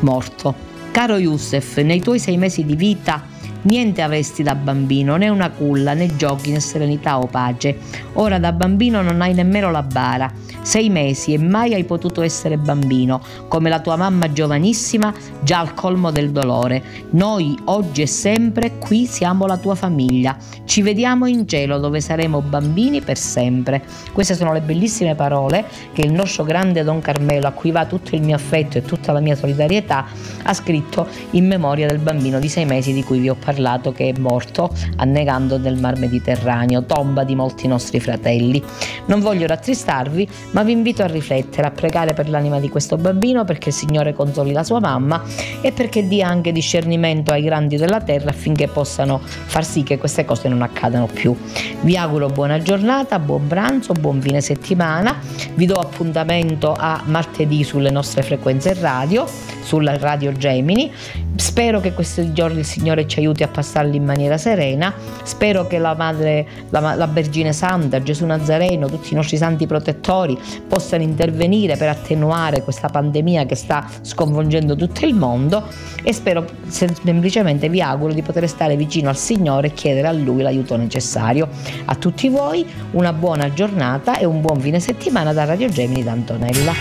morto. 0.01 0.69
Caro 0.91 1.17
Youssef, 1.17 1.79
nei 1.79 2.01
tuoi 2.01 2.19
sei 2.19 2.37
mesi 2.37 2.67
di 2.67 2.77
vita 2.77 3.39
Niente 3.63 4.01
avresti 4.01 4.43
da 4.43 4.55
bambino, 4.55 5.17
né 5.17 5.29
una 5.29 5.51
culla, 5.51 5.93
né 5.93 6.17
giochi, 6.17 6.51
né 6.51 6.61
serenità 6.61 7.19
o 7.19 7.27
pace. 7.27 7.77
Ora 8.15 8.39
da 8.39 8.53
bambino 8.53 9.03
non 9.03 9.21
hai 9.21 9.35
nemmeno 9.35 9.71
la 9.71 9.83
bara. 9.83 10.33
Sei 10.63 10.91
mesi 10.91 11.33
e 11.33 11.39
mai 11.39 11.75
hai 11.75 11.85
potuto 11.85 12.21
essere 12.23 12.59
bambino, 12.59 13.21
come 13.49 13.71
la 13.71 13.81
tua 13.81 13.97
mamma 13.97 14.31
giovanissima, 14.31 15.13
già 15.43 15.59
al 15.59 15.75
colmo 15.75 16.11
del 16.11 16.31
dolore. 16.31 16.83
Noi, 17.11 17.59
oggi 17.65 18.03
e 18.03 18.07
sempre, 18.07 18.79
qui 18.79 19.07
siamo 19.07 19.47
la 19.47 19.57
tua 19.57 19.75
famiglia. 19.75 20.37
Ci 20.65 20.83
vediamo 20.83 21.27
in 21.27 21.49
cielo 21.49 21.79
dove 21.79 22.01
saremo 22.01 22.43
bambini 22.43 23.01
per 23.01 23.17
sempre. 23.17 23.83
Queste 24.13 24.35
sono 24.35 24.53
le 24.53 24.61
bellissime 24.61 25.15
parole 25.15 25.65
che 25.93 26.03
il 26.03 26.13
nostro 26.13 26.45
grande 26.45 26.85
Don 26.85 27.01
Carmelo, 27.01 27.49
a 27.49 27.53
cui 27.53 27.71
va 27.71 27.87
tutto 27.87 28.15
il 28.15 28.23
mio 28.23 28.37
affetto 28.37 28.79
e 28.79 28.83
tutta 28.83 29.13
la 29.13 29.21
mia 29.21 29.37
solidarietà, 29.37 30.07
ha 30.43 30.55
scritto 30.55 31.07
in 31.31 31.47
memoria 31.47 31.87
del 31.87 31.99
bambino 31.99 32.39
di 32.39 32.49
sei 32.49 32.67
mesi 32.67 32.93
di 32.93 33.03
cui 33.03 33.19
vi 33.19 33.31
ho 33.31 33.37
parlato 33.37 33.93
che 33.93 34.11
è 34.11 34.19
morto 34.19 34.73
annegando 34.97 35.59
nel 35.59 35.81
mar 35.81 35.99
Mediterraneo, 35.99 36.85
tomba 36.85 37.25
di 37.25 37.35
molti 37.35 37.67
nostri 37.67 37.99
fratelli. 37.99 38.63
Non 39.07 39.21
voglio 39.21 39.47
rattristarvi, 39.47 40.29
ma 40.53 40.63
vi 40.63 40.73
invito 40.73 41.03
a 41.03 41.07
riflettere, 41.07 41.67
a 41.67 41.71
pregare 41.71 42.13
per 42.13 42.29
l'anima 42.29 42.59
di 42.59 42.69
questo 42.69 42.97
bambino 42.97 43.45
perché 43.45 43.69
il 43.69 43.75
Signore 43.75 44.13
consoli 44.13 44.53
la 44.53 44.65
sua 44.65 44.81
mamma 44.81 45.23
e 45.61 45.73
perché 45.73 46.07
dia 46.07 46.29
anche 46.29 46.53
discernimento 46.53 47.31
ai 47.31 47.43
grandi 47.43 47.77
della 47.77 48.01
terra 48.01 48.31
affinché 48.31 48.67
possano 48.69 49.21
far 49.23 49.65
sì 49.65 49.83
che 49.83 49.99
queste 49.99 50.25
cose 50.25 50.49
non 50.49 50.63
accadano 50.63 51.07
più. 51.07 51.37
Vi 51.83 51.97
auguro 51.97 52.29
buona 52.29 52.61
giornata, 52.63 53.19
buon 53.19 53.47
pranzo, 53.47 53.93
buon 53.93 54.21
fine 54.21 54.41
settimana. 54.41 55.19
Vi 55.55 55.67
do 55.67 55.77
appuntamento 55.77 56.75
a 56.77 57.03
martedì 57.05 57.63
sulle 57.63 57.91
nostre 57.91 58.23
frequenze 58.23 58.75
radio, 58.75 59.27
sulla 59.63 59.97
radio 59.97 60.33
Gemini. 60.33 60.93
Spero 61.37 61.81
che 61.81 61.93
questi 61.93 62.33
giorni 62.33 62.59
il 62.59 62.65
Signore 62.65 63.07
ci 63.07 63.19
aiuti 63.21 63.43
a 63.43 63.49
passarli 63.49 63.97
in 63.97 64.05
maniera 64.05 64.37
serena. 64.37 64.93
Spero 65.23 65.67
che 65.67 65.79
la 65.79 65.95
Madre, 65.95 66.47
la, 66.71 66.95
la 66.95 67.07
Vergine 67.07 67.53
Santa, 67.53 68.03
Gesù 68.03 68.27
Nazareno, 68.27 68.89
tutti 68.89 69.13
i 69.13 69.17
nostri 69.17 69.37
santi 69.37 69.67
protettori 69.67 70.39
possano 70.67 71.03
intervenire 71.03 71.77
per 71.77 71.89
attenuare 71.89 72.63
questa 72.63 72.89
pandemia 72.89 73.47
che 73.47 73.55
sta 73.55 73.89
sconvolgendo 74.03 74.77
tutto 74.77 75.05
il 75.05 75.15
mondo 75.15 75.67
e 76.03 76.13
spero 76.13 76.47
semplicemente 76.69 77.69
vi 77.69 77.81
auguro 77.81 78.13
di 78.13 78.23
poter 78.23 78.49
stare 78.49 78.77
vicino 78.77 79.09
al 79.09 79.17
Signore 79.17 79.69
e 79.69 79.73
chiedere 79.73 80.09
a 80.09 80.13
Lui 80.13 80.43
l'aiuto 80.43 80.77
necessario. 80.77 81.49
A 81.87 81.95
tutti 81.95 82.29
voi 82.29 82.67
una 82.93 83.13
buona 83.13 83.53
giornata 83.53 84.19
e 84.19 84.25
un 84.25 84.41
buon 84.41 84.61
fine 84.61 84.81
settimana 84.81 85.33
da 85.33 85.45
Radio 85.45 85.69
Gemini 85.69 86.03
da 86.03 86.13
Antonella. 86.13 86.73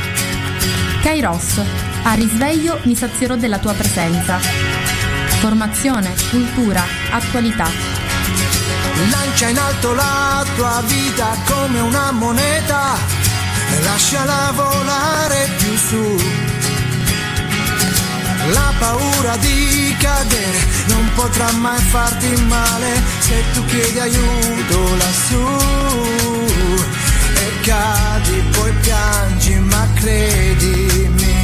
Kairos, 1.01 1.61
a 2.03 2.13
risveglio 2.13 2.79
mi 2.83 2.95
sazierò 2.95 3.35
della 3.35 3.57
tua 3.57 3.73
presenza. 3.73 4.37
Formazione, 5.39 6.09
cultura, 6.29 6.83
attualità. 7.11 7.67
Lancia 9.09 9.47
in 9.47 9.57
alto 9.57 9.93
la 9.93 10.45
tua 10.55 10.83
vita 10.85 11.35
come 11.45 11.79
una 11.79 12.11
moneta 12.11 13.18
e 13.71 13.81
lasciala 13.83 14.51
volare 14.55 15.49
più 15.57 15.75
su. 15.77 16.21
La 18.51 18.73
paura 18.79 19.35
di 19.37 19.95
cadere 19.99 20.59
non 20.87 21.11
potrà 21.15 21.51
mai 21.51 21.81
farti 21.81 22.29
male 22.47 23.01
se 23.19 23.43
tu 23.53 23.65
chiedi 23.65 23.99
aiuto 23.99 24.95
lassù. 24.95 25.45
E 27.35 27.59
cadi, 27.61 28.43
poi 28.51 28.71
piangi, 28.81 29.53
ma 29.59 29.87
credimi, 29.95 31.37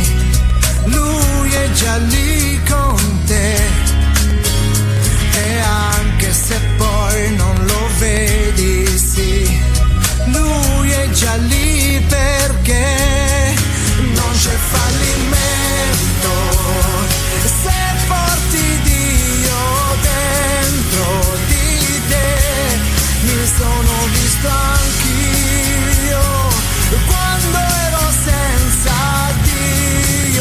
lui 0.86 1.52
è 1.52 1.72
già 1.72 1.98
lì 1.98 2.60
con 2.68 3.24
te 3.26 3.85